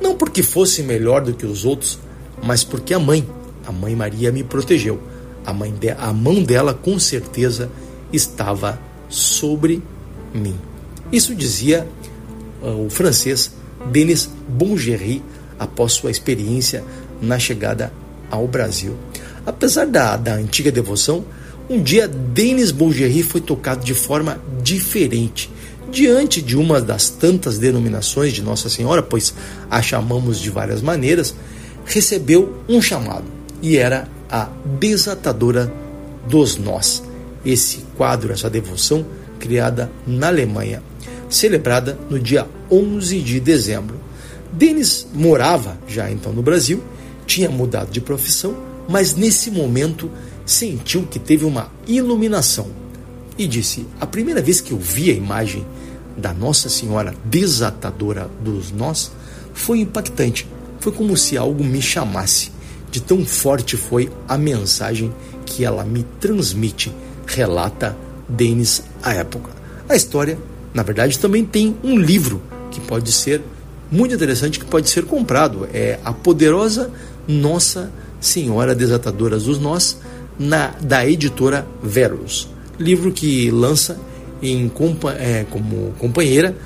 Não 0.00 0.16
porque 0.16 0.42
fosse 0.42 0.82
melhor 0.82 1.22
do 1.22 1.32
que 1.32 1.46
os 1.46 1.64
outros, 1.64 1.98
mas 2.42 2.64
porque 2.64 2.92
a 2.92 2.98
mãe, 2.98 3.26
a 3.64 3.70
mãe 3.70 3.94
Maria, 3.94 4.32
me 4.32 4.42
protegeu. 4.42 5.00
A, 5.46 5.52
mãe 5.52 5.72
de, 5.72 5.90
a 5.90 6.12
mão 6.12 6.42
dela 6.42 6.74
com 6.74 6.98
certeza 6.98 7.70
estava 8.12 8.78
sobre 9.12 9.82
mim. 10.34 10.56
Isso 11.12 11.34
dizia 11.34 11.86
uh, 12.62 12.86
o 12.86 12.90
francês 12.90 13.52
Denis 13.90 14.28
Bongerie 14.48 15.22
após 15.58 15.92
sua 15.92 16.10
experiência 16.10 16.82
na 17.20 17.38
chegada 17.38 17.92
ao 18.30 18.48
Brasil. 18.48 18.96
Apesar 19.44 19.86
da, 19.86 20.16
da 20.16 20.34
antiga 20.34 20.72
devoção, 20.72 21.24
um 21.68 21.80
dia 21.80 22.08
Denis 22.08 22.70
Bongerie 22.70 23.22
foi 23.22 23.40
tocado 23.40 23.84
de 23.84 23.94
forma 23.94 24.40
diferente. 24.62 25.50
Diante 25.90 26.40
de 26.40 26.56
uma 26.56 26.80
das 26.80 27.10
tantas 27.10 27.58
denominações 27.58 28.32
de 28.32 28.42
Nossa 28.42 28.70
Senhora, 28.70 29.02
pois 29.02 29.34
a 29.70 29.82
chamamos 29.82 30.38
de 30.38 30.48
várias 30.48 30.80
maneiras, 30.80 31.34
recebeu 31.84 32.58
um 32.68 32.80
chamado 32.80 33.24
e 33.60 33.76
era 33.76 34.08
a 34.30 34.48
desatadora 34.80 35.72
dos 36.26 36.56
nós. 36.56 37.02
Esse 37.44 37.84
quadro, 37.96 38.32
essa 38.32 38.48
devoção, 38.48 39.04
criada 39.38 39.90
na 40.06 40.28
Alemanha, 40.28 40.82
celebrada 41.28 41.98
no 42.08 42.18
dia 42.18 42.46
11 42.70 43.20
de 43.20 43.40
dezembro. 43.40 43.96
Denis 44.52 45.06
morava 45.12 45.78
já 45.88 46.10
então 46.10 46.32
no 46.32 46.42
Brasil, 46.42 46.82
tinha 47.26 47.50
mudado 47.50 47.90
de 47.90 48.00
profissão, 48.00 48.54
mas 48.88 49.14
nesse 49.14 49.50
momento 49.50 50.10
sentiu 50.44 51.04
que 51.04 51.18
teve 51.18 51.44
uma 51.44 51.70
iluminação 51.86 52.66
e 53.38 53.46
disse: 53.46 53.86
A 54.00 54.06
primeira 54.06 54.42
vez 54.42 54.60
que 54.60 54.72
eu 54.72 54.78
vi 54.78 55.10
a 55.10 55.14
imagem 55.14 55.64
da 56.16 56.32
Nossa 56.32 56.68
Senhora 56.68 57.14
desatadora 57.24 58.30
dos 58.42 58.70
nós 58.70 59.10
foi 59.54 59.80
impactante. 59.80 60.46
Foi 60.80 60.92
como 60.92 61.16
se 61.16 61.36
algo 61.36 61.64
me 61.64 61.80
chamasse. 61.80 62.50
De 62.90 63.00
tão 63.00 63.24
forte 63.24 63.76
foi 63.76 64.10
a 64.28 64.36
mensagem 64.36 65.12
que 65.46 65.64
ela 65.64 65.84
me 65.84 66.04
transmite, 66.20 66.92
relata 67.34 67.96
Denis 68.28 68.82
à 69.02 69.12
época. 69.14 69.50
A 69.88 69.96
história, 69.96 70.38
na 70.72 70.82
verdade, 70.82 71.18
também 71.18 71.44
tem 71.44 71.76
um 71.82 71.98
livro 71.98 72.40
que 72.70 72.80
pode 72.80 73.12
ser 73.12 73.42
muito 73.90 74.14
interessante, 74.14 74.58
que 74.58 74.64
pode 74.64 74.88
ser 74.88 75.04
comprado. 75.04 75.68
É 75.72 75.98
A 76.04 76.12
Poderosa 76.12 76.90
Nossa 77.28 77.90
Senhora 78.20 78.74
Desatadora 78.74 79.38
dos 79.38 79.58
Nós, 79.58 79.98
na, 80.38 80.68
da 80.80 81.06
editora 81.06 81.66
Verus. 81.82 82.48
Livro 82.78 83.12
que 83.12 83.50
lança 83.50 83.98
em, 84.40 84.70
é, 85.18 85.44
como 85.50 85.92
companheira 85.98 86.56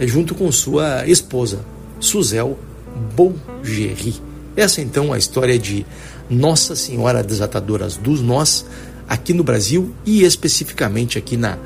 junto 0.00 0.34
com 0.34 0.50
sua 0.50 1.06
esposa, 1.06 1.60
Suzel 2.00 2.58
Bolgeri. 3.14 4.14
Essa 4.56 4.80
então 4.80 5.12
é 5.12 5.16
a 5.16 5.18
história 5.18 5.58
de 5.58 5.86
Nossa 6.28 6.76
Senhora 6.76 7.22
Desatadoras 7.22 7.96
dos 7.96 8.20
Nós 8.20 8.66
aqui 9.08 9.32
no 9.32 9.44
Brasil 9.44 9.94
e 10.04 10.24
especificamente 10.24 11.18
aqui 11.18 11.36
na, 11.36 11.58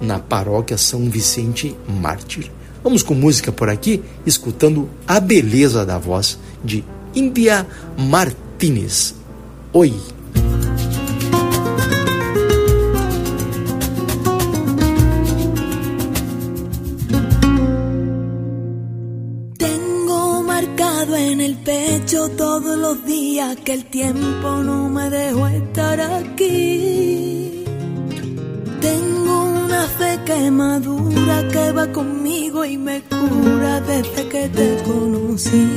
na 0.00 0.18
paróquia 0.18 0.76
São 0.76 1.08
Vicente 1.10 1.76
Mártir. 1.88 2.50
Vamos 2.82 3.02
com 3.02 3.14
música 3.14 3.50
por 3.50 3.68
aqui, 3.68 4.02
escutando 4.24 4.88
a 5.06 5.18
beleza 5.20 5.84
da 5.84 5.98
voz 5.98 6.38
de 6.64 6.84
India 7.14 7.66
Martinez. 7.96 9.14
Oi! 9.72 9.94
El 21.98 22.04
pecho 22.04 22.28
todos 22.30 22.78
los 22.78 23.04
días 23.04 23.56
que 23.64 23.72
el 23.72 23.84
tiempo 23.84 24.48
no 24.62 24.88
me 24.88 25.10
dejó 25.10 25.46
estar 25.48 26.00
aquí. 26.00 27.64
Tengo 28.80 29.44
una 29.44 29.82
fe 29.98 30.18
que 30.24 30.50
madura 30.50 31.48
que 31.48 31.72
va 31.72 31.86
conmigo 31.92 32.64
y 32.64 32.76
me 32.76 33.02
cura 33.02 33.80
desde 33.80 34.28
que 34.28 34.48
te 34.48 34.82
conocí. 34.84 35.68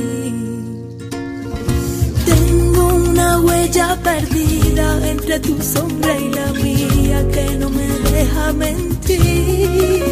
Tengo 2.26 2.94
una 2.94 3.40
huella 3.40 3.98
perdida 4.02 5.08
entre 5.08 5.40
tu 5.40 5.60
sombra 5.60 6.18
y 6.18 6.28
la 6.30 6.52
mía 6.52 7.28
que 7.32 7.56
no 7.56 7.70
me 7.70 7.88
deja 8.10 8.52
mentir. 8.52 10.02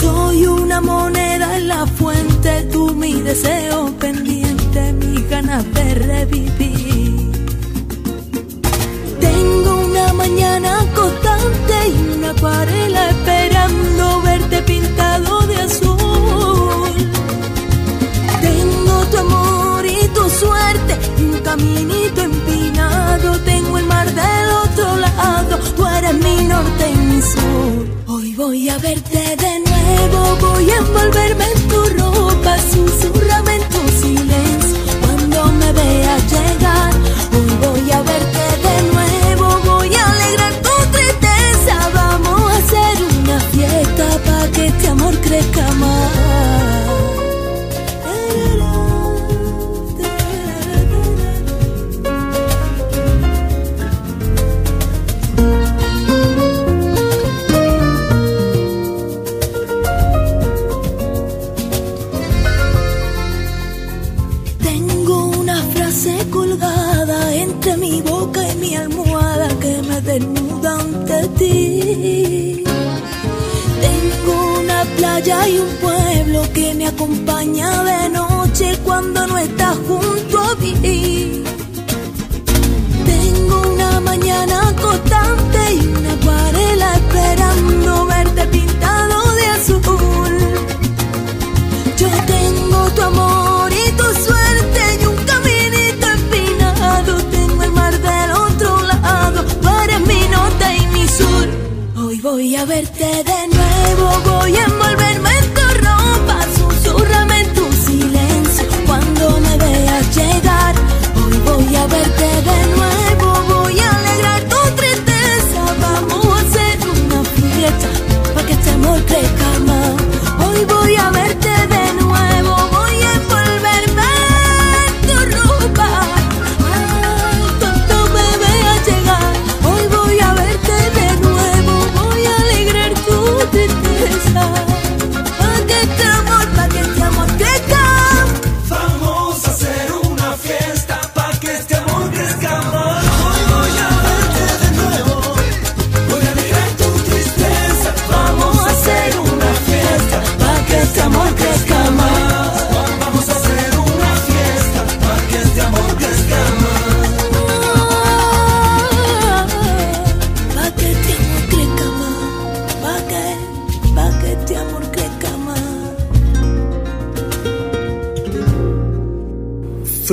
Soy 0.00 0.46
una 0.46 0.80
moneda 0.80 1.56
en 1.56 1.68
la 1.68 1.86
fuente, 1.86 2.68
tú 2.72 2.94
mi 2.94 3.14
deseo 3.22 3.92
pendiente, 3.98 4.47
ganas 5.28 5.64
de 5.74 5.94
revivir. 5.94 7.32
Tengo 9.20 9.86
una 9.86 10.12
mañana 10.14 10.84
constante 10.94 11.74
y 11.88 12.16
una 12.16 12.30
acuarela 12.30 13.10
esperando 13.10 14.22
verte 14.22 14.62
pintado 14.62 15.46
de 15.46 15.56
azul. 15.56 16.92
Tengo 18.40 19.04
tu 19.10 19.18
amor 19.18 19.86
y 19.86 20.08
tu 20.08 20.30
suerte 20.30 20.98
y 21.18 21.22
un 21.22 21.38
caminito 21.40 22.20
empinado. 22.22 23.38
Tengo 23.40 23.78
el 23.78 23.86
mar 23.86 24.06
del 24.06 24.50
otro 24.64 24.96
lado, 24.96 25.58
tú 25.76 25.86
eres 25.86 26.14
mi 26.14 26.44
norte 26.44 26.90
y 26.90 26.96
mi 26.96 27.22
sur. 27.22 27.86
Hoy 28.06 28.34
voy 28.34 28.68
a 28.68 28.78
verte 28.78 29.36
de 29.44 29.60
nuevo, 29.68 30.36
voy 30.40 30.70
a 30.70 30.76
envolverme 30.78 31.44
en 31.52 31.68
tu 31.68 31.80
ropa, 31.98 32.56
susurrame 32.72 33.56
en 33.56 33.88
silencio 34.00 34.47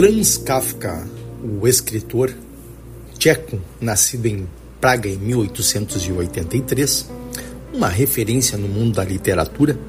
Franz 0.05 0.37
Kafka, 0.37 1.07
o 1.41 1.67
escritor 1.67 2.31
tcheco, 3.17 3.59
nascido 3.81 4.27
em 4.27 4.47
Praga 4.79 5.09
em 5.09 5.17
1883, 5.17 7.09
uma 7.73 7.89
referência 7.89 8.55
no 8.55 8.67
mundo 8.67 8.97
da 8.97 9.03
literatura, 9.03 9.79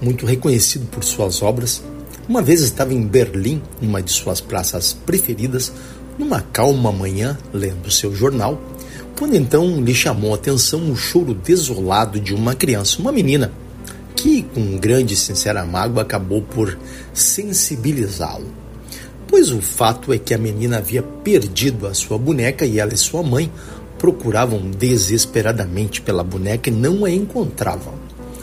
muito 0.00 0.24
reconhecido 0.24 0.86
por 0.86 1.02
suas 1.02 1.42
obras, 1.42 1.82
uma 2.28 2.40
vez 2.40 2.60
estava 2.60 2.94
em 2.94 3.04
Berlim, 3.04 3.60
numa 3.82 4.00
de 4.00 4.12
suas 4.12 4.40
praças 4.40 4.92
preferidas, 4.92 5.72
numa 6.16 6.42
calma 6.42 6.92
manhã, 6.92 7.36
lendo 7.52 7.90
seu 7.90 8.14
jornal, 8.14 8.62
quando 9.18 9.34
então 9.34 9.80
lhe 9.80 9.96
chamou 9.96 10.30
a 10.32 10.36
atenção 10.36 10.92
o 10.92 10.94
choro 10.94 11.34
desolado 11.34 12.20
de 12.20 12.32
uma 12.32 12.54
criança, 12.54 13.00
uma 13.00 13.10
menina, 13.10 13.50
que, 14.14 14.44
com 14.44 14.78
grande 14.78 15.14
e 15.14 15.16
sincera 15.16 15.66
mágoa, 15.66 16.02
acabou 16.02 16.40
por 16.40 16.78
sensibilizá-lo. 17.12 18.65
Pois 19.28 19.50
o 19.50 19.60
fato 19.60 20.12
é 20.12 20.18
que 20.18 20.32
a 20.32 20.38
menina 20.38 20.78
havia 20.78 21.02
perdido 21.02 21.86
a 21.86 21.94
sua 21.94 22.16
boneca 22.16 22.64
e 22.64 22.78
ela 22.78 22.94
e 22.94 22.98
sua 22.98 23.22
mãe 23.22 23.50
procuravam 23.98 24.70
desesperadamente 24.70 26.00
pela 26.00 26.22
boneca 26.22 26.70
e 26.70 26.72
não 26.72 27.04
a 27.04 27.10
encontravam. 27.10 27.94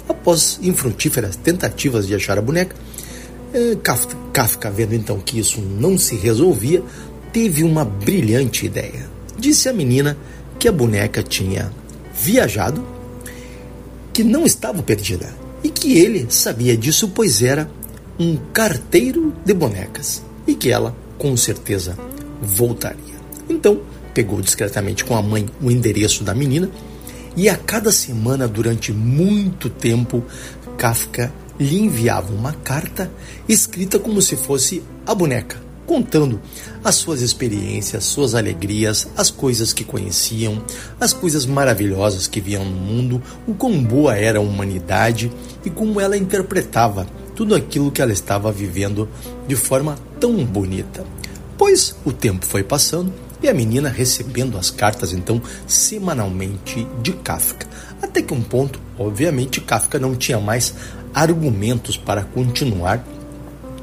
Após 0.08 0.60
infrutíferas 0.62 1.36
tentativas 1.36 2.06
de 2.06 2.16
achar 2.16 2.38
a 2.38 2.42
boneca, 2.42 2.76
eh, 3.54 3.78
Kafka, 3.82 4.18
Kafka, 4.34 4.70
vendo 4.70 4.94
então 4.94 5.20
que 5.20 5.40
isso 5.40 5.62
não 5.62 5.98
se 5.98 6.16
resolvia, 6.16 6.84
teve 7.32 7.64
uma 7.64 7.86
brilhante 7.86 8.66
ideia. 8.66 9.08
Disse 9.38 9.70
à 9.70 9.74
menina 9.74 10.18
que 10.60 10.68
a 10.68 10.72
boneca 10.72 11.24
tinha 11.24 11.72
viajado, 12.14 12.84
que 14.12 14.24
não 14.24 14.46
estava 14.46 14.84
perdida 14.84 15.34
e 15.64 15.70
que 15.70 15.98
ele 15.98 16.28
sabia 16.30 16.76
disso, 16.76 17.10
pois 17.10 17.42
era 17.42 17.70
um 18.20 18.38
carteiro 18.54 19.34
de 19.46 19.54
bonecas 19.54 20.22
e 20.48 20.56
que 20.56 20.70
ela, 20.70 20.96
com 21.18 21.36
certeza, 21.38 21.98
voltaria. 22.42 23.14
Então, 23.50 23.82
pegou 24.14 24.42
discretamente 24.42 25.04
com 25.04 25.16
a 25.16 25.22
mãe 25.22 25.48
o 25.62 25.72
endereço 25.72 26.24
da 26.24 26.34
menina 26.34 26.70
e 27.36 27.50
a 27.50 27.58
cada 27.58 27.92
semana, 27.92 28.48
durante 28.48 28.92
muito 28.94 29.70
tempo, 29.70 30.24
Kafka 30.78 31.34
lhe 31.60 31.80
enviava 31.80 32.32
uma 32.32 32.54
carta 32.54 33.12
escrita 33.48 33.98
como 33.98 34.22
se 34.22 34.36
fosse 34.36 34.84
a 35.06 35.16
boneca, 35.16 35.58
contando 35.86 36.40
as 36.84 36.96
suas 36.96 37.22
experiências, 37.22 38.04
suas 38.04 38.36
alegrias, 38.36 39.08
as 39.18 39.32
coisas 39.32 39.74
que 39.74 39.84
conheciam, 39.84 40.64
as 41.00 41.12
coisas 41.12 41.46
maravilhosas 41.46 42.28
que 42.28 42.40
viam 42.40 42.66
no 42.66 42.76
mundo, 42.76 43.22
o 43.48 43.56
quão 43.56 43.84
boa 43.84 44.16
era 44.16 44.38
a 44.38 44.42
humanidade 44.42 45.32
e 45.66 45.70
como 45.72 46.00
ela 46.00 46.18
interpretava 46.18 47.08
tudo 47.36 47.56
aquilo 47.56 47.92
que 47.92 48.02
ela 48.02 48.14
estava 48.14 48.52
vivendo 48.52 49.10
de 49.48 49.56
forma 49.56 49.96
tão 50.20 50.44
bonita. 50.46 51.06
Pois 51.58 51.96
o 52.06 52.12
tempo 52.12 52.46
foi 52.46 52.64
passando 52.64 53.12
e 53.42 53.50
a 53.50 53.54
menina 53.54 53.90
recebendo 53.90 54.58
as 54.58 54.70
cartas 54.70 55.12
então 55.12 55.42
semanalmente 55.68 56.88
de 57.02 57.12
Kafka. 57.12 57.68
Até 58.02 58.22
que 58.22 58.34
um 58.34 58.42
ponto, 58.42 58.80
obviamente, 58.98 59.62
Kafka 59.62 60.00
não 60.00 60.16
tinha 60.16 60.40
mais 60.40 60.74
argumentos 61.14 61.98
para 61.98 62.24
continuar 62.24 63.06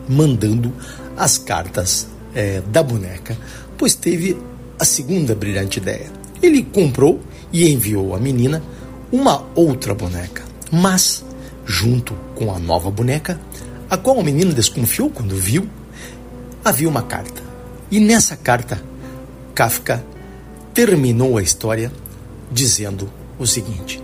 mandando 0.08 0.72
as 1.16 1.38
cartas 1.38 2.08
eh, 2.34 2.62
da 2.66 2.82
boneca, 2.82 3.36
pois 3.76 3.94
teve 3.94 4.36
a 4.78 4.84
segunda 4.84 5.34
brilhante 5.34 5.78
ideia. 5.78 6.10
Ele 6.42 6.62
comprou 6.62 7.20
e 7.52 7.70
enviou 7.70 8.14
à 8.14 8.18
menina 8.18 8.62
uma 9.12 9.44
outra 9.54 9.94
boneca, 9.94 10.42
mas 10.72 11.24
junto 11.70 12.14
com 12.34 12.52
a 12.52 12.58
nova 12.58 12.90
boneca, 12.90 13.40
a 13.88 13.96
qual 13.96 14.18
a 14.18 14.24
menina 14.24 14.52
desconfiou 14.52 15.08
quando 15.08 15.36
viu, 15.36 15.68
havia 16.64 16.88
uma 16.88 17.02
carta. 17.02 17.40
E 17.90 18.00
nessa 18.00 18.36
carta, 18.36 18.82
Kafka 19.54 20.04
terminou 20.74 21.38
a 21.38 21.42
história 21.42 21.92
dizendo 22.50 23.08
o 23.38 23.46
seguinte: 23.46 24.02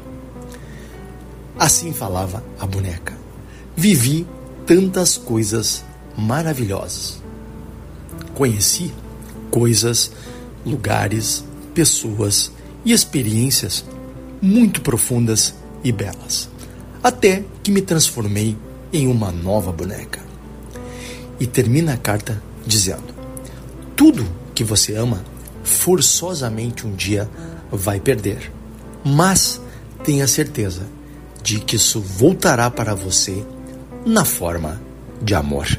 Assim 1.59 1.93
falava 1.93 2.43
a 2.59 2.67
boneca. 2.67 3.15
Vivi 3.77 4.27
tantas 4.65 5.17
coisas 5.17 5.85
maravilhosas. 6.17 7.21
Conheci 8.35 8.93
coisas, 9.51 10.13
lugares, 10.65 11.45
pessoas 11.75 12.53
e 12.85 12.93
experiências 12.93 13.85
muito 14.41 14.81
profundas 14.81 15.55
e 15.83 15.93
belas, 15.93 16.49
até 17.07 17.45
que 17.63 17.71
me 17.71 17.81
transformei 17.81 18.57
em 18.93 19.07
uma 19.07 19.31
nova 19.31 19.71
boneca. 19.71 20.19
E 21.39 21.47
termina 21.47 21.95
a 21.95 21.97
carta 21.97 22.43
dizendo: 22.67 23.15
Tudo 23.95 24.27
que 24.53 24.65
você 24.65 24.97
ama, 24.97 25.25
forçosamente 25.63 26.85
um 26.85 26.97
dia 26.97 27.31
vai 27.71 28.01
perder, 28.01 28.51
mas 29.05 29.61
tenha 30.03 30.27
certeza 30.27 30.83
de 31.45 31.61
que 31.61 31.77
isso 31.77 32.01
voltará 32.01 32.69
para 32.73 32.93
você 32.93 33.47
na 34.05 34.25
forma 34.25 34.83
de 35.23 35.33
amor. 35.33 35.79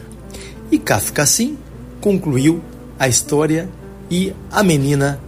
E 0.71 0.79
Kafka 0.79 1.23
assim 1.23 1.57
concluiu 1.99 2.63
a 2.97 3.09
história 3.09 3.67
e 4.09 4.33
a 4.49 4.63
menina 4.63 5.19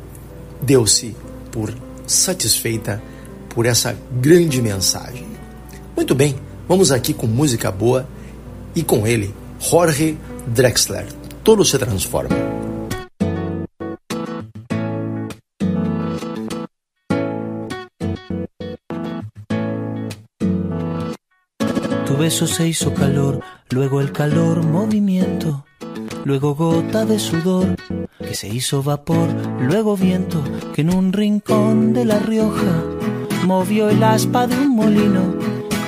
deu-se 0.61 1.13
por 1.51 1.73
satisfeita 2.07 3.03
por 3.49 3.65
essa 3.65 3.97
grande 4.21 4.61
mensagem. 4.61 5.28
Muito 5.99 6.15
bem, 6.15 6.34
vamos 6.65 6.93
aqui 6.93 7.13
com 7.13 7.27
música 7.27 7.69
boa 7.69 8.07
e 8.73 8.84
com 8.84 9.05
ele, 9.05 9.35
Jorge 9.59 10.17
Drexler. 10.47 11.05
Todo 11.43 11.65
se 11.65 11.77
transforma. 11.77 12.38
Tu 22.05 22.13
beso 22.17 22.47
se 22.47 22.65
hizo 22.65 22.93
calor, 22.93 23.41
luego 23.69 23.99
el 23.99 24.13
calor 24.13 24.63
movimiento, 24.63 25.65
luego 26.23 26.55
gota 26.55 27.03
de 27.03 27.19
sudor 27.19 27.76
que 28.19 28.35
se 28.35 28.47
hizo 28.47 28.81
vapor, 28.81 29.27
luego 29.59 29.97
viento 29.97 30.41
que 30.73 30.80
en 30.80 30.95
un 30.95 31.11
rincón 31.11 31.91
de 31.91 32.05
La 32.05 32.19
Rioja 32.19 32.85
movió 33.45 33.89
el 33.89 34.01
aspa 34.01 34.47
de 34.47 34.55
un 34.55 34.69
molino 34.77 35.59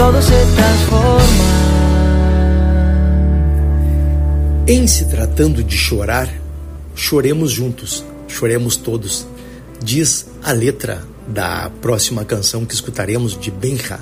Todo 0.00 0.22
se 0.22 0.30
transforma. 0.30 1.20
Em 4.66 4.86
se 4.86 5.04
tratando 5.04 5.62
de 5.62 5.76
chorar, 5.76 6.26
choremos 6.94 7.50
juntos, 7.50 8.02
choremos 8.26 8.78
todos, 8.78 9.26
diz 9.84 10.26
a 10.42 10.52
letra 10.52 11.04
da 11.28 11.70
próxima 11.82 12.24
canção 12.24 12.64
que 12.64 12.72
escutaremos 12.72 13.38
de 13.38 13.50
Benja, 13.50 14.00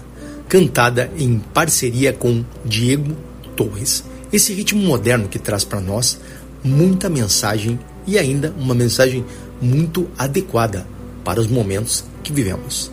cantada 0.48 1.10
em 1.18 1.40
parceria 1.52 2.12
com 2.12 2.44
Diego 2.64 3.16
Torres. 3.56 4.04
Esse 4.32 4.54
ritmo 4.54 4.80
moderno 4.80 5.26
que 5.26 5.40
traz 5.40 5.64
para 5.64 5.80
nós 5.80 6.20
muita 6.62 7.08
mensagem 7.08 7.76
e 8.06 8.16
ainda 8.16 8.54
uma 8.56 8.72
mensagem 8.72 9.24
muito 9.60 10.08
adequada 10.16 10.86
para 11.24 11.40
os 11.40 11.48
momentos 11.48 12.04
que 12.22 12.32
vivemos. 12.32 12.88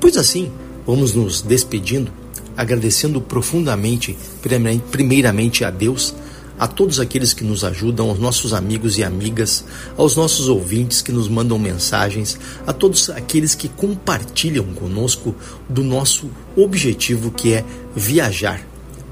Pois 0.00 0.16
assim, 0.16 0.50
vamos 0.84 1.14
nos 1.14 1.40
despedindo, 1.40 2.10
agradecendo 2.58 3.20
profundamente, 3.20 4.18
primeiramente 4.90 5.64
a 5.64 5.70
Deus, 5.70 6.12
a 6.58 6.66
todos 6.66 6.98
aqueles 6.98 7.32
que 7.32 7.44
nos 7.44 7.62
ajudam, 7.62 8.10
aos 8.10 8.18
nossos 8.18 8.52
amigos 8.52 8.98
e 8.98 9.04
amigas, 9.04 9.64
aos 9.96 10.16
nossos 10.16 10.48
ouvintes 10.48 11.00
que 11.00 11.12
nos 11.12 11.28
mandam 11.28 11.56
mensagens, 11.56 12.36
a 12.66 12.72
todos 12.72 13.10
aqueles 13.10 13.54
que 13.54 13.68
compartilham 13.68 14.64
conosco 14.74 15.36
do 15.68 15.84
nosso 15.84 16.28
objetivo 16.56 17.30
que 17.30 17.54
é 17.54 17.64
viajar. 17.94 18.60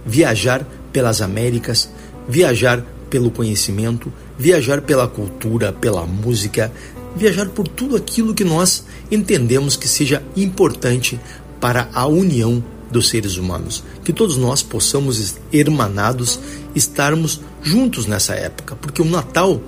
Viajar 0.05 0.67
pelas 0.93 1.21
Américas, 1.21 1.89
viajar 2.29 2.85
pelo 3.09 3.31
conhecimento, 3.31 4.13
viajar 4.37 4.83
pela 4.83 5.07
cultura, 5.07 5.73
pela 5.73 6.05
música, 6.05 6.73
viajar 7.15 7.47
por 7.51 7.69
tudo 7.69 7.95
aquilo 7.95 8.35
que 8.35 8.43
nós 8.43 8.85
entendemos 9.09 9.77
que 9.77 9.87
seja 9.87 10.21
importante 10.37 11.21
para 11.61 11.89
a 11.95 12.07
união 12.07 12.63
dos 12.91 13.09
seres 13.09 13.37
humanos. 13.37 13.83
Que 14.05 14.13
todos 14.13 14.37
nós 14.37 14.63
possamos, 14.63 15.37
hermanados, 15.53 16.39
estarmos 16.75 17.41
juntos 17.63 18.07
nessa 18.07 18.35
época, 18.35 18.77
porque 18.77 19.03
o 19.03 19.05
Natal 19.05 19.61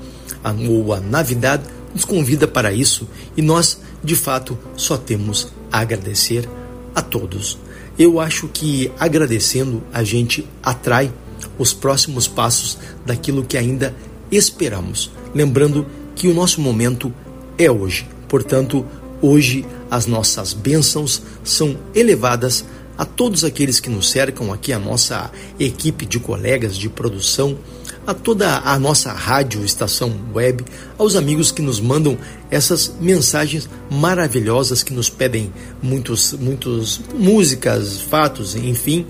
ou 0.68 0.94
a 0.94 1.00
Navidade 1.00 1.64
nos 1.94 2.04
convida 2.04 2.46
para 2.46 2.72
isso 2.72 3.08
e 3.36 3.42
nós, 3.42 3.80
de 4.02 4.14
fato, 4.14 4.56
só 4.76 4.96
temos 4.96 5.48
a 5.70 5.80
agradecer 5.80 6.48
a 6.94 7.02
todos. 7.02 7.58
Eu 7.98 8.20
acho 8.20 8.46
que 8.48 8.92
agradecendo 8.98 9.82
a 9.92 10.04
gente 10.04 10.46
atrai 10.62 11.12
os 11.58 11.72
próximos 11.72 12.28
passos 12.28 12.78
daquilo 13.04 13.44
que 13.44 13.56
ainda 13.56 13.94
esperamos. 14.30 15.10
Lembrando 15.34 15.86
que 16.14 16.28
o 16.28 16.34
nosso 16.34 16.60
momento 16.60 17.12
é 17.56 17.70
hoje. 17.70 18.08
Portanto, 18.28 18.86
hoje 19.20 19.66
as 19.90 20.06
nossas 20.06 20.52
bênçãos 20.52 21.22
são 21.42 21.76
elevadas 21.94 22.64
a 22.98 23.04
todos 23.04 23.44
aqueles 23.44 23.78
que 23.78 23.88
nos 23.88 24.10
cercam, 24.10 24.52
aqui 24.52 24.72
a 24.72 24.78
nossa 24.78 25.30
equipe 25.58 26.04
de 26.04 26.18
colegas 26.18 26.76
de 26.76 26.88
produção, 26.88 27.56
a 28.04 28.12
toda 28.12 28.58
a 28.58 28.76
nossa 28.76 29.12
rádio 29.12 29.64
estação 29.64 30.12
web, 30.34 30.64
aos 30.98 31.14
amigos 31.14 31.52
que 31.52 31.62
nos 31.62 31.78
mandam 31.78 32.18
essas 32.50 32.92
mensagens 33.00 33.70
maravilhosas 33.88 34.82
que 34.82 34.92
nos 34.92 35.08
pedem 35.08 35.52
muitos, 35.80 36.32
muitos 36.32 37.00
músicas, 37.14 38.00
fatos, 38.00 38.56
enfim, 38.56 39.06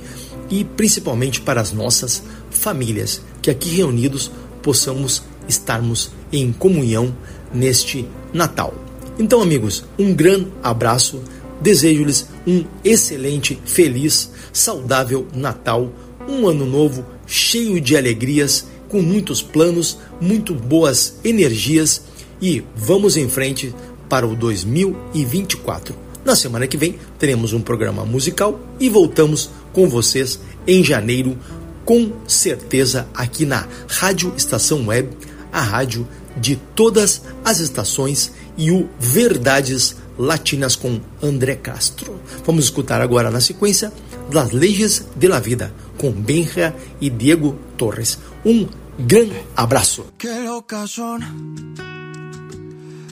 e 0.50 0.64
principalmente 0.64 1.40
para 1.40 1.60
as 1.60 1.72
nossas 1.72 2.22
famílias, 2.50 3.22
que 3.40 3.50
aqui 3.50 3.70
reunidos 3.70 4.30
possamos 4.62 5.22
estarmos 5.48 6.10
em 6.30 6.52
comunhão 6.52 7.14
neste 7.54 8.06
Natal. 8.34 8.74
Então, 9.18 9.42
amigos, 9.42 9.84
um 9.98 10.14
grande 10.14 10.48
abraço 10.62 11.22
desejo-lhes 11.60 12.26
um 12.46 12.64
excelente, 12.84 13.58
feliz, 13.64 14.30
saudável 14.52 15.26
Natal, 15.34 15.92
um 16.28 16.46
ano 16.46 16.66
novo 16.66 17.04
cheio 17.26 17.80
de 17.80 17.96
alegrias, 17.96 18.66
com 18.88 19.02
muitos 19.02 19.42
planos, 19.42 19.98
muito 20.20 20.54
boas 20.54 21.18
energias 21.24 22.02
e 22.40 22.64
vamos 22.74 23.16
em 23.16 23.28
frente 23.28 23.74
para 24.08 24.26
o 24.26 24.34
2024. 24.34 25.94
Na 26.24 26.34
semana 26.34 26.66
que 26.66 26.76
vem 26.76 26.98
teremos 27.18 27.52
um 27.52 27.60
programa 27.60 28.04
musical 28.04 28.60
e 28.80 28.88
voltamos 28.88 29.50
com 29.72 29.88
vocês 29.88 30.40
em 30.66 30.82
janeiro, 30.82 31.38
com 31.84 32.12
certeza 32.26 33.08
aqui 33.14 33.46
na 33.46 33.66
Rádio 33.88 34.32
Estação 34.36 34.86
Web, 34.86 35.08
a 35.52 35.60
rádio 35.60 36.06
de 36.36 36.56
todas 36.74 37.22
as 37.44 37.60
estações 37.60 38.32
e 38.56 38.70
o 38.70 38.88
Verdades 38.98 39.96
Latinas 40.18 40.76
com 40.76 41.00
André 41.22 41.56
Castro. 41.56 42.20
Vamos 42.44 42.64
escutar 42.64 43.00
agora 43.00 43.30
na 43.30 43.40
sequência 43.40 43.92
Las 44.32 44.52
Leis 44.52 45.06
de 45.16 45.28
la 45.28 45.40
Vida 45.40 45.72
com 45.96 46.10
Benja 46.10 46.74
e 47.00 47.08
Diego 47.08 47.58
Torres. 47.76 48.18
Um 48.44 48.66
grande 48.98 49.42
abraço. 49.56 50.06
Qué 50.18 50.40
locas 50.44 50.90
son 50.90 51.20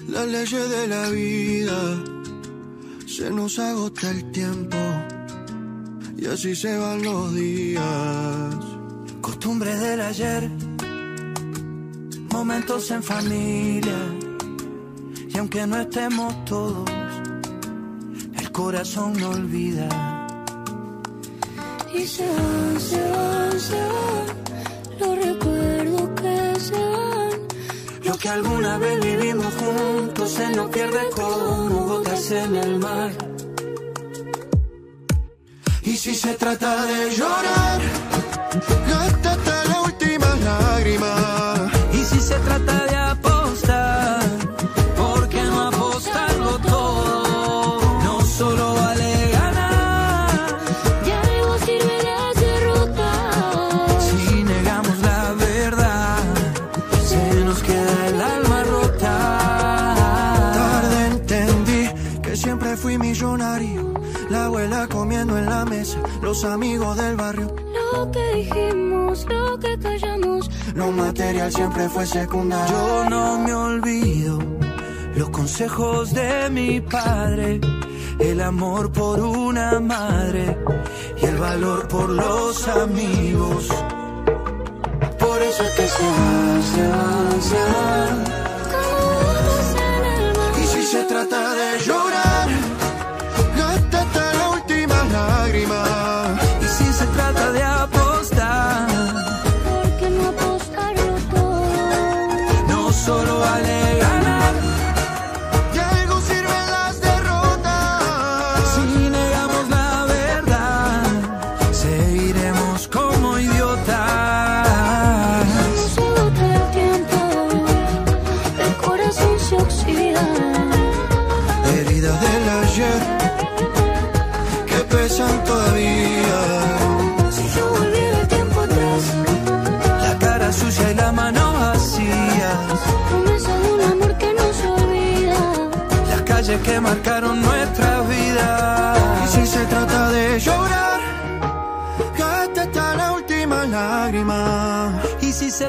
las 0.08 0.26
leyes 0.28 0.70
de 0.70 0.86
la 0.86 1.10
vida. 1.10 2.02
Se 3.06 3.30
nos 3.30 3.58
agota 3.58 4.10
el 4.10 4.30
tiempo 4.30 4.76
y 6.16 6.26
así 6.26 6.54
se 6.54 6.76
van 6.78 7.02
los 7.02 7.34
días. 7.34 8.54
Costumbres 9.20 9.80
del 9.80 10.00
ayer, 10.00 10.50
momentos 12.30 12.90
en 12.90 13.02
familia. 13.02 14.25
Y 15.36 15.38
aunque 15.38 15.66
no 15.66 15.76
estemos 15.76 16.34
todos, 16.46 16.90
el 18.38 18.52
corazón 18.52 19.12
no 19.20 19.28
olvida. 19.28 19.86
Y 21.94 22.06
se 22.06 22.26
van, 22.26 22.80
se 22.80 23.10
van, 23.10 23.60
se 23.60 23.74
van 23.74 24.98
los 24.98 25.26
recuerdos 25.26 26.08
que 26.22 26.60
se 26.60 26.72
van. 26.72 27.30
Lo 28.04 28.16
que 28.16 28.28
alguna 28.30 28.78
vez 28.78 28.98
vivimos 28.98 29.52
juntos 29.56 30.30
se 30.30 30.48
nos 30.56 30.70
pierde 30.70 31.00
como 31.14 31.84
gotas 31.84 32.30
en 32.30 32.56
el 32.56 32.78
mar. 32.78 33.12
Y 35.82 35.98
si 35.98 36.14
se 36.14 36.32
trata 36.32 36.82
de 36.86 37.14
llorar, 37.14 37.80
gástate 38.88 39.65
los 66.36 66.52
amigos 66.52 66.96
del 66.98 67.16
barrio. 67.16 67.54
Lo 67.72 68.10
que 68.10 68.34
dijimos, 68.34 69.26
lo 69.26 69.58
que 69.58 69.78
callamos. 69.78 70.50
Lo 70.74 70.92
material 70.92 71.50
siempre 71.50 71.88
fue 71.88 72.04
secundario. 72.04 72.76
Yo 72.76 73.08
no 73.08 73.38
me 73.38 73.54
olvido 73.54 74.38
los 75.14 75.30
consejos 75.30 76.12
de 76.12 76.50
mi 76.50 76.82
padre, 76.82 77.58
el 78.18 78.40
amor 78.42 78.92
por 78.92 79.18
una 79.20 79.80
madre 79.80 80.58
y 81.22 81.24
el 81.24 81.38
valor 81.38 81.88
por 81.88 82.10
los 82.10 82.68
amigos. 82.68 83.68
Por 85.18 85.40
eso 85.40 85.62
es 85.62 85.70
que 85.70 85.88
se 85.88 86.04
va, 86.04 86.62
se 86.74 86.88
va, 86.88 87.40
se 87.40 87.56
va. 87.56 88.25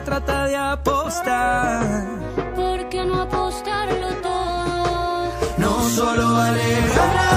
Trata 0.07 0.45
de 0.45 0.55
apostar, 0.55 1.83
¿Por 2.55 2.87
qué 2.87 3.03
no 3.03 3.23
apostarlo 3.23 4.07
todo? 4.23 5.31
no 5.57 5.89
solo 5.89 6.31
vale 6.31 7.36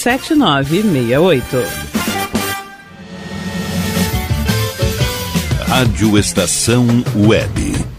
7968. 0.01 1.57
Rádio 5.67 6.17
Estação 6.17 6.87
Web. 7.15 7.90